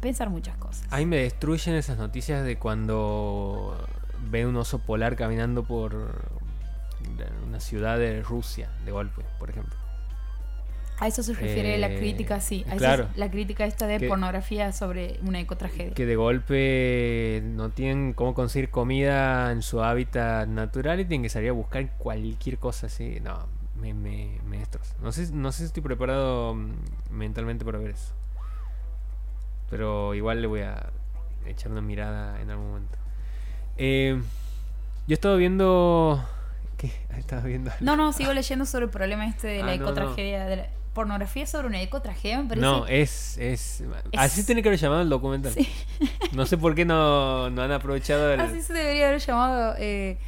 pensar 0.00 0.30
muchas 0.30 0.56
cosas. 0.56 0.86
Ahí 0.90 1.06
me 1.06 1.16
destruyen 1.16 1.74
esas 1.74 1.98
noticias 1.98 2.44
de 2.44 2.56
cuando 2.56 3.76
ve 4.30 4.46
un 4.46 4.56
oso 4.56 4.78
polar 4.78 5.16
caminando 5.16 5.64
por 5.64 6.38
una 7.46 7.60
ciudad 7.60 7.98
de 7.98 8.22
Rusia, 8.22 8.70
de 8.84 8.92
golpe, 8.92 9.24
por 9.38 9.50
ejemplo. 9.50 9.87
A 11.00 11.06
eso 11.06 11.22
se 11.22 11.32
refiere 11.34 11.78
la 11.78 11.88
Eh, 11.88 11.98
crítica, 11.98 12.40
sí. 12.40 12.64
A 12.66 12.70
eso 12.70 12.78
claro. 12.78 13.08
es 13.12 13.16
la 13.16 13.30
crítica 13.30 13.64
esta 13.64 13.86
de 13.86 13.98
Que- 13.98 14.08
pornografía 14.08 14.72
sobre 14.72 15.18
una 15.22 15.38
ecotragedia. 15.40 15.94
Que 15.94 16.06
de 16.06 16.16
golpe 16.16 17.40
no 17.44 17.70
tienen 17.70 18.12
cómo 18.14 18.34
conseguir 18.34 18.70
comida 18.70 19.52
en 19.52 19.62
su 19.62 19.82
hábitat 19.82 20.48
natural 20.48 20.98
y 21.00 21.04
tienen 21.04 21.22
que 21.22 21.28
salir 21.28 21.50
a 21.50 21.52
buscar 21.52 21.88
cualquier 21.98 22.58
cosa 22.58 22.86
así. 22.86 23.18
No, 23.22 23.46
me, 23.80 23.94
me, 23.94 24.40
me 24.44 24.58
destroza. 24.58 24.94
No 25.00 25.12
sé, 25.12 25.30
no 25.32 25.52
sé 25.52 25.58
si 25.58 25.64
estoy 25.66 25.82
preparado 25.84 26.54
mm, 26.54 26.72
mentalmente 27.10 27.64
para 27.64 27.78
ver 27.78 27.90
eso. 27.90 28.12
Pero 29.70 30.14
igual 30.14 30.40
le 30.40 30.46
voy 30.48 30.60
a 30.62 30.90
echar 31.46 31.70
una 31.70 31.80
mirada 31.82 32.40
en 32.40 32.50
algún 32.50 32.68
momento. 32.68 32.98
Eh, 33.76 34.20
yo 35.06 35.12
he 35.12 35.14
estado 35.14 35.36
viendo... 35.36 36.24
¿Qué? 36.76 36.92
Estaba 37.18 37.42
viendo... 37.42 37.70
No, 37.80 37.96
no, 37.96 38.12
sigo 38.12 38.32
leyendo 38.32 38.64
sobre 38.66 38.86
el 38.86 38.90
problema 38.90 39.26
este 39.26 39.46
de 39.48 39.62
la 39.62 39.72
Ah, 39.72 39.76
no, 39.76 39.82
no. 39.84 39.90
ecotragedia. 39.90 40.46
De 40.46 40.56
la 40.56 40.66
pornografía 40.94 41.46
sobre 41.46 41.66
una 41.68 41.80
ecotragedia, 41.80 42.42
me 42.42 42.48
parece. 42.48 42.66
No, 42.66 42.86
es, 42.86 43.38
es... 43.38 43.82
Así 44.16 44.40
Es- 44.40 44.46
tiene 44.46 44.62
que 44.62 44.68
haber 44.68 44.78
llamado 44.80 45.02
el 45.02 45.08
documental. 45.08 45.52
Sí. 45.52 45.68
No 46.32 46.46
sé 46.46 46.56
por 46.58 46.74
qué 46.74 46.84
no, 46.84 47.50
no 47.50 47.62
han 47.62 47.72
aprovechado 47.72 48.32
el... 48.32 48.40
Así 48.40 48.62
se 48.62 48.72
debería 48.72 49.08
haber 49.08 49.20
llamado 49.20 49.74
eh, 49.78 50.18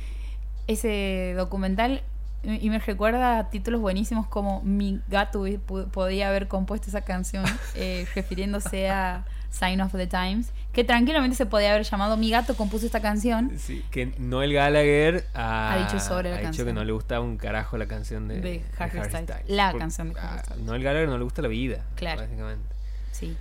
ese 0.67 1.35
documental. 1.37 2.03
Y 2.43 2.71
me 2.71 2.79
recuerda 2.79 3.39
a 3.39 3.51
títulos 3.51 3.83
buenísimos 3.83 4.27
como 4.27 4.63
Mi 4.63 5.01
gato 5.09 5.45
podía 5.93 6.29
haber 6.31 6.49
compuesto 6.49 6.89
esa 6.89 7.03
canción, 7.03 7.45
eh, 7.75 8.07
refiriéndose 8.15 8.89
a 8.89 9.27
Sign 9.51 9.83
of 9.83 9.93
the 9.93 10.07
Times, 10.07 10.51
que 10.73 10.85
tranquilamente 10.85 11.37
se 11.37 11.47
podía 11.47 11.71
haber 11.73 11.83
llamado 11.85 12.17
Mi 12.17 12.31
gato 12.31 12.55
compuso 12.57 12.87
esta 12.87 13.01
canción 13.03 13.53
Sí, 13.59 13.85
que 13.91 14.07
Noel 14.19 14.53
Gallagher 14.53 15.27
ha, 15.35 15.73
Ha 15.75 15.79
dicho 15.79 15.99
sobre 15.99 16.31
la 16.31 16.37
ha 16.37 16.39
dicho 16.39 16.45
canción. 16.49 16.67
que 16.69 16.73
no 16.75 16.85
le 16.85 16.93
gusta 16.93 17.21
un 17.21 17.37
carajo 17.39 17.77
la 17.77 17.87
canción 17.87 18.29
de, 18.29 18.41
De 18.41 18.65
Harry 18.79 19.03
Styles. 19.05 19.31
La 19.49 19.73
canción 19.77 20.13
de 20.13 20.21
Harry 20.21 20.39
a 20.39 20.45
Styles. 20.45 20.63
Noel 20.65 20.83
Gallagher 20.83 21.09
no 21.09 21.19
le 21.19 21.25
gusta 21.25 21.43
la 21.43 21.49
vida, 21.49 21.85
Claro. 21.97 22.21
básicamente. 22.23 22.75
Sí. 23.13 23.37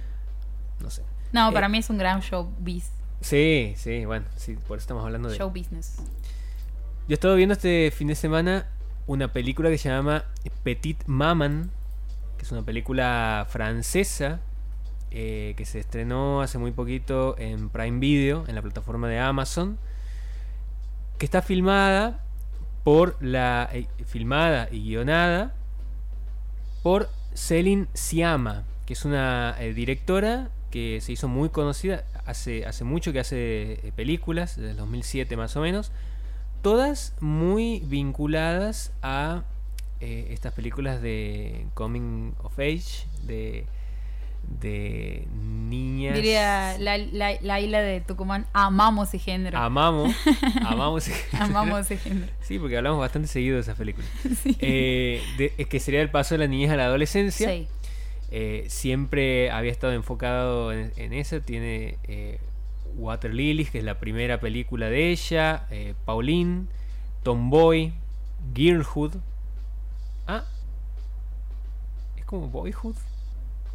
No 0.79 0.89
sé. 0.89 1.03
No, 1.31 1.49
Eh, 1.49 1.53
para 1.53 1.69
mí 1.69 1.77
es 1.77 1.89
un 1.91 1.97
gran 1.99 2.21
show, 2.21 2.51
biz- 2.59 2.89
Sí, 3.21 3.73
sí, 3.77 4.05
bueno, 4.05 4.25
sí, 4.37 4.53
por 4.67 4.77
eso 4.77 4.83
estamos 4.85 5.03
hablando 5.05 5.29
de... 5.29 5.37
show 5.37 5.49
business. 5.51 5.97
Yo 5.97 6.03
he 7.09 7.13
estado 7.13 7.35
viendo 7.35 7.53
este 7.53 7.91
fin 7.95 8.07
de 8.07 8.15
semana 8.15 8.65
una 9.07 9.27
película 9.33 9.69
que 9.69 9.77
se 9.77 9.89
llama 9.89 10.23
Petit 10.63 11.03
Maman, 11.05 11.69
que 12.37 12.45
es 12.45 12.51
una 12.51 12.61
película 12.63 13.45
francesa 13.49 14.39
eh, 15.11 15.55
que 15.57 15.65
se 15.65 15.79
estrenó 15.79 16.43
hace 16.43 16.59
muy 16.59 16.71
poquito 16.71 17.35
en 17.39 17.69
Prime 17.69 17.99
Video, 17.99 18.45
en 18.47 18.53
la 18.53 18.61
plataforma 18.61 19.07
de 19.07 19.17
Amazon, 19.17 19.79
que 21.17 21.25
está 21.25 21.41
filmada 21.41 22.23
por 22.83 23.17
la 23.19 23.67
eh, 23.73 23.87
filmada 24.05 24.69
y 24.71 24.83
guionada 24.83 25.55
por 26.83 27.09
Céline 27.33 27.87
Sciamma, 27.95 28.65
que 28.85 28.93
es 28.93 29.03
una 29.03 29.55
eh, 29.59 29.73
directora 29.73 30.51
que 30.69 31.01
se 31.01 31.13
hizo 31.13 31.27
muy 31.27 31.49
conocida 31.49 32.03
hace, 32.27 32.67
hace 32.67 32.83
mucho 32.83 33.11
que 33.11 33.19
hace 33.19 33.91
películas, 33.95 34.57
desde 34.57 34.71
el 34.71 34.77
2007 34.77 35.35
más 35.37 35.55
o 35.55 35.61
menos, 35.61 35.91
todas 36.61 37.15
muy 37.19 37.79
vinculadas 37.79 38.91
a 39.01 39.43
estas 39.99 40.53
películas 40.53 41.01
de 41.01 41.65
coming 41.73 42.33
of 42.43 42.57
age, 42.59 43.07
de, 43.23 43.65
de 44.61 45.27
niñas. 45.69 46.15
Diría 46.15 46.77
la, 46.79 46.97
la, 46.97 47.33
la 47.41 47.59
isla 47.59 47.79
de 47.81 48.01
Tucumán, 48.01 48.45
amamos 48.53 49.09
ese 49.09 49.19
género. 49.19 49.57
Amamos, 49.57 50.15
amamos. 50.65 51.09
amamos 51.33 51.79
ese 51.81 51.97
género. 51.97 52.31
Sí, 52.41 52.57
porque 52.59 52.77
hablamos 52.77 52.99
bastante 52.99 53.27
seguido 53.27 53.55
de 53.55 53.61
esas 53.61 53.77
películas. 53.77 54.09
Eh, 54.59 55.21
de- 55.37 55.53
es 55.57 55.67
que 55.67 55.79
sería 55.79 56.01
el 56.01 56.09
paso 56.09 56.33
de 56.35 56.39
la 56.39 56.47
niñez 56.47 56.71
a 56.71 56.75
la 56.77 56.85
adolescencia. 56.85 57.49
Sí. 57.49 57.67
Eh, 58.31 58.65
siempre 58.67 59.49
había 59.51 59.71
estado 59.71 59.93
enfocado 59.93 60.71
en, 60.73 60.91
en 60.97 61.13
eso. 61.13 61.39
Tiene 61.41 61.97
eh, 62.03 62.39
Water 62.95 63.33
Lilies, 63.33 63.69
que 63.71 63.79
es 63.79 63.83
la 63.83 63.99
primera 63.99 64.39
película 64.39 64.89
de 64.89 65.11
ella. 65.11 65.65
eh, 65.71 65.93
Pauline, 66.05 66.65
Tomboy, 67.23 67.93
Girlhood. 68.55 69.13
Ah, 70.27 70.43
es 72.17 72.25
como 72.25 72.47
Boyhood. 72.49 72.95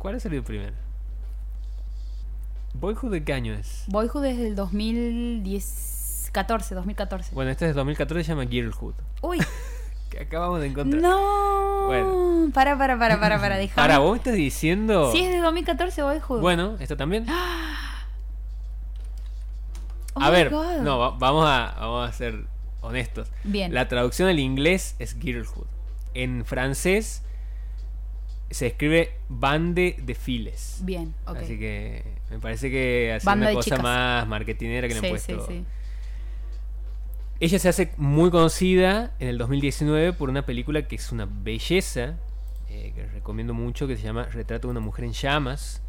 ¿Cuál 0.05 0.17
ha 0.17 0.21
salido 0.21 0.45
primero? 0.45 0.75
¿Boyhood 2.75 3.11
de 3.11 3.25
qué 3.25 3.33
año 3.33 3.55
es? 3.55 3.85
Boyhood 3.87 4.21
desde 4.23 4.49
el 4.49 4.55
2014, 4.55 6.75
2014. 6.75 7.35
Bueno, 7.35 7.51
este 7.51 7.65
es 7.65 7.71
de 7.71 7.75
2014, 7.79 8.23
se 8.23 8.29
llama 8.33 8.45
Girlhood. 8.47 8.93
Uy, 9.23 9.39
Que 10.11 10.21
acabamos 10.21 10.61
de 10.61 10.67
encontrar. 10.67 11.01
no. 11.01 11.87
Bueno. 11.87 12.51
Para, 12.53 12.77
para, 12.77 12.99
para, 12.99 13.19
para, 13.19 13.41
para, 13.41 13.57
déjame. 13.57 13.81
Ahora, 13.81 13.99
vos 14.01 14.19
estás 14.19 14.35
diciendo. 14.35 15.11
Sí, 15.11 15.25
es 15.25 15.33
de 15.33 15.39
2014 15.41 16.03
Boyhood. 16.03 16.41
Bueno, 16.43 16.77
esto 16.81 16.99
también. 16.99 17.25
Oh 20.17 20.21
a 20.23 20.27
my 20.31 20.37
ver, 20.37 20.51
God. 20.51 20.81
no, 20.83 20.99
va- 20.99 21.17
vamos 21.19 21.47
a, 21.49 21.75
vamos 21.81 22.11
a 22.11 22.13
ser 22.13 22.45
honestos. 22.83 23.29
Bien. 23.43 23.73
La 23.73 23.89
traducción 23.89 24.29
al 24.29 24.39
inglés 24.39 24.97
es 24.99 25.17
Girlhood. 25.19 25.65
En 26.13 26.45
francés 26.45 27.23
se 28.55 28.69
escribe 28.69 29.11
bande 29.29 29.97
de 30.01 30.15
files. 30.15 30.79
Bien, 30.83 31.13
ok. 31.27 31.39
Así 31.39 31.59
que 31.59 32.05
me 32.31 32.39
parece 32.39 32.71
que 32.71 33.13
hace 33.13 33.27
Banda 33.27 33.47
una 33.47 33.55
cosa 33.55 33.65
chicas. 33.65 33.83
más 33.83 34.29
marketinera 34.29 34.87
que 34.87 34.95
le 34.95 34.99
han 34.99 35.05
sí, 35.05 35.11
puesto. 35.11 35.47
sí, 35.47 35.53
sí. 35.55 35.65
Ella 37.41 37.59
se 37.59 37.69
hace 37.69 37.91
muy 37.97 38.31
conocida 38.31 39.13
en 39.19 39.27
el 39.27 39.39
2019 39.39 40.13
por 40.13 40.31
una 40.31 40.47
película 40.47 40.87
que 40.87 40.95
es 40.95 41.11
una 41.11 41.27
belleza, 41.29 42.15
eh, 42.71 42.93
que 42.95 43.07
recomiendo 43.07 43.55
mucho, 43.55 43.89
que 43.89 43.97
se 43.97 44.05
llama 44.05 44.27
Retrato 44.27 44.69
de 44.69 44.71
una 44.71 44.81
mujer 44.81 45.05
en 45.07 45.13
llamas, 45.15 45.83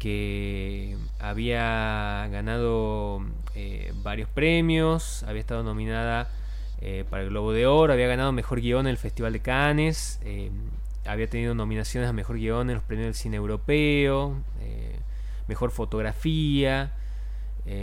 que 0.00 0.96
había 1.20 2.26
ganado 2.32 3.24
eh, 3.54 3.92
varios 4.02 4.28
premios, 4.28 5.22
había 5.22 5.40
estado 5.40 5.62
nominada 5.62 6.28
eh, 6.80 7.04
para 7.08 7.22
el 7.22 7.28
Globo 7.28 7.52
de 7.52 7.66
Oro, 7.66 7.92
había 7.92 8.08
ganado 8.08 8.32
Mejor 8.32 8.60
Guión 8.60 8.86
en 8.86 8.90
el 8.90 8.96
Festival 8.96 9.34
de 9.34 9.40
Cannes, 9.40 10.18
eh, 10.24 10.50
había 11.10 11.28
tenido 11.28 11.54
nominaciones 11.54 12.08
a 12.08 12.12
Mejor 12.12 12.36
Guión 12.36 12.70
en 12.70 12.76
los 12.76 12.84
premios 12.84 13.06
del 13.06 13.14
cine 13.14 13.36
europeo, 13.36 14.36
Mejor 15.48 15.70
Fotografía, 15.70 16.92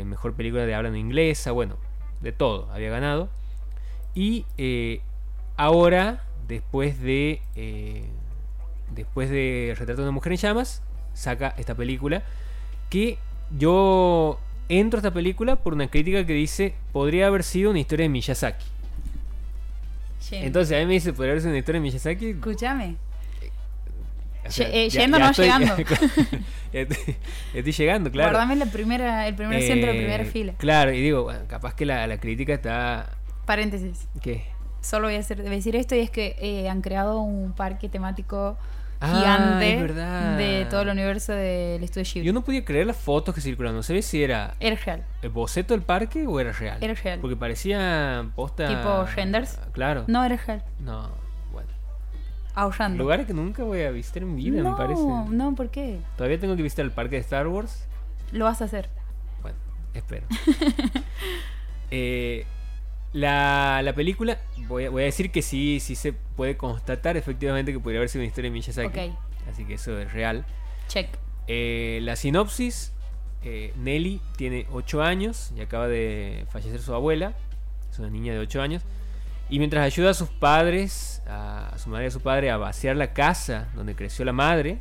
Mejor 0.05 0.33
Película 0.33 0.65
de 0.65 0.73
habla 0.73 0.89
no 0.89 0.97
inglesa, 0.97 1.51
bueno, 1.51 1.77
de 2.21 2.31
todo 2.31 2.71
había 2.71 2.89
ganado. 2.89 3.29
Y 4.15 4.45
ahora, 5.57 6.23
después 6.47 7.01
de 7.01 7.41
después 8.95 9.29
de 9.29 9.75
Retrato 9.77 10.01
de 10.01 10.07
una 10.07 10.11
mujer 10.11 10.31
en 10.31 10.37
llamas, 10.37 10.81
saca 11.13 11.53
esta 11.57 11.75
película 11.75 12.23
que 12.89 13.17
yo 13.57 14.39
entro 14.69 14.97
a 14.97 15.01
esta 15.01 15.13
película 15.13 15.57
por 15.57 15.73
una 15.73 15.87
crítica 15.89 16.25
que 16.25 16.33
dice 16.33 16.73
podría 16.91 17.27
haber 17.27 17.43
sido 17.43 17.71
una 17.71 17.79
historia 17.79 18.03
de 18.03 18.09
Miyazaki. 18.09 18.65
Entonces 20.31 20.75
a 20.75 20.79
mí 20.79 20.85
me 20.87 20.93
dice, 20.93 21.13
¿podría 21.13 21.31
haber 21.31 21.41
sido 21.41 21.51
una 21.51 21.59
historia 21.59 21.81
de 21.81 21.83
Miyazaki? 21.87 22.29
Escúchame. 22.31 22.95
Yendo 24.49 25.19
no 25.19 25.31
llegando. 25.31 25.75
estoy, 26.73 27.71
llegando, 27.73 28.11
claro. 28.11 28.31
Guardame 28.31 28.55
la 28.55 28.65
primera, 28.65 29.27
el 29.27 29.35
primer 29.35 29.57
asiento 29.57 29.87
de 29.87 29.93
la 29.93 29.97
primera 29.99 30.23
Eh, 30.23 30.27
fila. 30.27 30.53
Claro, 30.57 30.91
y 30.93 31.01
digo, 31.01 31.23
bueno, 31.23 31.41
capaz 31.47 31.73
que 31.75 31.85
la, 31.85 32.05
la 32.07 32.19
crítica 32.19 32.53
está... 32.53 33.09
Paréntesis. 33.45 34.07
¿Qué? 34.21 34.45
Solo 34.81 35.07
voy 35.07 35.15
a, 35.15 35.19
hacer, 35.19 35.41
decir 35.43 35.75
esto 35.75 35.95
y 35.95 35.99
es 35.99 36.09
que 36.09 36.35
eh, 36.39 36.69
han 36.69 36.81
creado 36.81 37.19
un 37.21 37.53
parque 37.53 37.89
temático 37.89 38.57
Ah, 38.99 39.13
gigante 39.19 39.75
verdad. 39.79 40.37
de 40.39 40.65
todo 40.71 40.81
el 40.81 40.89
universo 40.89 41.31
del 41.31 41.83
estudio 41.83 42.03
Ghibli. 42.11 42.25
Yo 42.25 42.33
no 42.33 42.43
podía 42.43 42.65
creer 42.65 42.87
las 42.87 42.97
fotos 42.97 43.35
que 43.35 43.41
circulaban. 43.41 43.75
No 43.75 43.83
sabía 43.83 44.01
si 44.01 44.23
era 44.23 44.55
Era 44.59 44.75
real. 44.75 45.03
el 45.21 45.29
boceto 45.29 45.75
del 45.75 45.83
parque 45.83 46.25
o 46.25 46.39
era 46.39 46.51
real. 46.51 46.79
Era 46.81 46.95
real. 46.95 47.19
Porque 47.19 47.35
parecía 47.35 48.27
posta... 48.35 48.67
Tipo 48.67 49.05
renders. 49.15 49.59
Claro. 49.71 50.05
No 50.07 50.23
era 50.23 50.35
real. 50.37 50.63
No. 50.79 51.11
Ahorrando. 52.57 53.03
Lugares 53.03 53.27
que 53.27 53.35
nunca 53.35 53.63
voy 53.63 53.83
a 53.83 53.91
visitar 53.91 54.23
en 54.23 54.35
vida, 54.35 54.63
no, 54.63 54.71
me 54.71 54.77
parece. 54.77 54.99
no, 55.03 55.53
¿por 55.53 55.69
qué? 55.69 55.99
Todavía 56.15 56.39
tengo 56.39 56.55
que 56.55 56.63
visitar 56.63 56.83
el 56.83 56.91
parque 56.91 57.17
de 57.17 57.21
Star 57.21 57.47
Wars. 57.47 57.85
Lo 58.31 58.45
vas 58.45 58.63
a 58.63 58.65
hacer. 58.65 58.89
Bueno, 59.41 59.57
espero. 59.93 60.25
Eh, 61.89 62.45
la, 63.13 63.81
la 63.81 63.93
película, 63.93 64.39
voy 64.67 64.85
a, 64.85 64.89
voy 64.89 65.03
a 65.03 65.05
decir 65.05 65.31
que 65.31 65.41
sí, 65.41 65.79
sí 65.79 65.95
se 65.95 66.11
puede 66.11 66.57
constatar 66.57 67.15
efectivamente 67.15 67.71
que 67.71 67.79
podría 67.79 67.99
haber 67.99 68.09
sido 68.09 68.23
una 68.23 68.27
historia 68.27 68.49
de 68.49 68.53
Miyazaki. 68.53 68.87
Ok. 68.87 69.15
Así 69.49 69.63
que 69.63 69.75
eso 69.75 69.97
es 69.97 70.11
real. 70.11 70.43
Check. 70.89 71.07
Eh, 71.47 71.99
la 72.01 72.17
sinopsis, 72.17 72.91
eh, 73.43 73.71
Nelly 73.77 74.19
tiene 74.35 74.67
8 74.73 75.01
años 75.01 75.53
y 75.55 75.61
acaba 75.61 75.87
de 75.87 76.45
fallecer 76.49 76.81
su 76.81 76.93
abuela. 76.93 77.35
Es 77.89 77.99
una 77.99 78.09
niña 78.09 78.33
de 78.33 78.39
8 78.39 78.61
años. 78.61 78.83
Y 79.49 79.59
mientras 79.59 79.85
ayuda 79.85 80.11
a 80.11 80.13
sus 80.13 80.29
padres, 80.29 81.21
a, 81.27 81.73
su 81.77 81.89
madre 81.89 82.05
y 82.05 82.07
a 82.07 82.11
su 82.11 82.21
padre, 82.21 82.51
a 82.51 82.57
vaciar 82.57 82.95
la 82.95 83.13
casa 83.13 83.69
donde 83.75 83.95
creció 83.95 84.25
la 84.25 84.33
madre, 84.33 84.79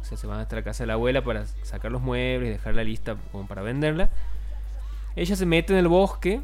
o 0.00 0.04
sea, 0.04 0.18
se 0.18 0.26
van 0.26 0.40
hasta 0.40 0.56
la 0.56 0.62
casa 0.62 0.82
de 0.82 0.88
la 0.88 0.94
abuela 0.94 1.22
para 1.22 1.46
sacar 1.62 1.92
los 1.92 2.02
muebles 2.02 2.48
y 2.48 2.52
dejarla 2.52 2.82
lista 2.82 3.16
como 3.30 3.46
para 3.46 3.62
venderla. 3.62 4.10
Ella 5.14 5.36
se 5.36 5.46
mete 5.46 5.72
en 5.72 5.78
el 5.78 5.88
bosque 5.88 6.40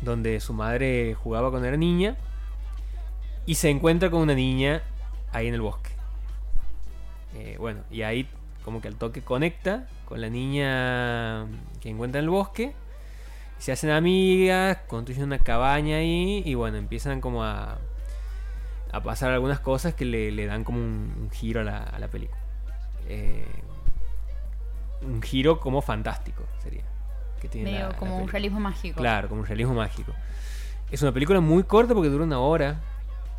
donde 0.00 0.40
su 0.40 0.52
madre 0.52 1.14
jugaba 1.14 1.50
cuando 1.50 1.68
era 1.68 1.76
niña 1.76 2.16
y 3.46 3.54
se 3.54 3.70
encuentra 3.70 4.10
con 4.10 4.20
una 4.20 4.34
niña 4.34 4.82
ahí 5.32 5.46
en 5.46 5.54
el 5.54 5.60
bosque. 5.60 5.90
Eh, 7.34 7.56
bueno, 7.58 7.80
y 7.90 8.02
ahí 8.02 8.28
como 8.64 8.80
que 8.80 8.88
al 8.88 8.96
toque 8.96 9.22
conecta 9.22 9.88
con 10.04 10.20
la 10.20 10.28
niña 10.28 11.46
que 11.80 11.88
encuentra 11.88 12.18
en 12.18 12.24
el 12.24 12.30
bosque. 12.30 12.74
Se 13.62 13.70
hacen 13.70 13.90
amigas, 13.90 14.78
construyen 14.88 15.22
una 15.22 15.38
cabaña 15.38 15.98
ahí 15.98 16.42
y 16.44 16.54
bueno, 16.54 16.78
empiezan 16.78 17.20
como 17.20 17.44
a, 17.44 17.78
a 18.90 19.02
pasar 19.04 19.30
algunas 19.30 19.60
cosas 19.60 19.94
que 19.94 20.04
le, 20.04 20.32
le 20.32 20.46
dan 20.46 20.64
como 20.64 20.78
un, 20.78 21.14
un 21.16 21.30
giro 21.30 21.60
a 21.60 21.62
la, 21.62 21.78
a 21.78 21.98
la 22.00 22.08
película. 22.08 22.40
Eh, 23.08 23.46
un 25.02 25.22
giro 25.22 25.60
como 25.60 25.80
fantástico 25.80 26.42
sería. 26.60 26.82
Que 27.40 27.48
tiene 27.48 27.70
la- 27.70 27.76
Medio 27.78 27.88
la 27.92 27.96
como 27.96 28.18
un 28.18 28.28
realismo 28.28 28.58
mágico. 28.58 28.96
Claro, 28.98 29.28
como 29.28 29.42
un 29.42 29.46
realismo 29.46 29.74
mágico. 29.74 30.12
Es 30.90 31.00
una 31.02 31.12
película 31.12 31.38
muy 31.38 31.62
corta 31.62 31.94
porque 31.94 32.08
dura 32.08 32.24
una 32.24 32.40
hora, 32.40 32.80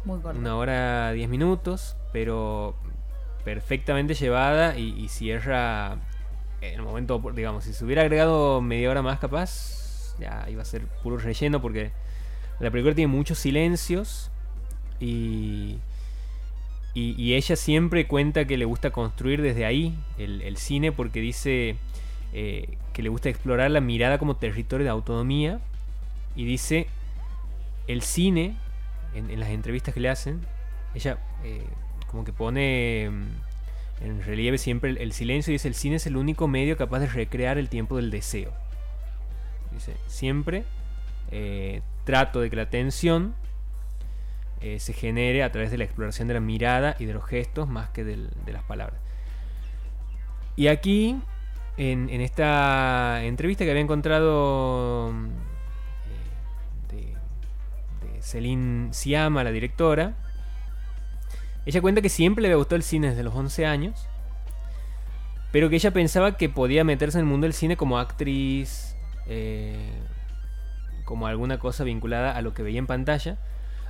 Muy 0.05 0.21
corto. 0.21 0.39
una 0.39 0.55
hora 0.55 1.11
diez 1.11 1.27
minutos, 1.27 1.97
pero 2.13 2.75
perfectamente 3.43 4.13
llevada 4.13 4.77
y, 4.77 4.97
y 4.97 5.09
cierra 5.09 5.97
en 6.61 6.75
el 6.75 6.81
momento, 6.81 7.21
digamos, 7.35 7.65
si 7.65 7.73
se 7.73 7.83
hubiera 7.83 8.03
agregado 8.03 8.61
media 8.61 8.89
hora 8.89 9.01
más 9.01 9.19
capaz, 9.19 9.82
ya 10.19 10.45
iba 10.49 10.61
a 10.61 10.65
ser 10.65 10.83
puro 11.01 11.17
relleno 11.17 11.61
porque 11.61 11.91
la 12.59 12.71
película 12.71 12.95
tiene 12.95 13.11
muchos 13.11 13.39
silencios 13.39 14.29
y, 14.99 15.79
y, 16.93 17.33
ella 17.33 17.55
siempre 17.55 18.07
cuenta 18.07 18.45
que 18.45 18.57
le 18.57 18.65
gusta 18.65 18.91
construir 18.91 19.41
desde 19.41 19.65
ahí 19.65 19.97
el, 20.17 20.57
cine 20.57 20.91
porque 20.91 21.19
dice 21.19 21.75
eh, 22.31 22.77
que 22.93 23.01
le 23.01 23.09
gusta 23.09 23.29
explorar 23.29 23.71
la 23.71 23.81
mirada 23.81 24.17
como 24.19 24.35
territorio 24.35 24.85
de 24.85 24.91
autonomía 24.91 25.59
y 26.35 26.45
dice 26.45 26.87
el 27.87 28.01
cine 28.01 28.55
en, 29.15 29.39
las 29.39 29.49
entrevistas 29.49 29.93
que 29.93 29.99
le 29.99 30.09
hacen 30.09 30.41
ella 30.93 31.17
eh, 31.43 31.65
como 32.09 32.23
que 32.23 32.31
pone 32.31 33.09
mm, 33.09 34.05
en 34.05 34.23
relieve 34.23 34.57
siempre 34.57 34.91
el 34.91 35.11
silencio 35.11 35.51
y 35.51 35.55
dice 35.55 35.67
el 35.67 35.75
cine 35.75 35.95
es 35.95 36.05
el 36.05 36.15
único 36.15 36.47
medio 36.47 36.77
capaz 36.77 36.99
de 36.99 37.07
recrear 37.07 37.57
el 37.57 37.69
tiempo 37.69 37.97
del 37.97 38.11
deseo 38.11 38.62
dice 39.73 39.95
siempre 40.07 40.63
eh, 41.31 41.81
trato 42.03 42.41
de 42.41 42.49
que 42.49 42.55
la 42.55 42.69
tensión 42.69 43.33
eh, 44.61 44.79
se 44.79 44.93
genere 44.93 45.43
a 45.43 45.51
través 45.51 45.71
de 45.71 45.77
la 45.77 45.83
exploración 45.83 46.27
de 46.27 46.35
la 46.35 46.39
mirada 46.39 46.95
y 46.99 47.05
de 47.05 47.13
los 47.13 47.25
gestos 47.25 47.67
más 47.67 47.89
que 47.89 48.03
del- 48.03 48.29
de 48.45 48.53
las 48.53 48.63
palabras 48.63 48.99
y 50.55 50.67
aquí 50.67 51.19
en, 51.77 52.09
esta 52.21 53.23
entrevista 53.23 53.63
que 53.65 53.71
había 53.71 53.81
encontrado 53.81 55.11
mm, 55.11 55.25
eh, 56.91 56.95
de, 58.03 58.07
de 58.13 58.21
Celine 58.21 58.93
Siama, 58.93 59.43
la 59.43 59.51
directora, 59.51 60.13
ella 61.65 61.81
cuenta 61.81 62.01
que 62.01 62.09
siempre 62.09 62.43
le 62.43 62.49
había 62.49 62.57
gustado 62.57 62.75
el 62.75 62.83
cine 62.83 63.09
desde 63.09 63.23
los 63.23 63.33
11 63.33 63.65
años, 63.65 64.07
pero 65.51 65.69
que 65.69 65.77
ella 65.77 65.91
pensaba 65.91 66.37
que 66.37 66.47
podía 66.49 66.83
meterse 66.83 67.17
en 67.17 67.25
el 67.25 67.29
mundo 67.31 67.45
del 67.45 67.53
cine 67.53 67.75
como 67.77 67.97
actriz, 67.97 68.95
eh, 69.27 69.91
como 71.05 71.27
alguna 71.27 71.59
cosa 71.59 71.83
vinculada 71.83 72.35
a 72.35 72.41
lo 72.41 72.53
que 72.53 72.63
veía 72.63 72.79
en 72.79 72.87
pantalla, 72.87 73.37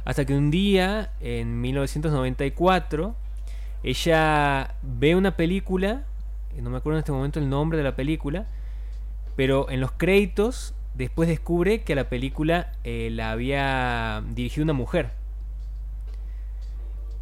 hasta 0.05 0.25
que 0.25 0.36
un 0.36 0.51
día, 0.51 1.11
en 1.21 1.61
1994, 1.61 3.15
ella 3.84 4.75
ve 4.81 5.15
una 5.15 5.36
película, 5.36 6.03
no 6.61 6.69
me 6.69 6.77
acuerdo 6.77 6.97
en 6.97 7.01
este 7.01 7.11
momento 7.11 7.39
el 7.39 7.49
nombre 7.49 7.77
de 7.77 7.84
la 7.84 7.95
película, 7.95 8.45
pero 9.36 9.69
en 9.69 9.79
los 9.79 9.91
créditos 9.91 10.73
después 10.93 11.27
descubre 11.27 11.81
que 11.81 11.95
la 11.95 12.09
película 12.09 12.71
eh, 12.84 13.09
la 13.11 13.31
había 13.31 14.23
dirigido 14.29 14.63
una 14.63 14.73
mujer. 14.73 15.11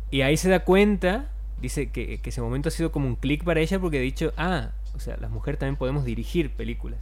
Y 0.09 0.23
ahí 0.23 0.35
se 0.35 0.49
da 0.49 0.61
cuenta, 0.61 1.29
dice 1.61 1.89
que, 1.89 2.19
que 2.19 2.29
ese 2.29 2.41
momento 2.41 2.67
ha 2.67 2.71
sido 2.71 2.91
como 2.91 3.07
un 3.07 3.15
clic 3.15 3.43
para 3.43 3.61
ella 3.61 3.79
porque 3.79 3.97
ha 3.97 4.01
dicho, 4.01 4.33
ah, 4.37 4.71
o 4.95 4.99
sea, 4.99 5.17
las 5.17 5.31
mujeres 5.31 5.59
también 5.59 5.77
podemos 5.77 6.03
dirigir 6.03 6.51
películas. 6.51 6.99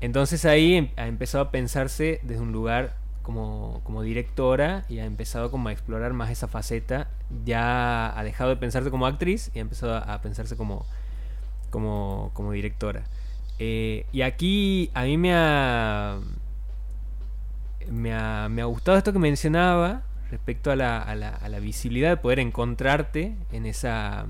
Entonces 0.00 0.44
ahí 0.44 0.74
em- 0.74 0.90
ha 0.96 1.06
empezado 1.08 1.44
a 1.44 1.50
pensarse 1.50 2.20
desde 2.22 2.42
un 2.42 2.52
lugar 2.52 2.94
como, 3.22 3.80
como 3.84 4.02
directora 4.02 4.84
y 4.88 5.00
ha 5.00 5.04
empezado 5.04 5.50
como 5.50 5.68
a 5.68 5.72
explorar 5.72 6.12
más 6.12 6.30
esa 6.30 6.48
faceta. 6.48 7.08
Ya 7.44 8.18
ha 8.18 8.24
dejado 8.24 8.50
de 8.50 8.56
pensarse 8.56 8.90
como 8.90 9.06
actriz 9.06 9.50
y 9.54 9.58
ha 9.58 9.62
empezado 9.62 9.96
a, 9.96 10.20
pensarse 10.22 10.56
como, 10.56 10.86
como, 11.70 12.30
como 12.34 12.52
directora. 12.52 13.04
Eh, 13.58 14.06
y 14.12 14.22
aquí 14.22 14.90
a 14.94 15.02
mí 15.04 15.16
me 15.18 15.32
ha, 15.34 16.18
me 17.90 18.14
ha, 18.14 18.48
me 18.48 18.62
ha 18.62 18.66
gustado 18.66 18.98
esto 18.98 19.12
que 19.12 19.18
mencionaba 19.18 20.02
respecto 20.30 20.70
a 20.70 20.76
la, 20.76 20.98
a 21.02 21.14
la- 21.14 21.30
a 21.34 21.48
la 21.48 21.58
visibilidad 21.58 22.10
de 22.10 22.16
poder 22.18 22.38
encontrarte 22.38 23.34
en 23.52 23.66
esa 23.66 24.26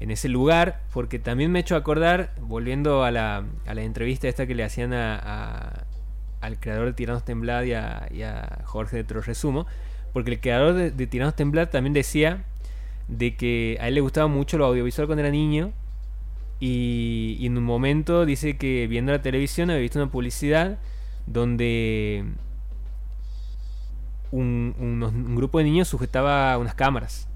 en 0.00 0.10
ese 0.10 0.28
lugar 0.28 0.80
porque 0.92 1.18
también 1.18 1.50
me 1.50 1.58
he 1.58 1.62
hecho 1.62 1.76
acordar 1.76 2.32
volviendo 2.40 3.04
a 3.04 3.10
la, 3.10 3.44
a 3.66 3.74
la 3.74 3.82
entrevista 3.82 4.28
esta 4.28 4.46
que 4.46 4.54
le 4.54 4.64
hacían 4.64 4.92
a, 4.92 5.84
al 6.40 6.60
creador 6.60 6.86
de 6.86 6.92
Tiranos 6.92 7.24
Temblad 7.24 7.64
y 7.64 7.72
a, 7.72 8.08
y 8.10 8.22
Jorge 8.64 8.96
de 8.96 9.04
Troresumo 9.04 9.66
porque 10.12 10.32
el 10.32 10.40
creador 10.40 10.74
de, 10.74 11.06
Tiranos 11.06 11.34
Temblad 11.34 11.68
también 11.68 11.92
decía 11.92 12.44
de 13.08 13.36
que 13.36 13.78
a 13.80 13.88
él 13.88 13.94
le 13.94 14.00
gustaba 14.00 14.26
mucho 14.26 14.58
lo 14.58 14.66
audiovisual 14.66 15.06
cuando 15.06 15.20
era 15.22 15.30
niño 15.30 15.72
y, 16.60 17.36
y 17.40 17.46
en 17.46 17.56
un 17.56 17.64
momento 17.64 18.26
dice 18.26 18.56
que 18.56 18.86
viendo 18.86 19.12
la 19.12 19.22
televisión 19.22 19.70
había 19.70 19.82
visto 19.82 19.98
una 19.98 20.10
publicidad 20.10 20.78
donde 21.26 22.24
un, 24.30 24.74
un 24.78 25.36
grupo 25.36 25.58
de 25.58 25.64
niños 25.64 25.88
sujetaba 25.88 26.56
unas 26.58 26.74
cámaras. 26.74 27.28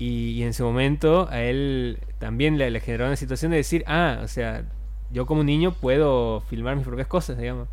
Y, 0.00 0.42
en 0.42 0.48
ese 0.48 0.62
momento 0.62 1.28
a 1.30 1.42
él 1.42 1.98
también 2.18 2.56
le, 2.56 2.80
generó 2.80 3.04
una 3.06 3.16
situación 3.16 3.50
de 3.50 3.58
decir, 3.58 3.84
ah, 3.86 4.20
o 4.24 4.28
sea, 4.28 4.64
yo 5.10 5.26
como 5.26 5.44
niño 5.44 5.72
puedo 5.72 6.40
filmar 6.48 6.74
mis 6.74 6.86
propias 6.86 7.06
cosas, 7.06 7.36
digamos. 7.36 7.68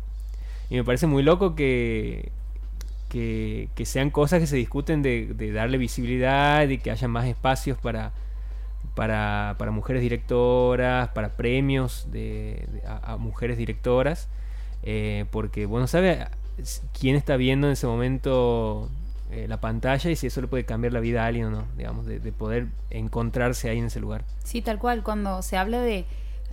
Y 0.68 0.76
me 0.76 0.84
parece 0.84 1.06
muy 1.06 1.22
loco 1.22 1.54
que, 1.54 2.30
que, 3.08 3.70
sean 3.84 4.10
cosas 4.10 4.40
que 4.40 4.46
se 4.46 4.56
discuten 4.56 5.00
de, 5.00 5.32
de 5.34 5.52
darle 5.52 5.78
visibilidad 5.78 6.68
y 6.68 6.76
que 6.76 6.90
haya 6.90 7.08
más 7.08 7.26
espacios 7.26 7.78
para, 7.78 8.12
para, 8.94 9.56
para 9.58 9.70
mujeres 9.70 10.02
directoras, 10.02 11.08
para 11.08 11.30
premios 11.30 12.08
de, 12.12 12.68
a 12.84 13.16
mujeres 13.16 13.56
directoras. 13.56 14.28
eh, 14.82 15.24
porque, 15.30 15.64
bueno, 15.64 15.86
sabe 15.86 16.26
quién 16.98 17.16
está 17.16 17.38
viendo 17.38 17.68
en 17.68 17.72
ese 17.72 17.86
momento 17.86 18.90
eh, 19.30 19.46
la 19.48 19.60
pantalla 19.60 20.10
y 20.10 20.16
si 20.16 20.26
eso 20.28 20.40
le 20.40 20.46
puede 20.48 20.64
cambiar 20.64 20.92
la 20.92 21.00
vida 21.00 21.24
a 21.24 21.26
alguien 21.26 21.46
o 21.46 21.50
no, 21.50 21.64
digamos, 21.76 22.06
de, 22.06 22.18
de 22.20 22.32
poder 22.32 22.68
encontrarse 22.90 23.68
ahí 23.70 23.78
en 23.78 23.86
ese 23.86 24.00
lugar. 24.00 24.24
Sí, 24.44 24.62
tal 24.62 24.78
cual. 24.78 25.02
Cuando 25.02 25.42
se 25.42 25.56
habla 25.56 25.80
de 25.80 26.06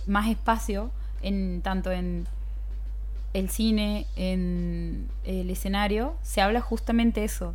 más 0.06 0.28
espacio, 0.28 0.90
en 1.22 1.62
tanto 1.62 1.90
en 1.90 2.26
el 3.32 3.48
cine, 3.50 4.06
en 4.16 5.08
el 5.24 5.50
escenario, 5.50 6.16
se 6.22 6.40
habla 6.40 6.60
justamente 6.60 7.24
eso, 7.24 7.54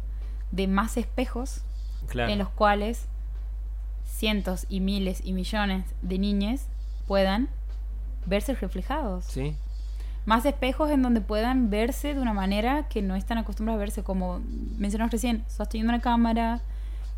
de 0.51 0.67
más 0.67 0.97
espejos 0.97 1.61
Claro. 2.07 2.31
en 2.33 2.39
los 2.39 2.49
cuales 2.49 3.05
cientos 4.05 4.65
y 4.69 4.79
miles 4.79 5.21
y 5.23 5.33
millones 5.33 5.85
de 6.01 6.19
niñas 6.19 6.67
puedan 7.07 7.49
verse 8.25 8.53
reflejados. 8.55 9.25
Sí, 9.25 9.55
Más 10.25 10.45
espejos 10.45 10.91
en 10.91 11.01
donde 11.01 11.19
puedan 11.21 11.69
verse 11.69 12.13
de 12.13 12.21
una 12.21 12.33
manera 12.33 12.87
que 12.87 13.01
no 13.01 13.15
están 13.15 13.37
acostumbrados 13.39 13.77
a 13.77 13.79
verse, 13.79 14.03
como 14.03 14.41
mencionamos 14.77 15.11
recién, 15.11 15.43
sosteniendo 15.47 15.93
una 15.93 16.01
cámara, 16.01 16.61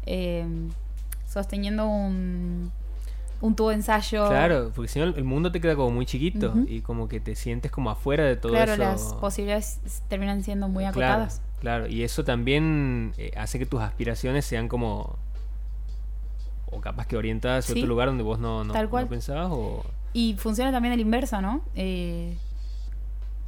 eh, 0.05 0.45
sosteniendo 1.27 1.85
un, 1.87 2.71
un 3.41 3.55
tubo 3.55 3.69
de 3.69 3.75
ensayo. 3.75 4.27
claro, 4.29 4.71
porque 4.73 4.87
si 4.89 4.99
no 4.99 5.05
el 5.05 5.23
mundo 5.25 5.51
te 5.51 5.59
queda 5.59 5.75
como 5.75 5.91
muy 5.91 6.05
chiquito 6.05 6.53
y 6.67 6.79
como 6.81 7.09
que 7.09 7.19
te 7.19 7.35
sientes 7.35 7.71
como 7.71 7.89
afuera 7.89 8.23
de 8.23 8.37
todo 8.37 8.53
Claro, 8.53 8.73
eso. 8.73 8.81
las 8.83 9.13
posibilidades 9.15 9.81
terminan 10.07 10.41
siendo 10.43 10.69
muy 10.69 10.83
Claro, 10.85 10.99
acotadas. 11.23 11.41
claro, 11.59 11.87
y 11.87 12.03
eso 12.03 12.23
también 12.23 13.13
eh, 13.17 13.31
hace 13.35 13.59
que 13.59 13.65
tus 13.65 13.81
aspiraciones 13.81 14.45
sean 14.45 14.69
como 14.69 15.17
o 16.71 16.79
capaz 16.81 17.05
que 17.05 17.17
orientadas 17.17 17.65
a 17.69 17.73
Sí, 17.73 17.79
otro 17.79 17.87
lugar 17.87 18.07
donde 18.07 18.23
vos 18.23 18.39
no, 18.39 18.63
no, 18.63 18.71
tal 18.73 18.85
no 18.85 18.89
cual. 18.91 19.07
pensabas 19.07 19.49
o 19.51 19.83
Y 20.13 20.35
funciona 20.37 20.71
también 20.71 20.93
el 20.93 20.99
inverso, 21.01 21.41
¿no? 21.41 21.61
Eh, 21.75 22.35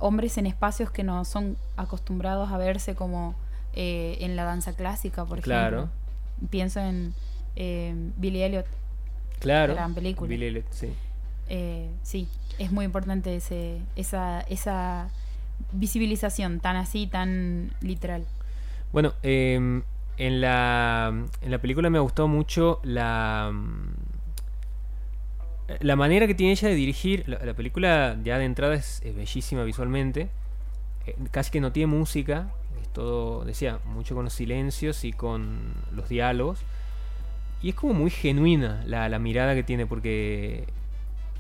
hombres 0.06 0.38
en 0.38 0.46
espacios 0.46 0.92
que 0.92 1.04
no 1.04 1.26
son 1.26 1.58
acostumbrados 1.78 2.52
a 2.52 2.58
verse 2.58 2.96
como 2.96 3.36
eh, 3.74 4.18
en 4.22 4.36
la 4.36 4.44
danza 4.44 4.74
clásica, 4.74 5.26
por 5.26 5.42
Claro. 5.42 5.78
ejemplo. 5.78 6.50
Pienso 6.50 6.80
en 6.80 7.14
eh, 7.56 7.94
Billy 8.18 8.44
Elliot. 8.44 8.66
claro, 9.40 9.74
Gran 9.74 9.94
película. 9.96 10.30
Billy 10.30 10.46
Elliot, 10.48 10.66
sí. 10.72 10.90
Eh, 11.50 11.90
sí, 12.04 12.28
es 12.60 12.72
muy 12.72 12.86
importante 12.86 13.36
ese, 13.36 13.80
esa, 13.96 14.42
esa 14.42 15.10
visibilización 15.72 16.60
tan 16.60 16.76
así, 16.76 17.08
tan 17.08 17.72
literal. 17.82 18.26
Bueno, 18.92 19.14
em, 19.24 19.84
en, 20.18 20.42
la, 20.42 21.14
en 21.42 21.52
la 21.52 21.58
película 21.60 21.90
me 21.90 22.00
gustó 22.00 22.28
mucho 22.28 22.80
la, 22.84 23.52
la 25.80 25.96
manera 25.96 26.28
que 26.28 26.36
tiene 26.36 26.54
ella 26.54 26.70
de 26.70 26.76
dirigir. 26.76 27.24
La, 27.28 27.40
la 27.44 27.54
película 27.54 28.18
ya 28.24 28.38
de 28.38 28.46
entrada 28.46 28.76
es, 28.76 29.02
bellísima 29.04 29.64
visualmente. 29.64 30.30
Eh, 31.06 31.16
casi 31.32 31.52
que 31.52 31.62
no 31.62 31.72
tiene 31.72 31.88
música. 31.88 32.48
Es 32.82 32.90
todo, 32.90 33.46
decía, 33.46 33.80
mucho 33.86 34.16
con 34.16 34.26
los 34.26 34.34
silencios 34.34 35.04
y 35.04 35.14
con 35.14 35.74
los 35.92 36.10
diálogos. 36.10 36.60
Y 37.62 37.70
es 37.70 37.76
como 37.76 37.94
muy 37.94 38.12
genuina 38.12 38.84
la, 38.86 39.18
mirada 39.18 39.56
que 39.56 39.64
tiene 39.64 39.86
porque 39.88 40.66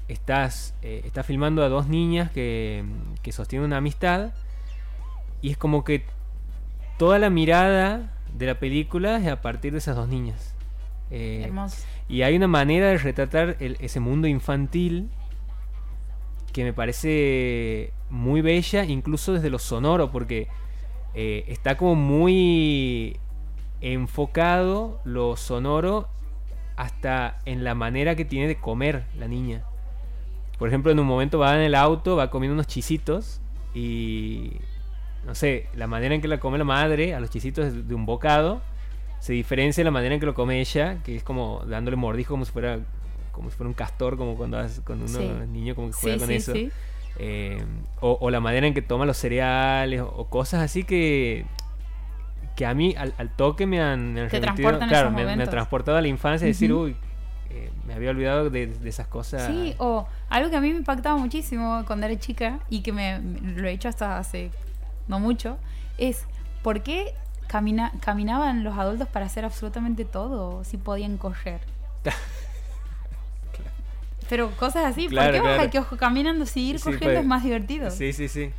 estás, 0.08 0.74
eh, 0.82 1.02
estás 1.06 1.26
filmando 1.26 1.64
a 1.64 1.70
dos 1.70 1.88
niñas 1.88 2.32
que, 2.32 2.84
que 3.22 3.32
sostienen 3.32 3.68
una 3.68 3.78
amistad. 3.78 4.32
Y 5.42 5.52
es 5.52 5.58
como 5.58 5.84
que 5.84 6.06
toda 6.98 7.20
la 7.20 7.30
mirada 7.30 8.12
de 8.34 8.48
la 8.48 8.60
película 8.60 9.18
es 9.18 9.28
a 9.28 9.42
partir 9.42 9.72
de 9.74 9.78
esas 9.78 9.96
dos 9.96 10.08
niñas. 10.08 10.56
Eh, 11.12 11.44
Hermoso. 11.46 11.86
Y 12.08 12.22
hay 12.22 12.36
una 12.36 12.48
manera 12.48 12.88
de 12.88 12.98
retratar 12.98 13.58
el- 13.60 13.78
ese 13.80 14.00
mundo 14.00 14.28
infantil 14.28 15.10
que 16.54 16.64
me 16.64 16.74
parece 16.74 17.92
muy 18.10 18.42
bella, 18.42 18.86
incluso 18.86 19.34
desde 19.34 19.50
lo 19.50 19.60
sonoro, 19.60 20.12
porque 20.12 20.48
eh, 21.14 21.46
está 21.48 21.78
como 21.78 21.96
muy 21.96 23.18
enfocado 23.82 25.00
lo 25.06 25.36
sonoro 25.36 26.08
hasta 26.76 27.40
en 27.46 27.64
la 27.64 27.76
manera 27.76 28.16
que 28.16 28.26
tiene 28.26 28.48
de 28.48 28.56
comer 28.58 29.06
la 29.18 29.28
niña. 29.28 29.64
Por 30.58 30.68
ejemplo, 30.68 30.92
en 30.92 31.00
un 31.00 31.08
momento 31.08 31.40
va 31.40 31.56
en 31.56 31.62
el 31.62 31.76
auto, 31.76 32.16
va 32.16 32.30
comiendo 32.30 32.54
unos 32.54 32.68
chisitos 32.68 33.42
y 33.74 34.54
no 35.26 35.36
sé, 35.36 35.68
la 35.76 35.88
manera 35.88 36.16
en 36.16 36.22
que 36.22 36.28
la 36.28 36.40
come 36.40 36.58
la 36.58 36.64
madre 36.64 37.14
a 37.16 37.20
los 37.20 37.30
chisitos 37.30 37.74
de, 37.74 37.84
de 37.84 37.96
un 37.96 38.06
bocado 38.06 38.62
se 39.26 39.34
diferencia 39.34 39.82
de 39.82 39.86
la 39.86 39.92
manera 39.92 40.14
en 40.14 40.20
que 40.20 40.26
lo 40.28 40.36
come 40.36 40.60
ella, 40.62 41.00
que 41.04 41.16
es 41.16 41.24
como 41.24 41.64
dándole 41.66 41.98
mordisco 41.98 42.34
como 42.34 42.46
si 42.46 42.52
fuera 42.52 42.80
como 43.32 43.50
si 43.50 43.58
fuera 43.58 43.68
un 43.70 43.74
castor, 43.74 44.18
como 44.18 44.36
cuando, 44.36 44.58
cuando 44.86 45.06
uno 45.06 45.18
Sí. 45.20 45.48
niño 45.52 45.74
como 45.76 45.88
que 45.88 45.94
juega 45.94 46.16
Sí, 46.16 46.20
con 46.20 46.30
sí, 46.30 46.36
eso. 46.36 46.54
Eh, 47.18 47.64
o, 48.02 48.18
o 48.22 48.30
la 48.30 48.40
manera 48.40 48.68
en 48.68 48.74
que 48.74 48.82
toma 48.82 49.06
los 49.06 49.18
cereales 49.18 50.02
o, 50.02 50.08
o 50.08 50.26
cosas 50.30 50.62
así 50.62 50.84
que 50.84 51.46
que 52.56 52.66
a 52.66 52.74
mí 52.74 52.94
al, 52.98 53.14
al 53.18 53.30
toque 53.36 53.66
me 53.66 53.82
han, 53.82 54.14
me 54.14 54.22
han 54.22 54.30
remitido- 54.30 54.78
claro, 54.88 55.12
me, 55.12 55.26
me 55.26 55.32
han 55.44 55.50
transportado 55.50 55.98
a 55.98 56.02
la 56.02 56.08
infancia 56.08 56.46
y 56.46 56.52
decir, 56.52 56.72
uy, 56.72 56.96
eh, 57.50 57.70
me 57.88 57.94
había 57.96 58.12
olvidado 58.12 58.50
de, 58.50 58.68
de 58.68 58.90
esas 58.90 59.08
cosas. 59.08 59.48
Sí, 59.48 59.74
o 59.80 60.08
algo 60.30 60.50
que 60.50 60.56
a 60.56 60.62
mí 60.62 60.72
me 60.72 60.78
impactaba 60.78 61.18
muchísimo 61.18 61.84
cuando 61.88 62.06
era 62.06 62.18
chica 62.18 62.60
y 62.70 62.82
que 62.82 62.94
me, 62.94 63.20
me- 63.20 63.60
lo 63.62 63.68
he 63.68 63.72
hecho 63.74 63.90
hasta 63.90 64.18
hace 64.18 64.52
no 65.10 65.20
mucho, 65.20 65.58
es 65.98 66.26
¿por 66.64 66.82
qué 66.84 67.14
camina, 67.48 67.92
caminaban 68.02 68.64
los 68.64 68.78
adultos 68.78 69.08
para 69.08 69.26
hacer 69.26 69.46
absolutamente 69.46 70.06
todo 70.06 70.64
si 70.64 70.78
podían 70.78 71.18
correr? 71.18 71.62
Pero 74.30 74.52
cosas 74.58 74.86
así, 74.86 75.08
Claro, 75.10 75.32
¿por 75.32 75.32
qué 75.32 75.42
claro. 75.42 75.62
baja 75.62 75.70
que 75.70 75.80
ojo 75.80 75.98
caminando 75.98 76.46
si 76.46 76.62
ir 76.70 76.80
Sí, 76.80 76.84
corriendo 76.84 77.04
pues, 77.04 77.20
es 77.20 77.26
más 77.26 77.44
divertido? 77.44 77.90
Sí, 77.92 78.14
sí, 78.14 78.28
sí. 78.28 78.52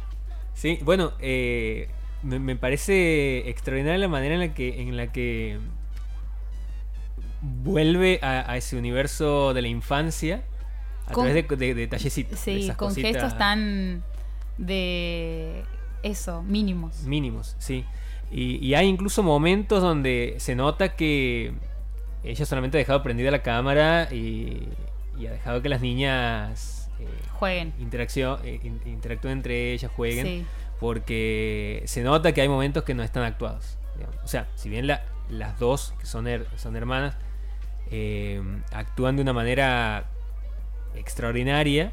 Sí, 0.55 0.79
bueno, 0.83 1.13
eh, 1.21 1.89
me, 2.23 2.39
me 2.39 2.57
parece 2.57 3.49
extraordinaria 3.49 3.99
la 3.99 4.09
manera 4.09 4.35
en 4.35 4.41
la 4.41 4.55
que, 4.55 4.81
en 4.81 4.97
la 4.97 5.13
que 5.13 5.59
vuelve 7.41 8.19
a, 8.23 8.51
a 8.51 8.57
ese 8.57 8.77
universo 8.77 9.55
de 9.55 9.63
la 9.63 9.69
infancia 9.69 10.43
a 11.07 11.13
Con- 11.13 11.27
través 11.27 11.49
de, 11.49 11.57
de, 11.57 11.75
de 11.75 11.87
tallecitos. 11.87 12.39
Sí, 12.39 12.73
con 12.77 12.89
cositas 12.89 13.13
gestos 13.13 13.39
tan 13.39 14.03
de 14.59 15.65
eso, 16.03 16.43
mínimos. 16.43 16.97
mínimos, 17.05 17.55
sí. 17.59 17.85
Y, 18.31 18.57
y 18.65 18.75
hay 18.75 18.87
incluso 18.89 19.23
momentos 19.23 19.81
donde 19.83 20.35
se 20.39 20.55
nota 20.57 20.97
que 20.97 21.53
ella 22.25 22.45
solamente 22.47 22.77
ha 22.77 22.81
dejado 22.81 23.03
prendida 23.03 23.31
la 23.31 23.43
cámara 23.43 24.09
y, 24.13 24.69
y 25.19 25.27
ha 25.27 25.33
dejado 25.33 25.63
que 25.63 25.69
las 25.69 25.81
niñas 25.81 26.91
eh, 26.99 27.07
Jueguen. 27.35 27.73
eh, 27.79 28.61
in- 28.65 28.81
interactúen 28.87 29.33
entre 29.35 29.73
ellas, 29.73 29.91
jueguen. 29.95 30.27
Sí. 30.27 30.47
porque 30.81 31.83
se 31.87 32.03
nota 32.03 32.33
que 32.33 32.41
hay 32.43 32.49
momentos 32.49 32.83
que 32.85 32.95
no 32.95 33.03
están 33.03 33.23
actuados. 33.23 33.79
digamos. 33.97 34.17
O 34.25 34.29
sea, 34.29 34.47
si 34.57 34.69
bien 34.69 34.87
la- 34.87 35.03
las 35.31 35.59
dos, 35.59 35.95
que 36.01 36.07
son, 36.07 36.27
her- 36.27 36.47
son 36.57 36.77
hermanas, 36.77 37.15
eh, 37.91 38.43
actúan 38.73 39.17
de 39.17 39.23
una 39.23 39.33
manera 39.33 40.05
extraordinaria, 40.95 41.93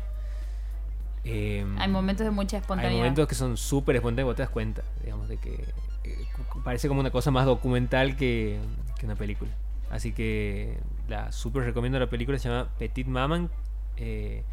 eh, 1.23 1.65
Hay 1.77 1.89
momentos 1.89 2.25
de 2.25 2.31
mucha 2.31 2.57
hay 2.57 2.61
espontaneidad. 2.61 2.97
momentos 2.97 3.27
que 3.27 3.35
son 3.35 3.55
súper 3.57 3.95
espontáneos, 3.97 4.27
vos 4.29 4.35
te 4.35 4.41
das 4.41 4.49
cuenta, 4.49 4.81
digamos, 5.03 5.29
de 5.29 5.37
que 5.37 5.63
eh, 6.03 6.25
parece 6.63 6.87
como 6.87 6.99
una 6.99 7.11
cosa 7.11 7.31
más 7.31 7.45
documental 7.45 8.15
que, 8.15 8.59
que 8.99 9.05
una 9.05 9.15
película. 9.15 9.51
Así 9.89 10.11
que 10.11 10.77
la 11.07 11.31
súper 11.31 11.63
recomiendo 11.63 11.99
la 11.99 12.07
película, 12.09 12.39
se 12.39 12.49
llama 12.49 12.69
Petit 12.79 13.07
Maman. 13.07 13.49
eh, 13.97 14.43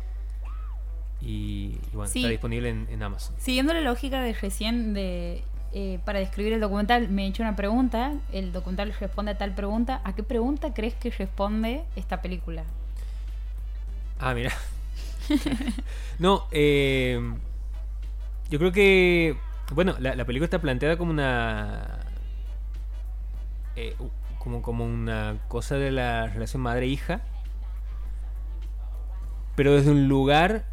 y, 1.23 1.79
y 1.93 1.97
bueno, 1.97 2.11
Sí. 2.11 2.21
está 2.21 2.31
disponible 2.31 2.71
en, 2.71 2.87
en 2.91 3.03
Amazon. 3.03 3.35
Siguiendo 3.39 3.75
la 3.75 3.83
lógica 3.83 4.23
de 4.23 4.33
recién 4.33 4.95
de 4.95 5.43
eh, 5.73 5.99
para 6.05 6.19
describir 6.19 6.53
el 6.55 6.61
documental, 6.61 7.09
me 7.11 7.25
he 7.25 7.29
hecho 7.29 7.43
una 7.43 7.55
pregunta, 7.57 8.15
el 8.33 8.53
documental 8.53 8.93
responde 8.99 9.33
a 9.33 9.39
tal 9.39 9.55
pregunta, 9.55 10.01
¿a 10.05 10.15
qué 10.15 10.23
pregunta 10.23 10.73
crees 10.75 10.95
que 10.95 11.11
responde 11.11 11.85
esta 11.95 12.23
película? 12.23 12.65
Ah, 14.19 14.35
mira. 14.35 14.53
no, 16.19 16.47
eh, 16.51 17.21
yo 18.51 18.59
creo 18.59 18.73
que, 18.73 19.37
bueno, 19.75 19.97
la, 20.01 20.15
la 20.15 20.25
película 20.25 20.45
está 20.47 20.61
planteada 20.61 20.97
como 20.97 21.11
una, 21.11 22.01
eh, 23.77 23.95
como, 24.39 24.63
como 24.63 24.85
una 24.85 25.39
cosa 25.49 25.77
de 25.77 25.91
la 25.91 26.27
relación 26.29 26.63
madre-hija, 26.63 27.21
pero 29.55 29.75
desde 29.75 29.91
un 29.91 30.09
lugar 30.09 30.65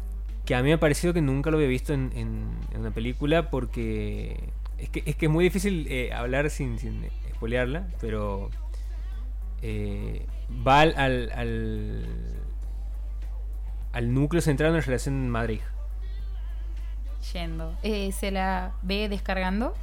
que 0.44 0.54
a 0.54 0.62
mí 0.62 0.68
me 0.68 0.74
ha 0.74 0.80
parecido 0.80 1.12
que 1.12 1.20
nunca 1.20 1.50
lo 1.50 1.58
había 1.58 1.68
visto 1.68 1.92
en, 1.92 2.10
en- 2.14 2.58
una 2.78 2.90
película 2.90 3.50
porque 3.50 4.50
es 4.78 4.88
que 4.88 5.02
es, 5.04 5.16
que 5.16 5.26
es 5.26 5.32
muy 5.32 5.44
difícil 5.44 5.86
eh, 5.90 6.12
hablar 6.12 6.48
sin, 6.50 6.78
sin 6.78 7.06
spoilearla, 7.34 7.88
pero 8.00 8.48
eh, 9.62 10.24
va 10.66 10.80
al, 10.80 10.94
al, 10.96 11.30
al, 11.34 12.06
al 13.92 14.14
núcleo 14.14 14.40
central 14.40 14.70
de 14.72 14.78
una 14.78 14.86
relación 14.86 15.28
madre 15.28 15.60
Yendo. 17.32 17.74
Eh, 17.82 18.12
¿Se 18.12 18.30
la 18.30 18.72
ve 18.82 19.08
descargando? 19.08 19.74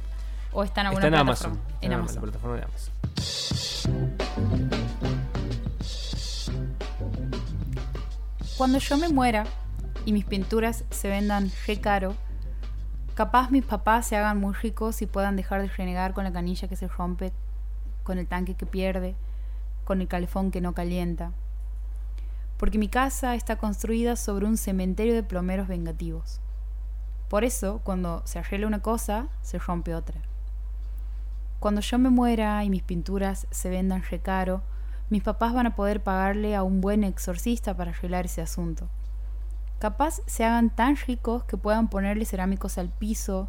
¿O 0.52 0.64
está 0.64 0.80
en 0.82 0.88
alguna 0.88 1.06
Está 1.06 1.18
en 1.18 1.26
plataforma? 1.26 1.54
Amazon. 1.54 1.78
En 1.80 1.92
en 1.92 1.98
Amazon. 1.98 2.16
La 2.16 2.22
plataforma 2.22 2.56
de 2.56 2.62
Amazon. 2.62 2.92
Cuando 8.56 8.78
yo 8.78 8.96
me 8.96 9.08
muera 9.10 9.44
y 10.06 10.12
mis 10.12 10.24
pinturas 10.24 10.84
se 10.90 11.08
vendan 11.08 11.52
re 11.66 11.78
caro, 11.80 12.14
capaz 13.14 13.50
mis 13.50 13.64
papás 13.64 14.06
se 14.06 14.16
hagan 14.16 14.40
muy 14.40 14.54
ricos 14.54 15.02
y 15.02 15.06
puedan 15.06 15.36
dejar 15.36 15.60
de 15.60 15.68
renegar 15.68 16.14
con 16.14 16.24
la 16.24 16.32
canilla 16.32 16.66
que 16.66 16.76
se 16.76 16.88
rompe, 16.88 17.32
con 18.02 18.18
el 18.18 18.26
tanque 18.26 18.54
que 18.54 18.64
pierde, 18.64 19.14
con 19.84 20.00
el 20.00 20.08
calefón 20.08 20.50
que 20.50 20.62
no 20.62 20.72
calienta. 20.72 21.32
Porque 22.56 22.78
mi 22.78 22.88
casa 22.88 23.34
está 23.34 23.56
construida 23.56 24.16
sobre 24.16 24.46
un 24.46 24.56
cementerio 24.56 25.14
de 25.14 25.22
plomeros 25.22 25.68
vengativos. 25.68 26.40
Por 27.28 27.44
eso, 27.44 27.80
cuando 27.82 28.22
se 28.24 28.38
arregla 28.38 28.66
una 28.66 28.82
cosa, 28.82 29.28
se 29.42 29.58
rompe 29.58 29.94
otra. 29.94 30.20
Cuando 31.58 31.80
yo 31.80 31.98
me 31.98 32.10
muera 32.10 32.62
y 32.64 32.70
mis 32.70 32.82
pinturas 32.82 33.46
se 33.50 33.70
vendan 33.70 34.02
re 34.08 34.20
caro, 34.20 34.62
mis 35.10 35.22
papás 35.22 35.54
van 35.54 35.66
a 35.66 35.74
poder 35.74 36.02
pagarle 36.02 36.54
a 36.54 36.62
un 36.62 36.80
buen 36.80 37.04
exorcista 37.04 37.76
para 37.76 37.90
arreglar 37.90 38.26
ese 38.26 38.42
asunto. 38.42 38.88
Capaz 39.78 40.20
se 40.26 40.44
hagan 40.44 40.70
tan 40.70 40.96
ricos 40.96 41.44
que 41.44 41.56
puedan 41.56 41.88
ponerle 41.88 42.24
cerámicos 42.24 42.78
al 42.78 42.88
piso, 42.88 43.48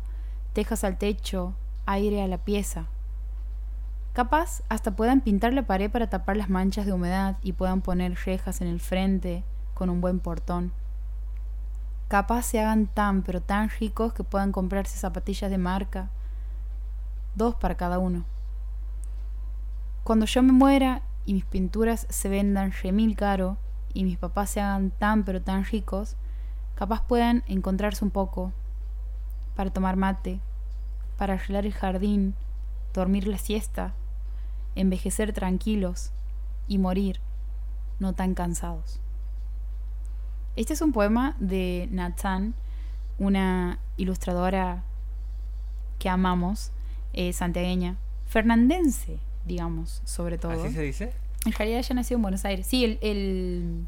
tejas 0.54 0.84
al 0.84 0.98
techo, 0.98 1.54
aire 1.86 2.22
a 2.22 2.28
la 2.28 2.38
pieza. 2.40 2.88
Capaz 4.14 4.64
hasta 4.70 4.96
puedan 4.96 5.22
pintar 5.22 5.54
la 5.54 5.68
pared 5.68 5.92
para 5.92 6.10
tapar 6.10 6.38
las 6.38 6.50
manchas 6.50 6.86
de 6.86 6.94
humedad 6.94 7.38
y 7.44 7.54
puedan 7.54 7.82
poner 7.82 8.18
rejas 8.26 8.62
en 8.62 8.68
el 8.68 8.80
frente 8.80 9.44
con 9.74 9.90
un 9.90 10.02
buen 10.02 10.20
portón. 10.20 10.74
Capaz 12.08 12.44
se 12.44 12.62
hagan 12.62 12.88
tan 12.88 13.22
pero 13.22 13.42
tan 13.42 13.70
ricos 13.70 14.14
que 14.14 14.24
puedan 14.24 14.54
comprarse 14.54 14.98
zapatillas 14.98 15.52
de 15.52 15.58
marca, 15.58 16.10
dos 17.36 17.56
para 17.56 17.76
cada 17.76 18.00
uno. 18.00 18.24
Cuando 20.06 20.26
yo 20.26 20.42
me 20.42 20.54
muera 20.54 21.02
y 21.26 21.34
mis 21.34 21.44
pinturas 21.44 22.08
se 22.10 22.30
vendan 22.30 22.72
remil 22.72 23.18
caro 23.18 23.58
y 23.94 24.06
mis 24.06 24.18
papás 24.18 24.52
se 24.52 24.62
hagan 24.62 24.92
tan 24.92 25.26
pero 25.26 25.42
tan 25.42 25.66
ricos, 25.66 26.16
capaz 26.76 27.06
puedan 27.06 27.44
encontrarse 27.46 28.06
un 28.06 28.12
poco 28.12 28.54
para 29.58 29.72
tomar 29.72 29.98
mate, 29.98 30.40
para 31.18 31.34
arreglar 31.34 31.66
el 31.66 31.74
jardín, 31.74 32.36
dormir 32.94 33.28
la 33.28 33.38
siesta, 33.38 33.94
envejecer 34.76 35.34
tranquilos 35.34 36.14
y 36.70 36.78
morir 36.78 37.20
no 38.00 38.14
tan 38.14 38.34
cansados. 38.34 39.02
Este 40.58 40.74
es 40.74 40.82
un 40.82 40.92
poema 40.92 41.36
de 41.40 41.88
Nathan, 41.92 42.54
una 43.20 43.80
ilustradora 43.96 44.84
que 46.00 46.10
amamos, 46.10 46.72
eh, 47.14 47.32
santiagueña, 47.32 47.96
fernandense, 48.28 49.20
digamos, 49.46 50.02
sobre 50.04 50.38
todo. 50.38 50.52
¿Así 50.64 50.74
se 50.74 50.82
dice? 50.82 51.14
En 51.46 51.54
realidad 51.54 51.80
ella 51.80 51.96
nació 51.96 52.18
en 52.18 52.22
Buenos 52.24 52.44
Aires. 52.44 52.68
Sí, 52.68 52.84
el, 52.84 52.98
el, 53.02 53.86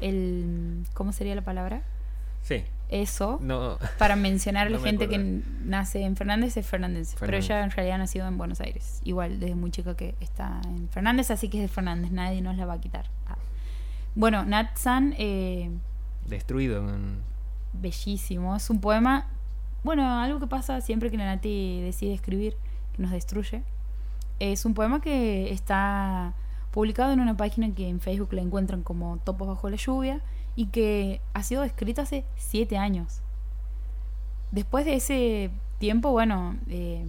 el- 0.00 0.84
¿cómo 0.94 1.12
sería 1.12 1.34
la 1.34 1.42
palabra? 1.42 1.82
Sí. 2.42 2.62
Eso, 2.90 3.38
No. 3.42 3.78
para 3.98 4.14
mencionar 4.14 4.66
a 4.66 4.70
la 4.70 4.76
No 4.78 4.84
gente 4.84 5.08
que 5.08 5.18
nace 5.64 6.02
en 6.04 6.16
Fernández 6.16 6.56
es 6.58 6.66
Fernández. 6.66 7.08
Pero 7.14 7.20
Fernández. 7.32 7.44
ella 7.46 7.64
en 7.64 7.70
realidad 7.70 7.98
nació 7.98 8.26
en 8.28 8.36
Buenos 8.38 8.60
Aires. 8.60 9.00
Igual, 9.04 9.40
desde 9.40 9.54
muy 9.54 9.70
chica 9.70 9.96
que 9.96 10.14
está 10.20 10.60
en 10.66 10.88
Fernández, 10.90 11.30
así 11.30 11.48
que 11.48 11.58
es 11.58 11.62
de 11.70 11.74
Fernández. 11.74 12.10
Nadie 12.12 12.42
nos 12.42 12.56
la 12.56 12.66
va 12.66 12.74
a 12.74 12.80
quitar. 12.80 13.06
Ah. 13.26 13.36
Bueno, 14.14 14.44
Nat 14.44 14.76
San, 14.76 15.14
eh, 15.18 15.70
Destruido. 16.28 16.84
bellísimo. 17.72 18.56
Es 18.56 18.70
un 18.70 18.80
poema, 18.80 19.26
bueno, 19.82 20.08
algo 20.18 20.40
que 20.40 20.46
pasa 20.46 20.80
siempre 20.80 21.10
que 21.10 21.16
la 21.16 21.26
Nati 21.26 21.80
decide 21.82 22.14
escribir, 22.14 22.56
que 22.94 23.02
nos 23.02 23.10
destruye. 23.10 23.62
Es 24.40 24.64
un 24.64 24.74
poema 24.74 25.00
que 25.00 25.52
está 25.52 26.34
publicado 26.70 27.12
en 27.12 27.20
una 27.20 27.36
página 27.36 27.72
que 27.72 27.88
en 27.88 28.00
Facebook 28.00 28.32
la 28.32 28.42
encuentran 28.42 28.82
como 28.82 29.18
Topos 29.18 29.46
bajo 29.46 29.70
la 29.70 29.76
lluvia 29.76 30.20
y 30.56 30.66
que 30.66 31.20
ha 31.32 31.42
sido 31.42 31.62
escrito 31.62 32.02
hace 32.02 32.24
siete 32.36 32.76
años. 32.76 33.20
Después 34.50 34.84
de 34.84 34.94
ese 34.94 35.50
tiempo, 35.78 36.10
bueno, 36.10 36.56
eh, 36.68 37.04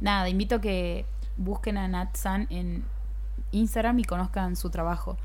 nada, 0.00 0.28
invito 0.28 0.56
a 0.56 0.60
que 0.60 1.04
busquen 1.36 1.76
a 1.78 1.88
Nat 1.88 2.16
San 2.16 2.46
en 2.50 2.84
Instagram 3.52 3.98
y 3.98 4.04
conozcan 4.04 4.56
su 4.56 4.70
trabajo. 4.70 5.16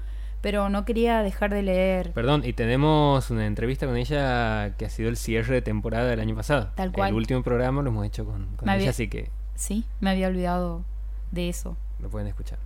Pero 0.46 0.70
no 0.70 0.86
quería 0.86 1.24
dejar 1.24 1.52
de 1.52 1.64
leer 1.64 2.14
Perdón, 2.14 2.44
y 2.46 2.54
tenemos 2.54 3.32
una 3.32 3.48
entrevista 3.48 3.88
con 3.88 3.98
ella 3.98 4.76
que 4.78 4.86
ha 4.86 4.92
sido 4.92 5.10
el 5.10 5.18
cierre 5.18 5.56
de 5.56 5.64
temporada 5.64 6.06
del 6.06 6.20
año 6.20 6.36
pasado. 6.36 6.70
Tal 6.76 6.92
cual. 6.92 7.10
El 7.10 7.16
último 7.16 7.42
programa 7.42 7.82
lo 7.82 7.90
hemos 7.90 8.06
hecho 8.06 8.26
con, 8.26 8.48
ella, 8.62 8.72
había- 8.74 8.90
así 8.92 9.08
que 9.08 9.32
Sí, 9.56 9.86
me 10.02 10.12
había 10.12 10.28
olvidado 10.28 10.84
de 11.32 11.50
eso. 11.50 11.78
lo 12.00 12.10
pueden 12.12 12.28
escuchar. 12.28 12.60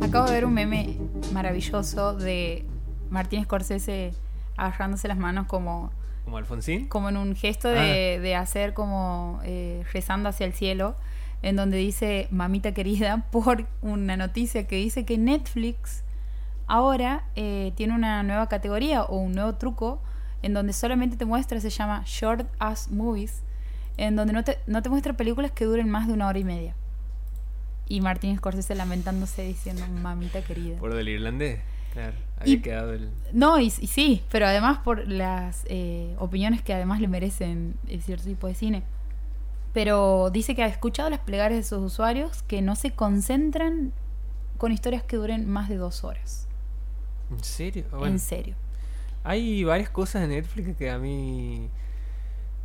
Acabo 0.00 0.26
de 0.26 0.32
ver 0.32 0.44
un 0.44 0.54
meme 0.54 0.96
maravilloso 1.32 2.14
de 2.14 2.64
Martín 3.10 3.42
Scorsese 3.44 4.12
agarrándose 4.56 5.08
las 5.08 5.18
manos 5.18 5.46
como, 5.46 5.90
¿Como 6.34 6.38
Alfonsín? 6.38 6.88
como 6.88 7.08
en 7.10 7.16
un 7.16 7.36
gesto 7.36 7.68
de, 7.68 8.18
de 8.20 8.34
hacer 8.34 8.74
como 8.74 9.40
eh, 9.44 9.84
rezando 9.92 10.28
hacia 10.28 10.46
el 10.46 10.52
cielo, 10.52 10.96
en 11.42 11.54
donde 11.54 11.76
dice 11.76 12.26
mamita 12.32 12.74
querida 12.74 13.28
por 13.30 13.66
una 13.82 14.16
noticia 14.16 14.66
que 14.66 14.74
dice 14.74 15.04
que 15.04 15.16
Netflix 15.16 16.02
ahora 16.66 17.22
eh, 17.36 17.72
tiene 17.76 17.94
una 17.94 18.24
nueva 18.24 18.48
categoría 18.48 19.04
o 19.04 19.18
un 19.18 19.32
nuevo 19.32 19.54
truco 19.54 20.02
en 20.42 20.54
donde 20.54 20.72
solamente 20.72 21.16
te 21.16 21.24
muestra, 21.24 21.60
se 21.60 21.70
llama 21.70 22.02
Short 22.04 22.48
Ass 22.58 22.90
Movies, 22.90 23.42
en 23.96 24.16
donde 24.16 24.32
no 24.32 24.42
te, 24.42 24.58
no 24.66 24.82
te 24.82 24.88
muestra 24.88 25.12
películas 25.12 25.52
que 25.52 25.66
duren 25.66 25.88
más 25.88 26.08
de 26.08 26.14
una 26.14 26.26
hora 26.26 26.38
y 26.40 26.44
media. 26.44 26.74
Y 27.86 28.00
Martín 28.00 28.36
Scorsese 28.36 28.74
lamentándose 28.74 29.42
diciendo 29.42 29.86
mamita 30.02 30.42
querida. 30.42 30.78
Por 30.78 30.94
del 30.94 31.08
irlandés. 31.08 31.60
Claro, 31.94 32.14
había 32.38 32.54
Y- 32.54 32.60
quedado 32.60 32.92
el... 32.92 33.10
No, 33.32 33.58
y, 33.58 33.66
y 33.66 33.86
sí, 33.86 34.22
pero 34.30 34.46
además 34.46 34.78
por 34.80 35.08
las 35.08 35.64
eh, 35.68 36.14
opiniones 36.18 36.60
que 36.62 36.74
además 36.74 37.00
le 37.00 37.08
merecen 37.08 37.76
eh, 37.88 38.00
cierto 38.00 38.24
tipo 38.24 38.46
de 38.46 38.54
cine. 38.54 38.82
Pero 39.72 40.30
dice 40.30 40.54
que 40.54 40.62
ha 40.62 40.66
escuchado 40.66 41.08
las 41.10 41.20
plegarias 41.20 41.58
de 41.58 41.64
sus 41.68 41.78
usuarios 41.92 42.42
que 42.44 42.62
no 42.62 42.76
se 42.76 42.90
concentran 42.92 43.92
con 44.58 44.70
historias 44.72 45.02
que 45.02 45.16
duren 45.16 45.48
más 45.48 45.68
de 45.68 45.76
dos 45.76 46.04
horas. 46.04 46.46
¿En 47.30 47.42
serio? 47.42 47.84
Bueno, 47.90 48.06
En 48.06 48.18
serio. 48.18 48.54
hay 49.24 49.64
varias 49.64 49.90
cosas 49.90 50.22
en 50.24 50.30
Netflix 50.30 50.76
que 50.76 50.90
a 50.90 50.98
mí... 50.98 51.70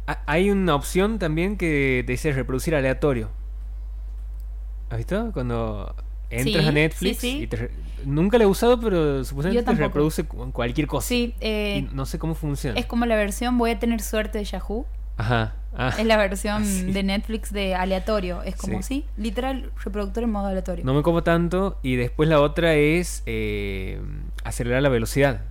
Ha- 0.08 0.22
Hay 0.26 0.52
una 0.52 0.76
opción 0.76 1.18
también 1.20 1.56
que 1.58 2.04
te 2.06 2.12
dice 2.14 2.32
reproducir 2.34 2.76
aleatorio. 2.76 3.30
¿Has 4.90 4.98
visto? 4.98 5.32
Cuando 5.34 5.96
entras 6.30 6.64
Sí, 6.64 6.70
a 6.70 6.72
Netflix 6.72 7.18
sí, 7.20 7.32
sí. 7.38 7.44
y 7.44 7.48
te 7.48 7.70
Nunca 8.06 8.38
lo 8.38 8.44
he 8.46 8.48
usado, 8.48 8.80
pero 8.80 9.24
supuestamente 9.24 9.74
reproduce 9.74 10.24
cu- 10.26 10.52
cualquier 10.52 10.88
cosa. 10.88 11.08
Sí, 11.08 11.36
eh, 11.42 11.88
Y 11.90 11.96
no 11.96 12.06
sé 12.06 12.20
cómo 12.20 12.36
funciona. 12.36 12.80
es 12.80 12.86
como 12.86 13.06
la 13.06 13.16
versión 13.16 13.58
voy 13.58 13.72
a 13.72 13.80
tener 13.80 14.02
suerte 14.02 14.38
de 14.40 14.44
Yahoo. 14.46 14.86
Ajá. 15.18 15.56
Ah, 15.78 15.94
Es 15.98 16.06
la 16.06 16.18
versión 16.18 16.66
Sí. 16.66 16.92
de 16.92 17.04
Netflix 17.04 17.52
de 17.54 17.76
aleatorio. 17.76 18.42
Es 18.44 18.56
como, 18.56 18.82
sí, 18.82 19.06
literal, 19.18 19.72
reproductor 19.84 20.24
en 20.24 20.32
modo 20.32 20.48
aleatorio. 20.48 20.84
no 20.86 20.94
me 20.94 21.04
como 21.04 21.24
tanto. 21.24 21.78
Y 21.84 21.96
después 21.96 22.28
la 22.28 22.42
otra 22.42 22.74
es 22.74 23.22
eh, 23.26 24.02
acelerar 24.44 24.82
la 24.82 24.90
velocidad 24.90 25.42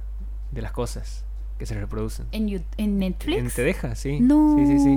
de 0.50 0.62
las 0.62 0.72
cosas 0.72 1.24
que 1.58 1.66
se 1.66 1.74
reproducen. 1.74 2.26
¿En, 2.32 2.64
en 2.76 2.98
Netflix? 2.98 3.38
En- 3.38 3.50
¿Te 3.50 3.62
deja? 3.62 3.94
Sí. 3.94 4.20
No. 4.20 4.56
Sí, 4.56 4.66
sí, 4.66 4.78
sí. 4.78 4.96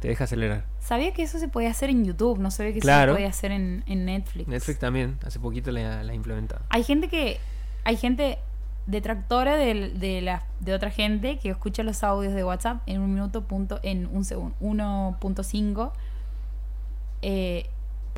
Te 0.00 0.08
deja 0.08 0.24
acelerar. 0.24 0.64
Sabía 0.80 1.12
que 1.12 1.22
eso 1.22 1.38
se 1.38 1.48
podía 1.48 1.70
hacer 1.70 1.90
en 1.90 2.04
YouTube, 2.04 2.38
no 2.38 2.50
sabía 2.50 2.72
que 2.72 2.80
Claro. 2.80 3.12
eso 3.12 3.16
se 3.16 3.18
podía 3.18 3.28
hacer 3.30 3.52
en, 3.52 3.84
en 3.86 4.04
Netflix. 4.06 4.48
Netflix 4.48 4.78
también. 4.78 5.18
Hace 5.24 5.38
poquito 5.40 5.70
la, 5.70 6.02
la 6.02 6.14
implementado. 6.14 6.62
Hay 6.70 6.82
gente 6.84 7.08
que. 7.08 7.38
Hay 7.84 7.96
gente 7.96 8.38
detractora 8.86 9.56
de, 9.56 9.90
de, 9.90 10.20
la, 10.20 10.42
de 10.60 10.74
otra 10.74 10.90
gente 10.90 11.38
que 11.38 11.50
escucha 11.50 11.82
los 11.82 12.02
audios 12.02 12.34
de 12.34 12.42
WhatsApp 12.44 12.82
en 12.86 13.00
un 13.00 13.14
minuto 13.14 13.42
punto, 13.44 13.78
en 13.82 14.06
un 14.12 14.24
segundo, 14.24 14.54
1.5. 14.60 15.92
Eh, 17.22 17.66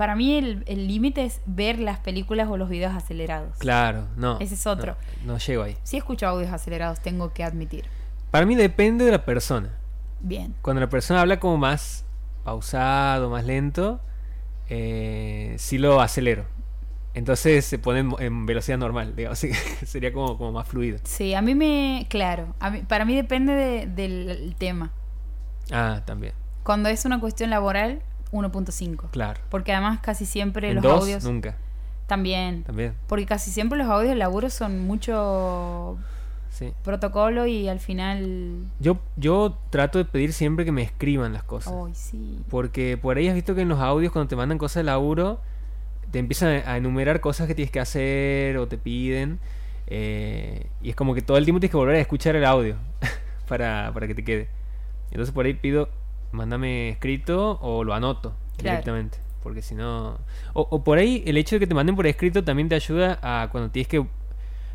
para 0.02 0.16
mí 0.16 0.36
el 0.66 0.88
límite 0.88 1.24
es 1.24 1.40
ver 1.46 1.78
las 1.78 2.00
películas 2.00 2.48
o 2.48 2.56
los 2.56 2.68
videos 2.68 2.92
acelerados. 2.92 3.56
Claro, 3.58 4.08
no. 4.16 4.36
Ese 4.40 4.54
es 4.56 4.66
otro. 4.66 4.96
No, 5.24 5.34
no 5.34 5.38
llego 5.38 5.62
ahí. 5.62 5.76
Sí 5.84 5.96
escucho 5.96 6.26
audios 6.26 6.50
acelerados, 6.52 6.98
tengo 6.98 7.32
que 7.32 7.44
admitir. 7.44 7.84
Para 8.32 8.44
mí 8.44 8.56
depende 8.56 9.04
de 9.04 9.12
la 9.12 9.24
persona. 9.24 9.70
Bien. 10.18 10.56
Cuando 10.60 10.80
la 10.80 10.88
persona 10.88 11.20
habla 11.20 11.38
como 11.38 11.56
más 11.56 12.04
pausado, 12.42 13.30
más 13.30 13.44
lento, 13.44 14.00
eh, 14.68 15.54
sí 15.58 15.78
lo 15.78 16.00
acelero. 16.00 16.46
Entonces 17.14 17.64
se 17.64 17.78
pone 17.78 18.00
en, 18.00 18.12
en 18.18 18.44
velocidad 18.44 18.78
normal, 18.78 19.14
digamos, 19.16 19.38
así 19.38 19.50
que 19.50 19.86
sería 19.86 20.12
como, 20.12 20.36
como 20.36 20.50
más 20.50 20.66
fluido. 20.66 20.98
Sí, 21.04 21.32
a 21.34 21.42
mí 21.42 21.54
me. 21.54 22.06
Claro, 22.10 22.56
a 22.58 22.70
mí- 22.70 22.82
para 22.82 23.04
mí 23.04 23.14
depende 23.14 23.52
de- 23.54 23.86
del 23.86 24.56
tema. 24.58 24.90
Ah, 25.70 26.02
también, 26.04 26.32
Cuando 26.64 26.88
es 26.88 27.04
una 27.04 27.20
cuestión 27.20 27.50
laboral, 27.50 28.02
1.5. 28.32 29.10
claro. 29.10 29.40
Porque 29.50 29.72
además 29.72 30.00
casi 30.00 30.26
siempre 30.26 30.68
En 30.70 30.76
los 30.76 30.82
dos, 30.82 31.02
audios. 31.02 31.24
nunca, 31.24 31.56
También. 32.06 32.62
también, 32.64 32.94
Porque 33.06 33.26
casi 33.26 33.50
siempre 33.50 33.78
los 33.78 33.86
audios 33.88 34.10
de 34.10 34.16
laburo 34.16 34.50
son 34.50 34.80
mucho 34.80 35.98
sí. 36.50 36.72
protocolo 36.82 37.46
y 37.46 37.68
al 37.68 37.78
final. 37.80 38.56
Yo, 38.80 38.98
yo 39.16 39.56
trato 39.70 39.98
de 39.98 40.04
pedir 40.04 40.32
siempre 40.32 40.64
que 40.64 40.72
me 40.72 40.82
escriban 40.82 41.32
las 41.32 41.42
cosas. 41.44 41.72
Ay, 41.86 41.92
sí. 41.94 42.40
Porque 42.50 42.96
por 42.96 43.16
ahí 43.16 43.28
has 43.28 43.34
visto 43.34 43.54
que 43.54 43.62
en 43.62 43.68
los 43.68 43.80
audios 43.80 44.12
cuando 44.12 44.28
te 44.28 44.36
mandan 44.36 44.58
cosas 44.58 44.76
de 44.76 44.84
laburo, 44.84 45.40
te 46.10 46.18
empiezan 46.18 46.62
a 46.66 46.76
enumerar 46.76 47.20
cosas 47.20 47.46
que 47.46 47.54
tienes 47.54 47.70
que 47.72 47.80
hacer 47.80 48.56
o 48.58 48.66
te 48.68 48.76
piden. 48.78 49.38
eh, 49.88 50.66
y 50.82 50.90
es 50.90 50.96
como 50.96 51.14
que 51.14 51.22
todo 51.22 51.36
el 51.36 51.44
tiempo 51.44 51.60
tienes 51.60 51.70
que 51.72 51.76
volver 51.76 51.96
a 51.96 52.00
escuchar 52.00 52.34
el 52.36 52.44
audio 52.44 52.76
para, 53.48 53.90
para 53.92 54.06
que 54.06 54.14
te 54.14 54.24
quede. 54.24 54.48
Entonces 55.10 55.34
por 55.34 55.44
ahí 55.46 55.52
pido, 55.54 55.88
mándame 56.32 56.88
escrito 56.90 57.58
o 57.60 57.84
lo 57.84 57.94
anoto 57.94 58.34
Claro. 58.56 58.70
directamente. 58.78 59.18
Porque 59.42 59.60
si 59.62 59.74
no... 59.74 60.18
O, 60.54 60.66
o 60.70 60.84
por 60.84 60.98
ahí 60.98 61.22
el 61.26 61.36
hecho 61.36 61.56
de 61.56 61.60
que 61.60 61.66
te 61.66 61.74
manden 61.74 61.96
por 61.96 62.06
escrito 62.06 62.44
también 62.44 62.68
te 62.68 62.74
ayuda 62.76 63.18
a 63.22 63.48
cuando 63.50 63.70
tienes 63.70 63.88
que 63.88 64.06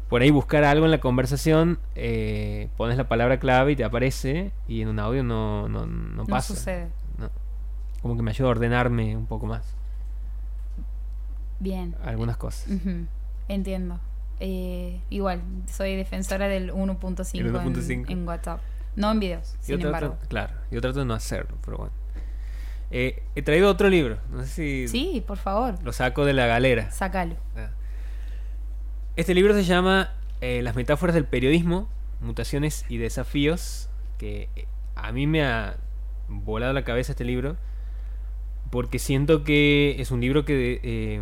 por 0.09 0.21
ahí 0.21 0.29
buscar 0.31 0.63
algo 0.63 0.85
en 0.85 0.91
la 0.91 0.99
conversación, 0.99 1.79
eh, 1.95 2.69
pones 2.77 2.97
la 2.97 3.07
palabra 3.09 3.39
clave 3.39 3.73
y 3.73 3.75
te 3.75 3.83
aparece 3.83 4.51
y 4.67 4.81
en 4.81 4.87
un 4.87 4.99
audio 4.99 5.21
no, 5.23 5.67
no, 5.67 5.85
no 5.85 6.23
No 6.23 6.25
pasa. 6.25 6.53
sucede. 6.55 6.87
No. 7.17 7.29
Como 8.01 8.15
que 8.15 8.21
me 8.23 8.31
ayuda 8.31 8.47
a 8.47 8.51
ordenarme 8.51 9.17
un 9.17 9.25
poco 9.25 9.45
más 9.47 9.73
Bien. 11.59 11.95
algunas 12.03 12.37
cosas. 12.37 12.69
Entiendo. 13.47 13.99
Eh, 14.39 15.01
igual, 15.09 15.41
soy 15.67 15.95
defensora 15.95 16.47
del 16.47 16.71
1.5 16.71 17.39
El 17.39 17.47
en, 17.47 17.53
1.5. 17.53 18.05
en 18.11 18.27
WhatsApp. 18.27 18.61
No 18.97 19.11
en 19.11 19.19
videos, 19.21 19.53
Yo 19.61 19.77
sin 19.77 19.79
trato, 19.79 19.95
embargo. 20.05 20.17
claro, 20.27 20.53
yo 20.71 20.81
trato 20.81 20.99
de 20.99 21.05
no 21.05 21.13
hacerlo, 21.13 21.55
pero 21.63 21.77
bueno. 21.77 21.93
Eh, 22.91 23.21
he 23.35 23.41
traído 23.43 23.69
otro 23.69 23.89
libro, 23.89 24.17
no 24.31 24.43
sé 24.43 24.47
si 24.47 24.87
Sí, 24.87 25.23
por 25.25 25.37
favor, 25.37 25.75
lo 25.83 25.93
saco 25.93 26.25
de 26.25 26.33
la 26.33 26.47
galera. 26.47 26.91
sácalo. 26.91 27.35
Ah. 27.55 27.69
Este 29.15 29.33
libro 29.33 29.53
se 29.53 29.63
llama 29.63 30.09
eh, 30.41 30.61
Las 30.63 30.75
metáforas 30.75 31.13
del 31.15 31.25
periodismo, 31.25 31.87
mutaciones 32.21 32.85
y 32.89 32.97
desafíos, 32.97 33.89
que 34.17 34.49
eh, 34.55 34.65
a 34.95 35.11
mí 35.11 35.27
me 35.27 35.43
ha 35.45 35.77
volado 36.27 36.73
la 36.73 36.83
cabeza 36.83 37.11
este 37.13 37.23
libro, 37.25 37.55
porque 38.71 38.99
siento 38.99 39.43
que 39.43 39.95
es 39.99 40.11
un 40.11 40.21
libro 40.21 40.43
que 40.45 40.79
eh, 40.83 41.21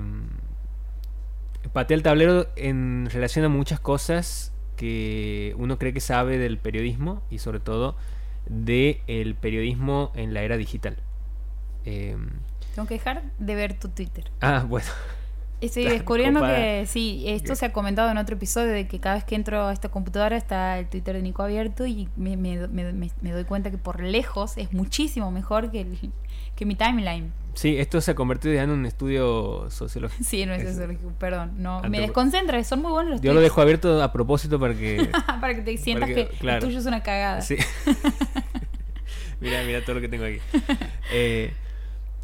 patea 1.74 1.96
el 1.96 2.04
tablero 2.04 2.48
en 2.56 3.10
relación 3.12 3.44
a 3.46 3.50
muchas 3.50 3.80
cosas 3.80 4.52
que 4.76 5.56
uno 5.58 5.78
cree 5.78 5.94
que 5.94 6.00
sabe 6.02 6.38
del 6.38 6.58
periodismo 6.58 7.22
y 7.30 7.40
sobre 7.40 7.60
todo 7.60 7.96
del 8.48 9.36
periodismo 9.36 10.12
en 10.16 10.34
la 10.34 10.42
era 10.42 10.58
digital. 10.58 10.98
Em, 11.86 12.30
Tengo 12.76 12.88
que 12.88 12.96
dejar 12.96 13.24
de 13.40 13.56
ver 13.56 13.74
tu 13.80 13.90
Twitter. 13.90 14.26
ah, 14.42 14.66
bueno. 14.68 14.88
Estoy 15.62 15.86
descubriendo 15.86 16.42
que 16.42 16.84
sí, 16.86 17.24
esto 17.28 17.56
se 17.56 17.66
ha 17.66 17.72
comentado 17.74 18.12
en 18.12 18.18
otro 18.18 18.36
episodio 18.36 18.72
de 18.74 18.88
que 18.88 19.00
cada 19.00 19.16
vez 19.16 19.24
que 19.24 19.36
entro 19.36 19.66
a 19.68 19.74
esta 19.74 19.88
computadora 19.90 20.36
está 20.36 20.78
el 20.78 20.88
Twitter 20.88 21.16
de 21.16 21.22
Nico 21.22 21.42
abierto 21.44 21.86
y 21.88 22.10
me, 22.18 22.36
me- 22.36 22.68
me- 22.68 22.92
me- 22.92 23.12
me 23.22 23.32
doy 23.32 23.46
cuenta 23.46 23.72
que 23.72 23.78
por 23.78 24.04
lejos 24.04 24.58
es 24.58 24.74
muchísimo 24.74 25.32
mejor 25.32 25.72
que, 25.72 25.82
el- 25.82 26.12
que 26.56 26.66
mi 26.66 26.76
timeline. 26.76 27.32
Sí, 27.54 27.78
esto 27.78 28.02
se 28.02 28.12
ha 28.12 28.16
convertido 28.16 28.54
ya 28.54 28.64
en 28.64 28.70
un 28.70 28.86
estudio 28.86 29.70
sociológico. 29.70 30.24
Sí, 30.24 30.46
no 30.46 30.54
es 30.54 30.64
eso, 30.64 30.82
perdón. 31.18 31.54
No, 31.58 31.82
me 31.84 32.02
desconcentra, 32.02 32.62
son 32.66 32.82
muy 32.82 32.92
buenos 32.92 33.12
los 33.14 33.22
Yo 33.22 33.34
lo 33.34 33.40
dejo 33.40 33.62
abierto 33.62 34.04
a 34.04 34.12
propósito 34.12 34.60
para 34.60 34.74
que... 34.74 35.10
Para 35.40 35.56
que 35.56 35.62
te 35.62 35.78
sientas 35.78 36.10
que- 36.10 36.28
que 36.28 36.38
claro. 36.38 36.58
el 36.58 36.64
tuyo 36.66 36.80
es 36.80 36.86
una 36.86 37.02
cagada. 37.02 37.42
sí. 37.42 37.56
mira, 39.40 39.64
mira 39.64 39.82
todo 39.82 39.96
lo 39.96 40.02
que 40.02 40.10
tengo 40.10 40.26
aquí. 40.26 40.40
Eh, 41.14 41.54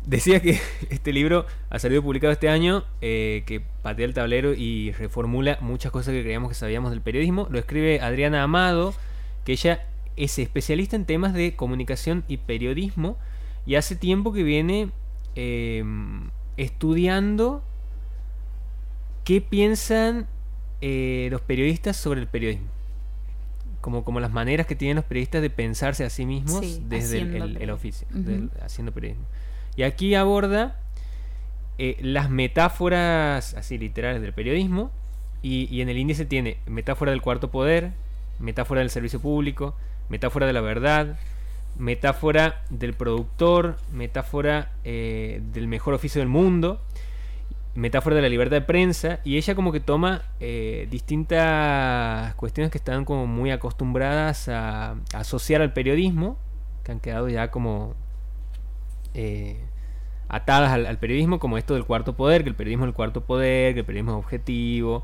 decía 0.05 0.41
que 0.41 0.59
este 0.89 1.13
libro 1.13 1.45
ha 1.69 1.79
salido 1.79 2.01
publicado 2.01 2.33
este 2.33 2.49
año, 2.49 2.83
eh, 3.01 3.43
que 3.45 3.61
patea 3.61 4.05
el 4.05 4.13
tablero 4.13 4.53
y 4.53 4.91
reformula 4.91 5.57
muchas 5.61 5.91
cosas 5.93 6.13
que 6.13 6.23
creíamos 6.23 6.49
que 6.49 6.55
sabíamos 6.55 6.91
del 6.91 7.01
periodismo. 7.01 7.47
Lo 7.49 7.59
escribe 7.59 8.01
Adriana 8.01 8.43
Amado, 8.43 8.93
que 9.45 9.53
ella 9.53 9.85
es 10.17 10.37
especialista 10.39 10.95
en 10.95 11.05
temas 11.05 11.33
de 11.33 11.55
comunicación 11.55 12.23
y 12.27 12.37
periodismo 12.37 13.17
y 13.65 13.75
hace 13.75 13.95
tiempo 13.95 14.33
que 14.33 14.43
viene 14.43 14.89
eh, 15.35 15.83
estudiando 16.57 17.63
qué 19.23 19.41
piensan 19.41 20.27
eh, 20.81 21.27
los 21.31 21.41
periodistas 21.41 21.95
sobre 21.97 22.21
el 22.21 22.27
periodismo. 22.27 22.67
Como, 23.81 24.03
como 24.03 24.19
las 24.19 24.31
maneras 24.31 24.67
que 24.67 24.75
tienen 24.75 24.95
los 24.97 25.05
periodistas 25.05 25.41
de 25.41 25.49
pensarse 25.49 26.03
a 26.05 26.09
sí 26.11 26.25
mismos 26.25 26.59
Sí, 26.65 26.83
desde 26.87 27.19
el, 27.21 27.69
oficio, 27.71 28.07
del- 28.11 28.51
haciendo 28.61 28.91
periodismo. 28.91 29.25
Y 29.75 29.83
aquí 29.83 30.13
aborda 30.13 30.77
eh, 31.79 31.97
las 32.01 32.29
metáforas 32.29 33.55
así 33.55 33.77
literales 33.79 34.21
del 34.21 34.33
periodismo 34.33 34.91
y, 35.41 35.67
y 35.75 35.81
en 35.81 35.89
el 35.89 35.97
índice 35.97 36.25
tiene 36.25 36.57
metáfora 36.67 37.09
del 37.11 37.21
cuarto 37.23 37.49
poder, 37.49 37.93
metáfora 38.39 38.81
del 38.81 38.91
servicio 38.91 39.19
público, 39.19 39.75
metáfora 40.09 40.45
de 40.45 40.53
la 40.53 40.61
verdad, 40.61 41.17
metáfora 41.77 42.63
del 42.69 42.93
productor, 42.93 43.77
metáfora 43.91 44.71
eh, 44.83 45.41
del 45.53 45.67
mejor 45.67 45.93
oficio 45.93 46.19
del 46.19 46.27
mundo, 46.27 46.81
metáfora 47.73 48.15
de 48.17 48.21
la 48.21 48.29
libertad 48.29 48.57
de 48.57 48.61
prensa 48.61 49.19
y 49.23 49.37
ella 49.37 49.55
como 49.55 49.71
que 49.71 49.79
toma 49.79 50.23
eh, 50.39 50.87
distintas 50.91 52.35
cuestiones 52.35 52.71
que 52.71 52.77
están 52.77 53.05
como 53.05 53.27
muy 53.27 53.51
acostumbradas 53.51 54.49
a, 54.49 54.95
asociar 55.13 55.61
al 55.61 55.73
periodismo, 55.73 56.37
que 56.83 56.91
han 56.91 56.99
quedado 56.99 57.29
ya 57.29 57.49
como 57.49 57.95
eh, 59.13 59.57
atadas 60.27 60.71
al, 60.71 60.97
periodismo, 60.97 61.39
como 61.39 61.57
esto 61.57 61.73
del 61.73 61.85
cuarto 61.85 62.15
poder, 62.15 62.43
que 62.43 62.49
el 62.49 62.55
periodismo 62.55 62.85
es 62.85 62.89
el 62.89 62.93
cuarto 62.93 63.21
poder, 63.21 63.73
que 63.73 63.81
el 63.81 63.85
periodismo 63.85 64.13
es 64.13 64.17
objetivo, 64.17 65.03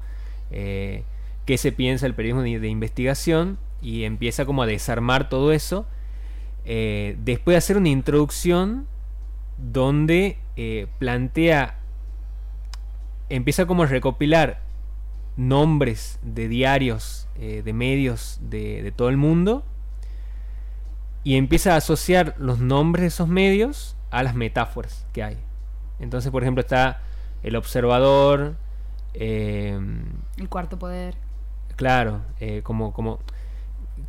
eh, 0.52 1.04
qué 1.46 1.58
se 1.58 1.72
piensa 1.72 2.06
el 2.06 2.14
periodismo 2.14 2.42
de 2.42 2.68
investigación, 2.70 3.58
y 3.82 4.06
empieza 4.06 4.46
como 4.46 4.64
a 4.64 4.66
desarmar 4.66 5.30
todo 5.30 5.52
eso, 5.52 5.86
eh, 6.70 7.16
después 7.24 7.54
de 7.54 7.58
hacer 7.60 7.78
una 7.78 7.88
introducción 7.88 8.88
donde 9.58 10.38
eh, 10.58 10.88
plantea, 11.00 11.80
empieza 13.30 13.66
como 13.66 13.84
a 13.84 13.86
recopilar 13.86 14.62
nombres 15.38 16.20
de 16.24 16.50
diarios, 16.50 17.30
eh, 17.40 17.62
de 17.64 17.72
medios 17.72 18.42
de, 18.42 18.84
de 18.84 18.92
todo 18.92 19.08
el 19.08 19.16
mundo, 19.16 19.64
y 21.24 21.38
empieza 21.38 21.74
a 21.74 21.78
asociar 21.78 22.36
los 22.38 22.60
nombres 22.60 23.04
de 23.04 23.08
esos 23.08 23.30
medios 23.30 23.96
a 24.12 24.22
las 24.22 24.36
metáforas 24.36 25.06
que 25.14 25.24
hay. 25.24 25.38
Entonces, 26.02 26.32
por 26.32 26.44
ejemplo, 26.44 26.60
está 26.60 27.00
el 27.44 27.56
observador, 27.56 28.58
eh, 29.14 29.80
El 30.36 30.50
cuarto 30.50 30.78
poder. 30.78 31.16
claro, 31.78 32.24
como, 32.64 32.92
como, 32.92 33.20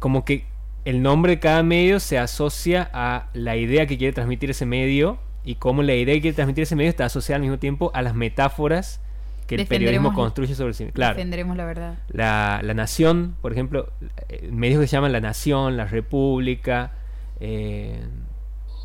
como 0.00 0.24
que 0.24 0.44
el 0.88 1.02
nombre 1.02 1.32
de 1.32 1.38
cada 1.40 1.62
medio 1.62 2.00
se 2.00 2.18
asocia 2.18 2.88
a 2.92 3.28
la 3.34 3.56
idea 3.56 3.86
que 3.86 3.98
quiere 3.98 4.12
transmitir 4.12 4.50
ese 4.50 4.64
medio 4.66 5.18
y 5.44 5.56
cómo 5.56 5.82
la 5.82 5.94
idea 5.94 6.14
que 6.14 6.20
quiere 6.22 6.34
transmitir 6.34 6.62
ese 6.62 6.76
medio 6.76 6.88
está 6.90 7.04
asociada 7.04 7.36
al 7.36 7.42
mismo 7.42 7.58
tiempo 7.58 7.90
a 7.94 8.00
las 8.02 8.14
metáforas 8.14 9.00
que 9.46 9.54
el 9.56 9.66
periodismo 9.66 10.14
construye 10.14 10.54
sobre 10.54 10.72
sí 10.74 10.84
mismo. 10.84 10.94
Claro. 10.94 11.14
Defenderemos 11.16 11.56
la 11.56 11.64
verdad. 11.64 11.98
La, 12.08 12.60
la 12.62 12.74
Nación, 12.74 13.36
por 13.42 13.52
ejemplo, 13.52 13.92
eh, 14.28 14.48
medios 14.52 14.80
que 14.80 14.86
se 14.86 14.92
llaman 14.96 15.12
La 15.12 15.20
Nación, 15.20 15.76
La 15.76 15.84
República, 15.86 16.92
eh, 17.40 18.00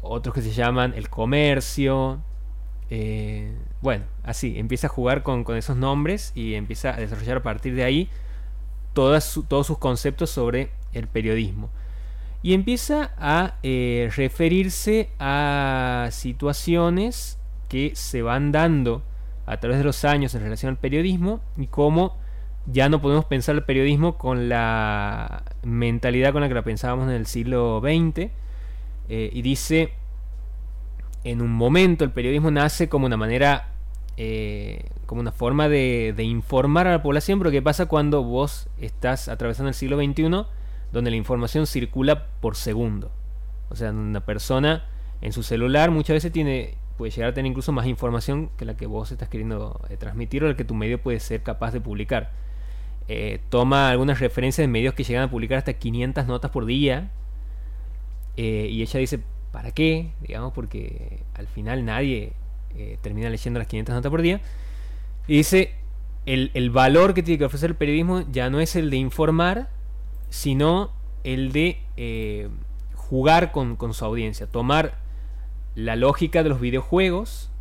otros 0.01 0.33
que 0.35 0.41
se 0.41 0.51
llaman 0.51 0.93
El 0.95 1.09
Comercio. 1.09 2.19
eh, 2.89 3.53
bueno, 3.81 4.05
así, 4.23 4.57
empieza 4.59 4.87
a 4.87 4.89
jugar 4.89 5.23
con, 5.23 5.43
con 5.43 5.57
esos 5.57 5.75
nombres 5.77 6.31
y 6.35 6.53
empieza 6.55 6.89
a 6.93 6.97
desarrollar 6.97 7.37
a 7.37 7.43
partir 7.43 7.75
de 7.75 7.83
ahí 7.83 8.09
todas 8.93 9.23
su- 9.23 9.43
todos 9.43 9.67
sus 9.67 9.77
conceptos 9.77 10.29
sobre 10.29 10.69
el 10.93 11.07
periodismo. 11.07 11.69
Y 12.43 12.53
empieza 12.53 13.11
a 13.17 13.55
eh, 13.63 14.11
referirse 14.15 15.09
a 15.17 16.09
situaciones 16.11 17.39
que 17.69 17.95
se 17.95 18.21
van 18.21 18.51
dando 18.51 19.01
a 19.45 19.57
través 19.57 19.77
de 19.79 19.83
los 19.85 20.05
años 20.05 20.35
en 20.35 20.41
relación 20.43 20.69
al 20.69 20.77
periodismo 20.77 21.41
y 21.57 21.67
cómo 21.67 22.17
ya 22.65 22.89
no 22.89 23.01
podemos 23.01 23.25
pensar 23.25 23.55
el 23.55 23.63
periodismo 23.63 24.17
con 24.17 24.49
la 24.49 25.43
mentalidad 25.63 26.31
con 26.31 26.41
la 26.41 26.47
que 26.47 26.53
la 26.53 26.63
pensábamos 26.63 27.09
en 27.09 27.15
el 27.15 27.25
siglo 27.25 27.81
XX. 27.81 28.29
eh, 29.09 29.29
y 29.33 29.41
dice, 29.41 29.93
en 31.23 31.41
un 31.41 31.51
momento 31.51 32.03
el 32.03 32.11
periodismo 32.11 32.51
nace 32.51 32.89
como 32.89 33.05
una 33.05 33.17
manera, 33.17 33.69
eh, 34.17 34.85
como 35.05 35.21
una 35.21 35.31
forma 35.31 35.67
de, 35.67 36.13
de 36.15 36.23
informar 36.23 36.87
a 36.87 36.91
la 36.91 37.03
población, 37.03 37.39
pero 37.39 37.51
¿qué 37.51 37.61
pasa 37.61 37.85
cuando 37.87 38.23
vos 38.23 38.67
estás 38.79 39.27
atravesando 39.27 39.69
el 39.69 39.75
siglo 39.75 39.97
XXI, 39.97 40.45
donde 40.93 41.11
la 41.11 41.17
información 41.17 41.67
circula 41.67 42.27
por 42.39 42.55
segundo? 42.55 43.11
O 43.69 43.75
sea, 43.75 43.91
una 43.91 44.25
persona 44.25 44.85
en 45.21 45.33
su 45.33 45.43
celular 45.43 45.91
muchas 45.91 46.15
veces 46.15 46.31
tiene 46.31 46.75
puede 46.97 47.11
llegar 47.11 47.31
a 47.31 47.33
tener 47.33 47.49
incluso 47.49 47.71
más 47.71 47.87
información 47.87 48.49
que 48.57 48.65
la 48.65 48.77
que 48.77 48.85
vos 48.85 49.11
estás 49.11 49.29
queriendo 49.29 49.81
eh, 49.89 49.97
transmitir 49.97 50.43
o 50.43 50.47
la 50.47 50.55
que 50.55 50.63
tu 50.63 50.75
medio 50.75 51.01
puede 51.01 51.19
ser 51.19 51.41
capaz 51.41 51.71
de 51.71 51.81
publicar. 51.81 52.31
Eh, 53.07 53.39
toma 53.49 53.89
algunas 53.89 54.19
referencias 54.19 54.63
de 54.63 54.67
medios 54.67 54.93
que 54.93 55.03
llegan 55.03 55.23
a 55.23 55.29
publicar 55.29 55.57
hasta 55.57 55.73
500 55.73 56.27
notas 56.27 56.51
por 56.51 56.65
día. 56.65 57.11
Eh, 58.37 58.67
y 58.71 58.81
ella 58.81 58.99
dice, 58.99 59.19
¿para 59.51 59.71
qué? 59.71 60.11
Digamos, 60.21 60.53
porque 60.53 61.23
al 61.33 61.47
final 61.47 61.85
nadie 61.85 62.33
termina 63.03 63.29
leyendo 63.29 63.59
las 63.59 63.67
500 63.67 63.95
notas 63.95 64.09
por 64.09 64.21
día. 64.21 64.41
Y 65.27 65.37
dice, 65.37 65.75
el, 66.25 66.49
el, 66.55 66.71
valor 66.71 67.13
que 67.13 67.21
tiene 67.21 67.37
que 67.37 67.45
ofrecer 67.45 67.71
el 67.71 67.75
periodismo 67.75 68.23
ya 68.31 68.49
no 68.49 68.59
es 68.59 68.75
el 68.75 68.89
de 68.89 68.97
informar, 68.97 69.69
sino 70.33 70.91
el 71.23 71.51
de 71.51 72.49
jugar 72.95 73.51
con, 73.51 73.75
con 73.75 73.93
su 73.93 74.03
audiencia, 74.03 74.47
tomar 74.47 74.97
la 75.75 75.95
lógica 75.95 76.41
de 76.43 76.49
los 76.49 76.59
videojuegos, 76.59 77.51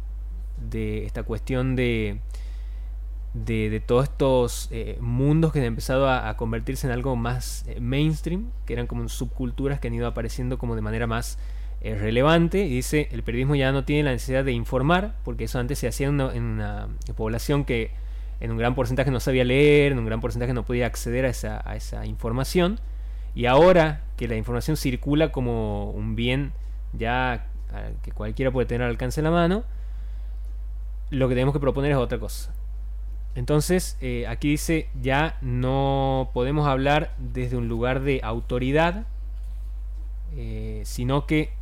de 0.70 1.04
esta 1.04 1.22
cuestión 1.22 1.76
de, 1.76 2.20
de, 3.34 3.82
todos 3.84 4.04
estos 4.04 4.68
eh, 4.70 4.98
mundos 5.00 5.52
que 5.52 5.60
han 5.60 5.64
empezado 5.64 6.08
a, 6.08 6.36
convertirse 6.36 6.86
en 6.86 6.92
algo 6.92 7.16
más 7.16 7.64
eh, 7.66 7.80
mainstream, 7.80 8.50
que 8.66 8.72
eran 8.74 8.86
como 8.86 9.08
subculturas 9.08 9.80
que 9.80 9.88
han 9.88 9.94
ido 9.94 10.06
apareciendo 10.06 10.58
como 10.58 10.74
de 10.74 10.82
manera 10.82 11.06
más 11.06 11.38
eh, 11.80 11.94
relevante. 11.94 12.64
Y 12.66 12.76
dice, 12.76 13.08
el 13.12 13.22
periodismo 13.22 13.54
ya 13.54 13.72
no 13.72 13.84
tiene 13.84 14.04
la 14.04 14.12
necesidad 14.12 14.44
de 14.44 14.52
informar, 14.52 15.16
porque 15.24 15.44
eso 15.44 15.58
antes 15.58 15.78
se 15.78 15.88
hacía 15.88 16.08
en 16.08 16.20
una, 16.20 16.88
población 17.16 17.64
que 17.64 17.90
en 18.42 18.50
un 18.50 18.58
gran 18.58 18.74
porcentaje 18.74 19.12
no 19.12 19.20
sabía 19.20 19.44
leer, 19.44 19.92
en 19.92 20.00
un 20.00 20.04
gran 20.04 20.20
porcentaje 20.20 20.52
no 20.52 20.64
podía 20.64 20.86
acceder 20.86 21.26
a 21.26 21.28
esa, 21.28 22.06
información. 22.06 22.80
Y 23.36 23.46
ahora 23.46 24.02
que 24.16 24.26
la 24.26 24.34
información 24.34 24.76
circula 24.76 25.30
como 25.30 25.92
un 25.92 26.16
bien 26.16 26.52
ya 26.92 27.46
que 28.02 28.10
cualquiera 28.10 28.50
puede 28.50 28.66
tener 28.66 28.82
al 28.82 28.90
alcance 28.90 29.20
de 29.20 29.24
la 29.24 29.30
mano, 29.30 29.62
lo 31.10 31.28
que 31.28 31.34
tenemos 31.36 31.54
que 31.54 31.60
proponer 31.60 31.92
es 31.92 31.96
otra 31.96 32.18
cosa. 32.18 32.52
Entonces, 33.36 33.96
eh, 34.00 34.26
aquí 34.26 34.48
dice, 34.50 34.88
ya 35.00 35.38
no 35.40 36.30
podemos 36.34 36.66
hablar 36.66 37.14
desde 37.18 37.56
un 37.56 37.68
lugar 37.68 38.00
de 38.00 38.20
autoridad, 38.24 39.06
eh, 40.34 40.82
sino 40.84 41.26
que 41.26 41.52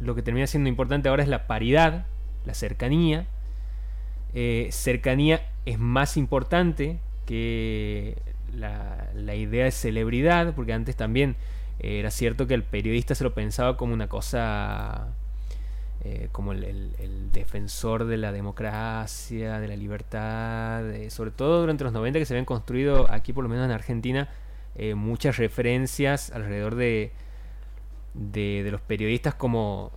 lo 0.00 0.14
que 0.14 0.20
termina 0.20 0.46
siendo 0.46 0.68
importante 0.68 1.08
ahora 1.08 1.22
es 1.22 1.30
la 1.30 1.46
paridad, 1.46 2.04
la 2.44 2.52
cercanía. 2.52 3.26
Eh, 4.34 4.68
cercanía 4.70 5.49
es 5.66 5.78
más 5.78 6.16
importante 6.16 6.98
que 7.26 8.16
la, 8.54 9.08
la, 9.14 9.34
idea 9.34 9.64
de 9.64 9.70
celebridad, 9.70 10.54
porque 10.54 10.72
antes 10.72 10.96
también 10.96 11.36
era 11.78 12.10
cierto 12.10 12.46
que 12.46 12.54
el 12.54 12.64
periodista 12.64 13.14
se 13.14 13.24
lo 13.24 13.34
pensaba 13.34 13.76
como 13.76 13.94
una 13.94 14.08
cosa 14.08 15.14
eh, 16.02 16.28
como 16.32 16.52
el, 16.52 17.30
defensor 17.30 18.06
de 18.06 18.16
la 18.16 18.32
democracia, 18.32 19.60
de 19.60 19.68
la 19.68 19.76
libertad, 19.76 20.82
sobre 21.10 21.30
todo 21.30 21.60
durante 21.60 21.84
los 21.84 21.92
90 21.92 22.18
que 22.18 22.24
se 22.24 22.32
habían 22.32 22.46
construido 22.46 23.10
aquí 23.10 23.34
por 23.34 23.44
lo 23.44 23.50
menos 23.50 23.66
en 23.66 23.70
Argentina 23.70 24.28
eh, 24.76 24.94
muchas 24.94 25.36
referencias 25.36 26.30
alrededor 26.30 26.74
de, 26.74 27.12
de, 28.14 28.66
los 28.70 28.80
periodistas 28.80 29.34
como, 29.34 29.92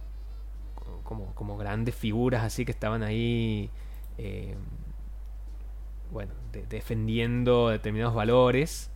como, 1.04 1.34
como, 1.36 1.58
grandes 1.58 1.96
figuras 1.96 2.44
así 2.44 2.66
que 2.66 2.72
estaban 2.72 3.02
ahí 3.02 3.70
eh, 4.18 4.56
bueno, 6.14 6.34
defendiendo 6.70 7.70
determinados 7.70 8.16
valores. 8.16 8.92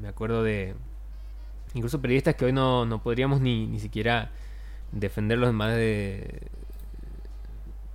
me 0.00 0.08
acuerdo 0.08 0.42
de 0.42 0.74
incluso 1.74 2.00
periodistas 2.00 2.34
que 2.34 2.44
hoy 2.44 2.52
no, 2.52 2.86
no 2.86 3.02
podríamos 3.02 3.40
ni, 3.40 3.66
ni 3.66 3.80
siquiera 3.80 4.30
defenderlos 4.92 5.52
más 5.52 5.74
de. 5.74 6.42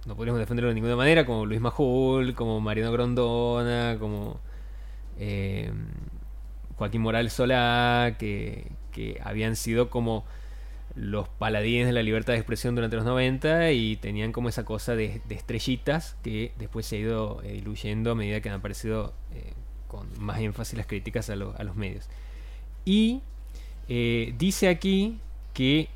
No 0.06 0.16
podríamos 0.16 0.40
defenderlo 0.40 0.70
de 0.70 0.76
ninguna 0.76 0.96
manera, 0.96 1.26
como 1.26 1.46
Luis 1.46 1.62
Majul, 1.62 2.36
como 2.36 2.60
Mariano 2.60 2.92
Grondona, 2.92 3.98
como 4.00 4.40
eh, 5.18 5.72
Joaquín 6.76 7.02
Morales 7.02 7.34
Solá, 7.34 8.16
que, 8.20 8.68
que 8.92 9.20
habían 9.24 9.56
sido 9.56 9.90
como 9.90 10.26
los 10.96 11.28
paladines 11.28 11.88
de 11.88 11.94
la 11.94 12.04
libertad 12.04 12.34
de 12.34 12.40
expresión 12.40 12.76
durante 12.76 12.96
los 12.96 13.06
90 13.06 13.72
y 13.72 13.96
tenían 13.98 14.32
como 14.32 14.50
esa 14.50 14.64
cosa 14.64 14.96
de, 14.96 15.22
estrellitas 15.30 16.18
que 16.24 16.54
después 16.58 16.86
se 16.86 16.98
ha 16.98 17.00
ido 17.00 17.42
eh, 17.44 17.54
diluyendo 17.54 18.12
a 18.12 18.16
medida 18.16 18.42
que 18.42 18.50
han 18.50 18.56
aparecido 18.56 19.14
eh, 19.34 19.54
con 19.88 20.08
más 20.20 20.40
énfasis 20.40 20.78
las 20.78 20.86
críticas 20.86 21.30
a, 21.30 21.34
a 21.34 21.64
los 21.64 21.76
medios. 21.76 22.10
Y 22.86 23.22
dice 23.88 24.70
aquí 24.70 25.20
que 25.54 25.90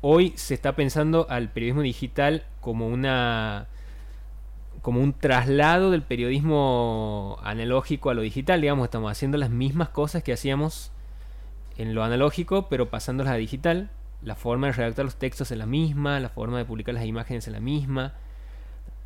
hoy 0.00 0.32
se 0.36 0.54
está 0.54 0.76
pensando 0.76 1.26
al 1.28 1.50
periodismo 1.50 1.82
digital 1.82 2.44
como 2.60 2.88
una 2.88 3.68
como 4.82 5.00
un 5.00 5.12
traslado 5.12 5.90
del 5.90 6.02
periodismo 6.02 7.38
analógico 7.42 8.10
a 8.10 8.14
lo 8.14 8.22
digital, 8.22 8.60
digamos, 8.60 8.84
estamos 8.84 9.12
haciendo 9.12 9.36
las 9.36 9.50
mismas 9.50 9.90
cosas 9.90 10.22
que 10.22 10.32
hacíamos 10.32 10.90
en 11.76 11.94
lo 11.94 12.02
analógico, 12.02 12.68
pero 12.68 12.88
pasándolas 12.88 13.34
a 13.34 13.36
digital. 13.36 13.90
La 14.22 14.34
forma 14.34 14.66
de 14.66 14.74
redactar 14.74 15.04
los 15.04 15.16
textos 15.16 15.50
es 15.50 15.58
la 15.58 15.66
misma, 15.66 16.20
la 16.20 16.28
forma 16.28 16.58
de 16.58 16.64
publicar 16.64 16.94
las 16.94 17.06
imágenes 17.06 17.46
es 17.46 17.52
la 17.52 17.60
misma, 17.60 18.14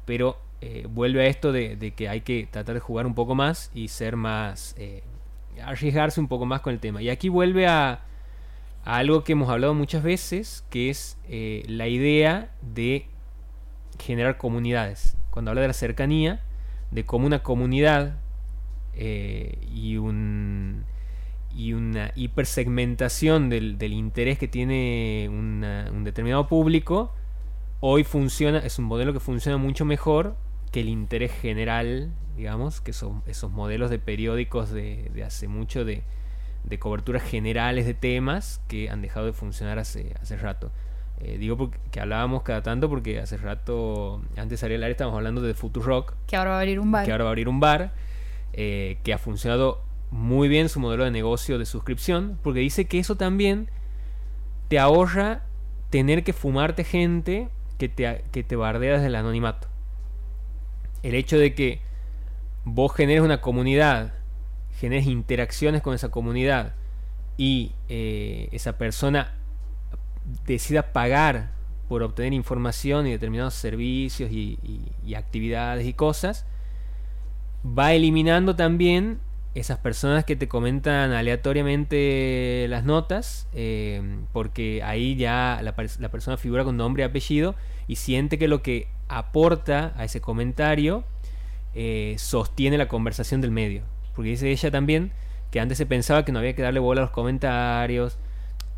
pero 0.04 0.38
eh, 0.60 0.86
vuelve 0.88 1.22
a 1.22 1.26
esto 1.26 1.52
de, 1.52 1.92
que 1.94 2.08
hay 2.08 2.22
que 2.22 2.48
tratar 2.50 2.74
de 2.74 2.80
jugar 2.80 3.06
un 3.06 3.14
poco 3.14 3.34
más 3.34 3.70
y 3.74 3.88
ser 3.88 4.16
más, 4.16 4.74
eh, 4.78 5.02
arriesgarse 5.62 6.20
un 6.20 6.28
poco 6.28 6.46
más 6.46 6.62
con 6.62 6.72
el 6.72 6.80
tema. 6.80 7.02
Y 7.02 7.10
aquí 7.10 7.28
vuelve 7.28 7.66
a, 7.66 8.00
algo 8.84 9.24
que 9.24 9.32
hemos 9.32 9.48
hablado 9.48 9.72
muchas 9.74 10.02
veces, 10.02 10.64
que 10.70 10.90
es 10.90 11.16
eh, 11.28 11.64
la 11.68 11.86
idea 11.86 12.50
de 12.60 13.06
generar 13.98 14.36
comunidades. 14.36 15.16
Cuando 15.30 15.50
habla 15.50 15.62
de 15.62 15.68
la 15.68 15.74
cercanía, 15.74 16.40
de 16.90 17.04
cómo 17.04 17.26
una 17.26 17.42
comunidad 17.42 18.16
y, 18.96 19.96
un, 19.96 20.84
y 21.54 21.72
una 21.72 22.12
hipersegmentación 22.14 23.48
del, 23.48 23.78
del 23.78 23.92
interés 23.92 24.38
que 24.38 24.48
tiene 24.48 25.28
un 25.30 26.04
determinado 26.04 26.48
público, 26.48 27.12
hoy 27.80 28.04
funciona, 28.04 28.58
es 28.58 28.78
un 28.78 28.86
modelo 28.86 29.12
que 29.12 29.20
funciona 29.20 29.58
mucho 29.58 29.84
mejor 29.84 30.36
que 30.72 30.80
el 30.80 30.88
interés 30.88 31.32
general, 31.32 32.10
digamos, 32.36 32.80
que 32.80 32.92
son 32.92 33.22
esos 33.26 33.50
modelos 33.50 33.90
de 33.90 33.98
periódicos 33.98 34.70
de, 34.70 35.10
de 35.14 35.24
hace 35.24 35.48
mucho 35.48 35.84
de 35.84 36.02
de 36.64 36.78
coberturas 36.78 37.22
generales 37.22 37.86
de 37.86 37.94
temas 37.94 38.60
que 38.68 38.90
han 38.90 39.02
dejado 39.02 39.26
de 39.26 39.32
funcionar 39.32 39.78
hace, 39.78 40.14
hace 40.20 40.36
rato. 40.36 40.70
Eh, 41.20 41.38
digo 41.38 41.70
que 41.90 42.00
hablábamos 42.00 42.42
cada 42.42 42.62
tanto 42.62 42.88
porque 42.88 43.20
hace 43.20 43.36
rato, 43.36 44.22
antes 44.36 44.50
de 44.50 44.56
salir 44.56 44.76
al 44.78 44.84
aire, 44.84 44.92
estábamos 44.92 45.18
hablando 45.18 45.42
de 45.42 45.52
Rock 45.52 46.14
Que 46.26 46.36
ahora 46.36 46.50
va 46.50 46.56
a 46.56 46.60
abrir 46.60 46.80
un 46.80 46.90
bar. 46.90 47.04
Que 47.04 47.12
ahora 47.12 47.24
va 47.24 47.30
a 47.30 47.32
abrir 47.32 47.48
un 47.48 47.60
bar. 47.60 47.92
Eh, 48.52 48.98
que 49.02 49.12
ha 49.12 49.18
funcionado 49.18 49.82
muy 50.14 50.48
bien 50.48 50.68
su 50.68 50.80
modelo 50.80 51.04
de 51.04 51.10
negocio 51.10 51.58
de 51.58 51.66
suscripción. 51.66 52.38
Porque 52.42 52.60
dice 52.60 52.86
que 52.86 52.98
eso 52.98 53.16
también 53.16 53.68
te 54.68 54.78
ahorra 54.78 55.42
tener 55.90 56.24
que 56.24 56.32
fumarte 56.32 56.84
gente 56.84 57.48
que 57.78 57.88
te, 57.88 58.24
que 58.32 58.42
te 58.42 58.56
bardea 58.56 58.94
desde 58.94 59.08
el 59.08 59.16
anonimato. 59.16 59.68
El 61.02 61.14
hecho 61.14 61.38
de 61.38 61.54
que 61.54 61.80
vos 62.64 62.94
generes 62.94 63.22
una 63.22 63.40
comunidad 63.40 64.14
generes 64.78 65.06
interacciones 65.06 65.82
con 65.82 65.94
esa 65.94 66.10
comunidad 66.10 66.74
y 67.36 67.72
eh, 67.88 68.48
esa 68.52 68.76
persona 68.76 69.34
decida 70.46 70.92
pagar 70.92 71.52
por 71.88 72.02
obtener 72.02 72.32
información 72.32 73.06
y 73.06 73.12
determinados 73.12 73.54
servicios 73.54 74.30
y, 74.30 74.78
actividades 75.16 75.86
y 75.86 75.92
cosas, 75.92 76.46
va 77.66 77.92
eliminando 77.92 78.56
también 78.56 79.20
esas 79.54 79.78
personas 79.78 80.24
que 80.24 80.34
te 80.34 80.48
comentan 80.48 81.12
aleatoriamente 81.12 82.66
las 82.68 82.84
notas, 82.84 83.46
eh, 83.54 84.02
porque 84.32 84.82
ahí 84.82 85.14
ya 85.14 85.60
la, 85.62 85.76
persona 85.76 86.36
figura 86.36 86.64
con 86.64 86.76
nombre 86.76 87.04
y 87.04 87.06
apellido 87.06 87.54
y 87.86 87.96
siente 87.96 88.36
que 88.36 88.48
lo 88.48 88.62
que 88.62 88.88
aporta 89.08 89.92
a 89.96 90.04
ese 90.04 90.20
comentario 90.20 91.04
eh, 91.74 92.16
sostiene 92.18 92.78
la 92.78 92.88
conversación 92.88 93.40
del 93.40 93.52
medio. 93.52 93.82
Porque 94.16 94.30
dice 94.30 94.50
ella 94.50 94.70
también 94.72 95.12
que 95.52 95.60
antes 95.60 95.78
se 95.78 95.86
pensaba 95.86 96.24
que 96.24 96.32
no 96.32 96.40
había 96.40 96.56
que 96.56 96.62
darle 96.62 96.80
bola 96.80 97.02
a 97.02 97.04
los 97.04 97.12
comentarios. 97.12 98.18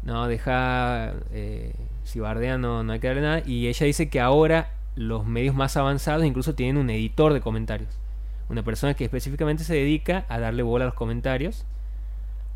No, 0.03 0.28
deja. 0.28 1.15
Eh, 1.32 1.73
si 2.05 2.20
bardea, 2.20 2.59
no, 2.59 2.82
no 2.85 2.93
hay 2.93 3.01
que 3.01 3.07
darle 3.09 3.23
nada. 3.23 3.43
Y 3.47 3.66
ella 3.69 3.86
dice 3.86 4.11
que 4.11 4.20
ahora 4.20 4.70
los 4.94 5.27
medios 5.27 5.55
más 5.55 5.77
avanzados 5.77 6.24
incluso 6.24 6.55
tienen 6.55 6.77
un 6.77 6.90
editor 6.90 7.32
de 7.32 7.40
comentarios. 7.40 7.98
Una 8.48 8.62
persona 8.62 8.94
que 8.94 9.05
específicamente 9.05 9.64
se 9.64 9.74
dedica 9.74 10.24
a 10.28 10.39
darle 10.39 10.62
bola 10.62 10.85
a 10.85 10.86
los 10.86 10.94
comentarios. 10.94 11.64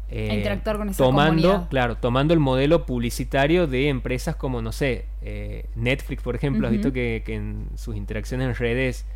Eh, 0.09 0.35
interactuar 0.35 0.79
con 0.79 0.89
esa 0.89 1.05
tomando, 1.05 1.69
claro, 1.71 1.97
tomando 1.97 2.35
el 2.35 2.41
modelo 2.41 2.85
publicitario 2.85 3.67
de 3.67 3.89
empresas 3.89 4.35
como, 4.35 4.61
no 4.61 4.73
sé, 4.73 5.07
eh, 5.23 5.67
Netflix, 5.77 6.23
por 6.23 6.35
ejemplo, 6.35 6.67
has 6.67 6.73
visto 6.73 6.93
que, 6.93 7.23
que, 7.25 7.35
en 7.37 7.69
sus 7.77 7.97
interacciones 7.97 8.49
en 8.49 8.55
redes 8.55 9.07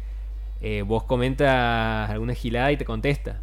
vos 0.87 1.05
comentas 1.05 2.09
alguna 2.09 2.33
gilada 2.33 2.73
y 2.73 2.79
te 2.79 2.87
contesta. 2.87 3.41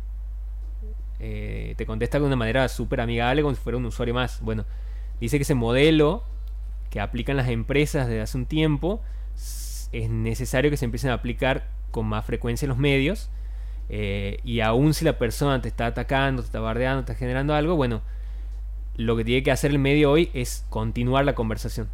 Eh, 1.23 1.75
te 1.77 1.85
contesta 1.85 2.17
de 2.17 2.25
una 2.25 2.35
manera 2.35 2.67
súper 2.67 2.99
amigable 2.99 3.43
como 3.43 3.53
si 3.53 3.61
fuera 3.61 3.77
un 3.77 3.85
usuario 3.85 4.15
más. 4.15 4.41
Bueno, 4.41 4.65
dice 5.19 5.37
que 5.37 5.43
ese 5.43 5.53
modelo 5.53 6.23
que 6.89 6.99
aplican 6.99 7.37
las 7.37 7.47
empresas 7.47 8.07
desde 8.07 8.21
hace 8.21 8.39
un 8.39 8.47
tiempo 8.47 9.01
es 9.91 10.09
necesario 10.09 10.71
que 10.71 10.77
se 10.77 10.85
empiecen 10.85 11.11
a 11.11 11.13
aplicar 11.13 11.67
con 11.91 12.05
más 12.07 12.25
frecuencia 12.25 12.65
en 12.65 12.69
los 12.69 12.77
medios. 12.77 13.29
eh, 13.93 14.39
y 14.45 14.61
aún 14.61 14.93
si 14.93 15.03
la 15.03 15.17
persona 15.17 15.61
te 15.61 15.67
está 15.67 15.87
atacando, 15.87 16.41
te 16.41 16.45
está 16.47 16.59
bardeando, 16.61 17.03
te 17.03 17.11
está 17.11 17.19
generando 17.19 17.53
algo, 17.53 17.75
bueno, 17.75 18.01
lo 18.95 19.17
que 19.17 19.25
tiene 19.25 19.43
que 19.43 19.51
hacer 19.51 19.71
el 19.71 19.79
medio 19.79 20.11
hoy 20.11 20.29
es 20.33 20.65
continuar 20.69 21.25
la 21.25 21.35
conversación. 21.35 21.89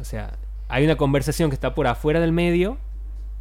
O 0.00 0.04
sea, 0.04 0.34
hay 0.68 0.84
una 0.84 0.96
conversación 0.96 1.48
que 1.50 1.54
está 1.54 1.74
por 1.74 1.86
afuera 1.86 2.20
del 2.20 2.32
medio 2.32 2.76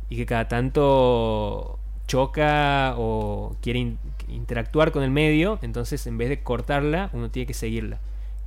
y 0.09 0.15
que 0.15 0.25
cada 0.25 0.47
tanto 0.47 1.77
choca 2.07 2.93
o 2.97 3.55
quiere 3.61 3.79
in- 3.79 3.99
interactuar 4.29 4.91
con 4.91 5.03
el 5.03 5.11
medio, 5.11 5.59
entonces 5.61 6.05
en 6.07 6.17
vez 6.17 6.29
de 6.29 6.41
cortarla, 6.43 7.09
uno 7.13 7.29
tiene 7.31 7.47
que 7.47 7.53
seguirla. 7.53 7.99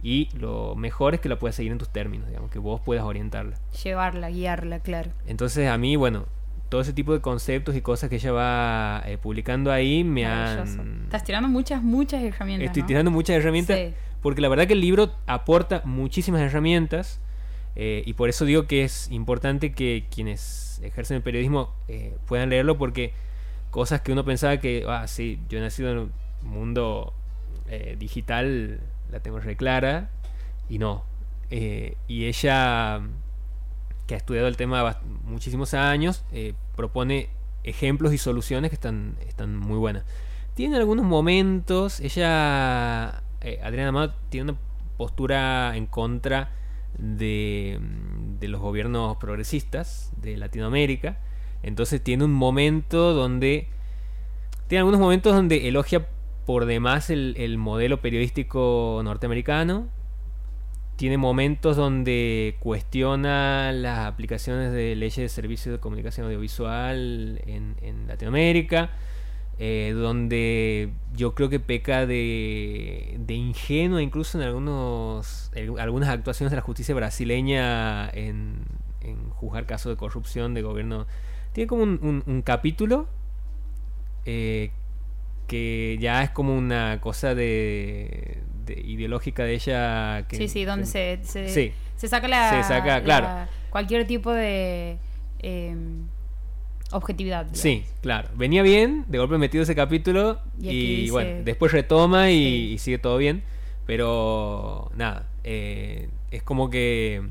Y 0.02 0.28
lo 0.36 0.74
mejor 0.76 1.14
es 1.14 1.20
que 1.20 1.30
la 1.30 1.38
puedas 1.38 1.56
seguir 1.56 1.72
en 1.72 1.78
tus 1.78 1.88
términos, 1.88 2.28
digamos, 2.28 2.50
que 2.50 2.58
vos 2.58 2.80
puedas 2.82 3.04
orientarla. 3.04 3.56
Llevarla, 3.82 4.28
guiarla, 4.28 4.80
claro. 4.80 5.10
Entonces 5.26 5.68
a 5.68 5.78
mí, 5.78 5.96
bueno, 5.96 6.26
todo 6.74 6.80
ese 6.82 6.92
tipo 6.92 7.12
de 7.12 7.20
conceptos 7.20 7.76
y 7.76 7.82
cosas 7.82 8.10
que 8.10 8.16
ella 8.16 8.32
va 8.32 9.00
eh, 9.06 9.16
publicando 9.16 9.70
ahí 9.70 10.02
me 10.02 10.26
han... 10.26 11.04
Estás 11.04 11.22
tirando 11.22 11.48
muchas, 11.48 11.80
muchas 11.84 12.20
herramientas. 12.20 12.66
Estoy 12.66 12.82
¿no? 12.82 12.88
tirando 12.88 13.10
muchas 13.12 13.36
herramientas 13.36 13.78
Sí. 13.78 13.94
porque 14.20 14.40
la 14.40 14.48
verdad 14.48 14.66
que 14.66 14.72
el 14.72 14.80
libro 14.80 15.12
aporta 15.28 15.82
muchísimas 15.84 16.40
herramientas 16.40 17.20
eh, 17.76 18.02
y 18.04 18.14
por 18.14 18.28
eso 18.28 18.44
digo 18.44 18.66
que 18.66 18.82
es 18.82 19.08
importante 19.12 19.70
que 19.72 20.06
quienes 20.12 20.80
ejercen 20.82 21.18
el 21.18 21.22
periodismo 21.22 21.72
eh, 21.86 22.16
puedan 22.26 22.50
leerlo 22.50 22.76
porque 22.76 23.12
cosas 23.70 24.00
que 24.00 24.10
uno 24.10 24.24
pensaba 24.24 24.56
que, 24.56 24.84
ah, 24.88 25.06
sí, 25.06 25.38
yo 25.48 25.58
he 25.58 25.60
nacido 25.60 25.92
en 25.92 25.98
un 25.98 26.12
mundo 26.42 27.14
digital, 27.98 28.80
la 29.12 29.20
tengo 29.20 29.38
re 29.38 29.54
clara 29.56 30.10
y 30.68 30.78
no. 30.78 31.04
Y 31.50 32.24
ella, 32.24 33.00
que 34.06 34.14
ha 34.14 34.16
estudiado 34.18 34.48
el 34.48 34.56
tema 34.56 34.98
muchísimos 35.24 35.74
años, 35.74 36.24
eh, 36.32 36.54
propone 36.76 37.30
ejemplos 37.62 38.12
y 38.12 38.18
soluciones 38.18 38.70
que 38.70 38.74
están, 38.74 39.16
están 39.26 39.56
muy 39.56 39.78
buenas. 39.78 40.04
Tiene 40.54 40.76
algunos 40.76 41.04
momentos, 41.04 42.00
ella, 42.00 43.22
eh, 43.40 43.60
Adriana 43.62 43.88
Amado, 43.88 44.14
tiene 44.28 44.52
una 44.52 44.60
postura 44.96 45.76
en 45.76 45.86
contra 45.86 46.52
de, 46.98 47.80
de 48.38 48.48
los 48.48 48.60
gobiernos 48.60 49.16
progresistas 49.16 50.12
de 50.20 50.36
Latinoamérica. 50.36 51.18
Entonces 51.62 52.02
tiene 52.02 52.24
un 52.24 52.32
momento 52.32 53.14
donde... 53.14 53.68
Tiene 54.68 54.80
algunos 54.80 55.00
momentos 55.00 55.34
donde 55.34 55.68
elogia 55.68 56.06
por 56.46 56.66
demás 56.66 57.10
el, 57.10 57.34
el 57.38 57.58
modelo 57.58 58.00
periodístico 58.00 59.00
norteamericano. 59.04 59.88
Tiene 60.96 61.18
momentos 61.18 61.76
donde 61.76 62.56
cuestiona 62.60 63.72
las 63.72 64.06
aplicaciones 64.06 64.72
de 64.72 64.94
leyes 64.96 65.16
de 65.16 65.28
servicios 65.28 65.72
de 65.74 65.80
comunicación 65.80 66.26
audiovisual 66.26 67.40
en, 67.46 67.76
en 67.82 68.06
Latinoamérica. 68.06 68.90
eh, 69.58 69.92
donde 69.96 70.90
yo 71.14 71.34
creo 71.34 71.48
que 71.48 71.60
peca 71.60 72.06
de, 72.06 73.16
de 73.20 73.34
ingenua 73.34 74.02
incluso 74.02 74.38
en 74.40 74.44
algunos 74.44 75.52
algunas 75.78 76.08
actuaciones 76.08 76.50
de 76.50 76.56
la 76.56 76.62
justicia 76.62 76.94
brasileña 76.94 78.08
en, 78.10 78.64
en 79.00 79.30
juzgar 79.30 79.66
casos 79.66 79.90
de 79.92 79.96
corrupción 79.96 80.54
de 80.54 80.62
gobierno. 80.62 81.06
Tiene 81.52 81.68
como 81.68 81.84
un 81.84 82.42
capítulo 82.44 83.06
eh, 84.24 84.72
que 85.46 85.98
ya 86.00 86.22
es 86.24 86.30
como 86.30 86.56
una 86.56 87.00
cosa 87.00 87.34
de, 87.36 88.42
de 88.66 88.80
ideológica 88.80 89.44
de 89.44 89.54
ella. 89.54 90.26
Que, 90.28 90.36
Sí, 90.36 90.48
sí, 90.48 90.64
donde 90.64 90.84
que- 90.84 90.90
se, 90.90 91.18
se, 91.24 91.48
Sí. 91.48 91.72
se 91.96 92.08
saca 92.08 92.28
la. 92.28 92.50
Se 92.50 92.62
saca, 92.68 92.98
la- 92.98 93.02
claro. 93.04 93.50
Cualquier 93.70 94.06
tipo 94.06 94.30
de. 94.32 94.98
eh, 95.40 95.76
objetividad. 96.92 97.40
digamos. 97.46 97.58
Sí, 97.58 97.84
claro. 98.02 98.28
Venía 98.36 98.62
bien, 98.62 99.04
de 99.08 99.18
golpe 99.18 99.36
metido 99.38 99.62
ese 99.64 99.74
capítulo 99.74 100.38
Y 100.60 100.64
y, 100.64 100.68
aquí 100.68 100.96
dice- 101.02 101.12
bueno, 101.12 101.44
después 101.44 101.72
retoma 101.72 102.30
y, 102.30 102.34
Sí. 102.36 102.72
y 102.74 102.78
sigue 102.78 102.98
todo 102.98 103.16
bien. 103.18 103.42
Pero 103.86 104.90
nada, 104.96 105.28
eh, 105.42 106.08
es 106.30 106.42
como 106.42 106.70
que 106.70 107.22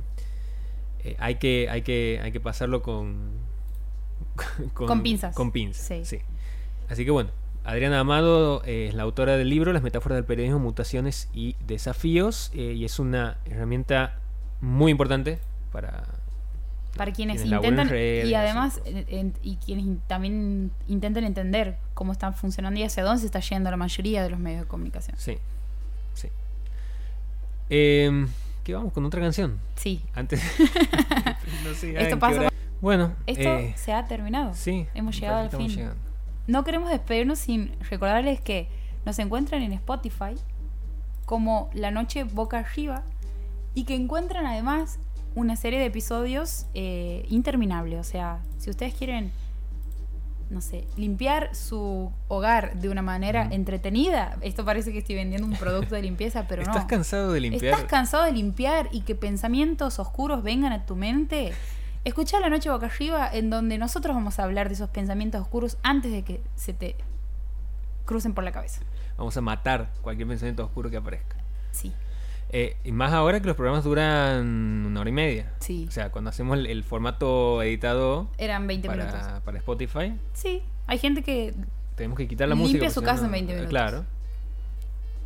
eh, 1.03 1.15
hay 1.19 1.35
que 1.35 1.68
hay 1.69 1.81
que 1.81 2.19
hay 2.22 2.31
que 2.31 2.39
pasarlo 2.39 2.81
con 2.81 3.31
Con 4.73 5.01
pinzas. 5.03 5.35
Con 5.35 5.51
pinzas, 5.51 5.85
Sí. 5.88 6.05
sí. 6.05 6.23
Así 6.89 7.05
que 7.05 7.11
bueno, 7.11 7.30
Adriana 7.65 7.99
Amado 7.99 8.61
es 8.65 8.94
la 8.94 9.03
autora 9.03 9.38
del 9.38 9.49
libro 9.49 9.72
Las 9.72 9.84
metáforas 9.84 10.18
del 10.18 10.26
periodismo, 10.26 10.60
mutaciones 10.60 11.30
y 11.34 11.56
desafíos 11.65 12.52
eh, 12.53 12.73
y 12.76 12.84
es 12.84 12.99
una 12.99 13.38
herramienta 13.45 14.15
muy 14.60 14.91
importante 14.91 15.40
para 15.72 16.03
Para 16.98 17.11
quienes 17.14 17.45
intentan. 17.45 17.88
redes, 17.90 18.26
y 18.27 18.35
además, 18.35 18.81
en- 18.85 19.34
y 19.41 19.56
quienes 19.57 19.85
también 20.07 20.72
intentan 20.90 21.23
entender 21.23 21.77
cómo 21.94 22.11
están 22.11 22.34
funcionando 22.34 22.80
y 22.80 22.84
hacia 22.84 23.03
dónde 23.03 23.22
se 23.22 23.26
está 23.27 23.40
yendo 23.40 23.72
la 23.72 23.77
mayoría 23.77 24.22
de 24.23 24.30
los 24.30 24.40
medios 24.40 24.61
de 24.61 24.68
comunicación. 24.68 25.15
Sí, 25.18 25.38
sí. 26.15 26.27
Eh, 27.69 28.27
¿Qué 28.65 28.73
vamos 28.76 28.91
con 28.94 29.06
otra 29.06 29.22
canción? 29.22 29.57
Sí. 29.76 30.02
Antes. 30.15 30.41
no 31.64 31.73
sé, 31.73 32.02
Esto 32.02 32.19
pasa 32.19 32.49
Bueno, 32.81 33.14
Esto 33.26 33.57
eh, 33.57 33.73
se 33.77 33.94
ha 33.94 34.06
terminado. 34.06 34.53
sí. 34.53 34.85
hemos 34.94 35.18
llegado 35.19 35.40
al 35.40 35.49
fin. 35.49 35.69
llegando. 35.69 35.95
No 36.48 36.64
queremos 36.64 36.90
despedirnos 36.90 37.40
sin 37.40 37.72
recordarles 37.90 38.41
que 38.41 38.68
nos 39.06 39.18
encuentran 39.20 39.61
en 39.61 39.74
Spotify 39.74 40.36
como 41.26 41.70
La 41.74 41.91
Noche 41.91 42.26
Boca 42.26 42.60
Arriba 42.60 43.03
y 43.74 43.86
que 43.86 43.95
encuentran 43.95 44.45
además 44.45 44.99
una 45.36 45.56
serie 45.56 45.80
de 45.80 45.86
episodios 45.86 46.65
eh, 46.74 47.26
interminables. 47.30 47.99
O 47.99 48.03
sea, 48.03 48.40
si 48.57 48.70
ustedes 48.70 48.94
quieren, 48.94 49.32
no 50.49 50.61
sé, 50.61 50.86
limpiar 50.98 51.56
su 51.56 52.11
hogar 52.28 52.76
de 52.76 52.90
una 52.90 53.02
manera 53.02 53.48
entretenida, 53.49 54.38
esto 54.41 54.65
parece 54.65 54.91
que 54.91 54.99
estoy 54.99 55.15
vendiendo 55.15 55.48
un 55.48 55.56
producto 55.56 55.95
de 55.95 56.02
limpieza, 56.02 56.45
pero 56.48 56.61
¿Estás 56.61 56.84
no. 56.84 56.88
cansado 56.88 57.32
de 57.32 57.40
limpiar? 57.40 57.74
¿Estás 57.74 57.90
cansado 57.90 58.26
de 58.26 58.34
limpiar 58.34 58.90
y 58.91 59.02
que 59.02 59.15
pensamientos 59.15 59.98
oscuros 59.98 60.44
vengan 60.44 60.74
a 60.74 60.86
tu 60.86 60.95
mente? 60.95 61.53
Escucha 62.05 62.39
La 62.39 62.49
Noche 62.49 62.69
Boca 62.69 62.88
Arriba, 62.88 63.30
en 63.31 63.49
donde 63.49 63.77
nosotros 63.77 64.15
vamos 64.15 64.38
a 64.39 64.43
hablar 64.43 64.67
de 64.67 64.73
esos 64.75 64.89
pensamientos 64.89 65.41
oscuros 65.41 65.77
antes 65.84 66.11
de 66.11 66.23
que 66.23 66.41
se 66.55 66.73
te 66.73 66.95
crucen 68.05 68.34
por 68.34 68.43
la 68.43 68.51
cabeza. 68.51 68.81
Vamos 69.17 69.38
a 69.38 69.41
matar 69.41 69.89
cualquier 70.01 70.27
pensamiento 70.27 70.65
oscuro 70.65 70.89
que 70.89 70.97
aparezca. 70.97 71.38
Sí, 71.71 71.93
Eh, 72.49 72.75
y 72.84 72.91
más 72.91 73.13
ahora 73.13 73.39
que 73.39 73.47
los 73.47 73.55
programas 73.55 73.84
duran 73.85 74.85
una 74.85 74.99
hora 74.99 75.09
y 75.09 75.13
media. 75.13 75.53
sí. 75.59 75.85
O 75.88 75.91
sea, 75.91 76.11
cuando 76.11 76.30
hacemos 76.30 76.57
el, 76.57 76.67
el 76.67 76.84
formato 76.84 77.61
editado 77.63 78.27
Eran 78.38 78.67
20 78.67 78.89
minutos. 78.89 79.13
para, 79.13 79.39
para 79.39 79.57
Spotify, 79.59 80.13
Sí, 80.34 80.61
hay 80.88 80.97
gente 80.99 81.23
que, 81.23 81.53
tenemos 81.95 82.17
que 82.17 82.27
quitar 82.27 82.49
la 82.49 82.55
Limpia 82.55 82.67
música. 82.73 82.89
su 82.89 82.95
porque 82.95 83.05
casa 83.07 83.21
no- 83.21 83.27
en 83.27 83.31
20 83.31 83.53
minutos. 83.53 83.69
Claro. 83.69 84.05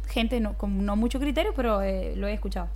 gente 0.09 0.39
no, 0.39 0.53
con 0.53 0.85
no 0.85 0.95
mucho 0.95 1.19
criterio, 1.19 1.53
pero 1.55 1.81
eh, 1.81 2.13
lo 2.15 2.27
he 2.27 2.33
escuchado. 2.33 2.69